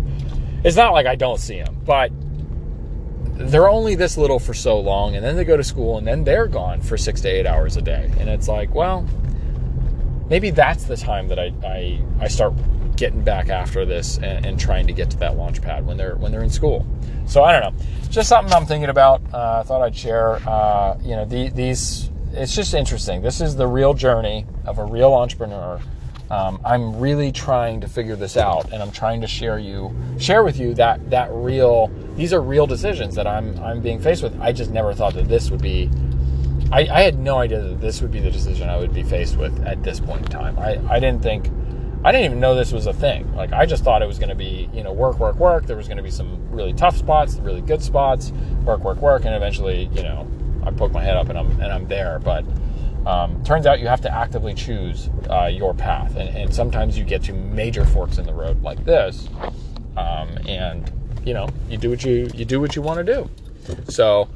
it's 0.64 0.76
not 0.76 0.94
like 0.94 1.06
I 1.06 1.14
don't 1.14 1.40
see 1.40 1.62
them, 1.62 1.80
but 1.86 2.12
they're 3.36 3.70
only 3.70 3.94
this 3.94 4.18
little 4.18 4.40
for 4.40 4.56
so 4.56 4.80
long 4.80 5.16
and 5.16 5.24
then 5.24 5.36
they 5.36 5.44
go 5.44 5.58
to 5.58 5.64
school 5.64 6.00
and 6.00 6.08
then 6.08 6.24
they're 6.24 6.48
gone 6.48 6.82
for 6.82 6.98
six 6.98 7.22
to 7.22 7.28
eight 7.28 7.46
hours 7.48 7.78
a 7.78 7.82
day 7.82 8.12
and 8.20 8.30
it's 8.30 8.48
like 8.48 8.74
well 8.76 9.08
maybe 10.30 10.52
that's 10.52 10.84
the 10.84 10.96
time 10.96 11.28
that 11.28 11.40
i 11.40 11.52
i, 11.66 12.00
I 12.20 12.28
start 12.28 12.54
getting 12.96 13.24
back 13.24 13.50
after 13.50 13.86
this 13.86 14.18
and, 14.18 14.46
and, 14.46 14.60
trying 14.60 14.88
to 14.88 14.94
get 14.94 15.10
to 15.10 15.18
that 15.18 15.36
launch 15.36 15.62
pad 15.62 15.86
when 15.86 15.98
they're 15.98 16.16
when 16.16 16.32
they're 16.32 16.44
in 16.44 16.50
school 16.50 16.86
so 17.26 17.44
i 17.44 17.52
don't 17.52 17.62
know 17.62 17.86
just 18.10 18.30
something 18.30 18.54
i'm 18.54 18.66
thinking 18.66 18.90
about 18.90 19.22
uh, 19.34 19.60
i 19.60 19.64
thought 19.64 19.82
i'd 19.82 19.96
share 19.96 20.36
uh, 20.48 20.98
you 21.02 21.16
know 21.16 21.26
the, 21.26 21.50
these 21.50 22.10
it's 22.34 22.56
just 22.56 22.74
interesting 22.74 23.22
this 23.22 23.42
is 23.42 23.56
the 23.56 23.68
real 23.68 23.94
journey 23.94 24.46
of 24.66 24.78
a 24.78 24.86
real 24.86 25.14
entrepreneur 25.14 25.80
um, 26.34 26.60
I'm 26.66 27.00
really 27.00 27.32
trying 27.32 27.82
to 27.82 27.88
figure 27.88 28.16
this 28.16 28.38
out, 28.38 28.72
and 28.74 28.82
I'm 28.82 28.92
trying 28.92 29.22
to 29.22 29.28
share 29.28 29.60
you 29.60 29.96
share 30.18 30.44
with 30.44 30.58
you 30.58 30.74
that 30.76 31.12
that 31.12 31.30
real 31.32 31.92
these 32.16 32.34
are 32.34 32.42
real 32.42 32.66
decisions 32.66 33.14
that 33.16 33.28
I'm 33.28 33.60
I'm 33.60 33.82
being 33.82 34.00
faced 34.00 34.24
with. 34.24 34.40
I 34.42 34.52
just 34.52 34.72
never 34.72 34.96
thought 34.96 35.14
that 35.14 35.28
this 35.28 35.52
would 35.52 35.62
be. 35.62 35.92
I, 36.72 36.88
I 36.92 37.02
had 37.02 37.20
no 37.20 37.38
idea 37.38 37.62
that 37.62 37.82
this 37.82 38.02
would 38.02 38.12
be 38.12 38.20
the 38.20 38.32
decision 38.32 38.68
I 38.68 38.78
would 38.78 38.96
be 38.96 39.04
faced 39.04 39.38
with 39.38 39.64
at 39.64 39.84
this 39.84 40.00
point 40.00 40.22
in 40.22 40.32
time. 40.32 40.58
I, 40.58 40.80
I 40.90 41.00
didn't 41.00 41.22
think 41.22 41.50
I 42.06 42.12
didn't 42.12 42.26
even 42.26 42.40
know 42.40 42.54
this 42.54 42.74
was 42.74 42.86
a 42.86 42.94
thing. 42.94 43.34
Like 43.34 43.54
I 43.54 43.66
just 43.66 43.84
thought 43.84 44.02
it 44.02 44.08
was 44.08 44.20
going 44.20 44.30
to 44.30 44.36
be, 44.36 44.70
you 44.74 44.84
know, 44.84 44.92
work, 44.92 45.20
work, 45.20 45.38
work. 45.38 45.66
There 45.66 45.78
was 45.78 45.88
going 45.88 45.98
to 45.98 46.04
be 46.04 46.12
some 46.12 46.38
really 46.52 46.74
tough 46.74 46.98
spots, 46.98 47.36
really 47.36 47.62
good 47.62 47.82
spots, 47.82 48.32
work, 48.66 48.82
work, 48.82 48.98
work, 48.98 49.26
and 49.26 49.34
eventually, 49.34 49.90
you 49.94 50.04
know, 50.04 50.28
I 50.66 50.72
poke 50.72 50.92
my 50.92 51.02
head 51.04 51.16
up 51.16 51.30
and 51.30 51.38
I'm 51.38 51.50
and 51.62 51.72
I'm 51.72 51.88
there. 51.88 52.20
But 52.20 52.46
um, 53.06 53.42
turns 53.44 53.66
out 53.66 53.80
you 53.80 53.88
have 53.88 54.02
to 54.02 54.14
actively 54.14 54.54
choose 54.54 55.10
uh, 55.30 55.46
your 55.46 55.74
path, 55.74 56.16
and, 56.16 56.30
and, 56.36 56.54
sometimes 56.54 56.98
you 56.98 57.04
get 57.04 57.24
to 57.24 57.34
major 57.34 57.86
forks 57.86 58.18
in 58.18 58.26
the 58.26 58.34
road 58.34 58.62
like 58.64 58.84
this, 58.86 59.28
um, 59.98 60.38
and 60.48 60.90
you 61.26 61.34
know 61.34 61.50
you 61.70 61.78
do 61.78 61.90
what 61.90 62.04
you 62.06 62.30
you 62.34 62.46
do 62.46 62.62
what 62.62 62.76
you 62.76 62.82
want 62.82 63.06
to 63.06 63.14
do. 63.14 63.30
So, 63.90 64.30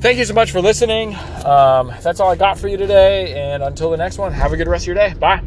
thank 0.00 0.18
you 0.18 0.24
so 0.24 0.34
much 0.34 0.52
for 0.52 0.60
listening. 0.60 1.16
Um, 1.44 1.92
that's 2.00 2.20
all 2.20 2.30
I 2.30 2.36
got 2.36 2.58
for 2.58 2.68
you 2.68 2.76
today, 2.76 3.34
and 3.34 3.62
until 3.62 3.90
the 3.90 3.96
next 3.96 4.18
one, 4.18 4.32
have 4.32 4.52
a 4.52 4.56
good 4.56 4.68
rest 4.68 4.84
of 4.84 4.86
your 4.88 4.96
day. 4.96 5.14
Bye. 5.14 5.42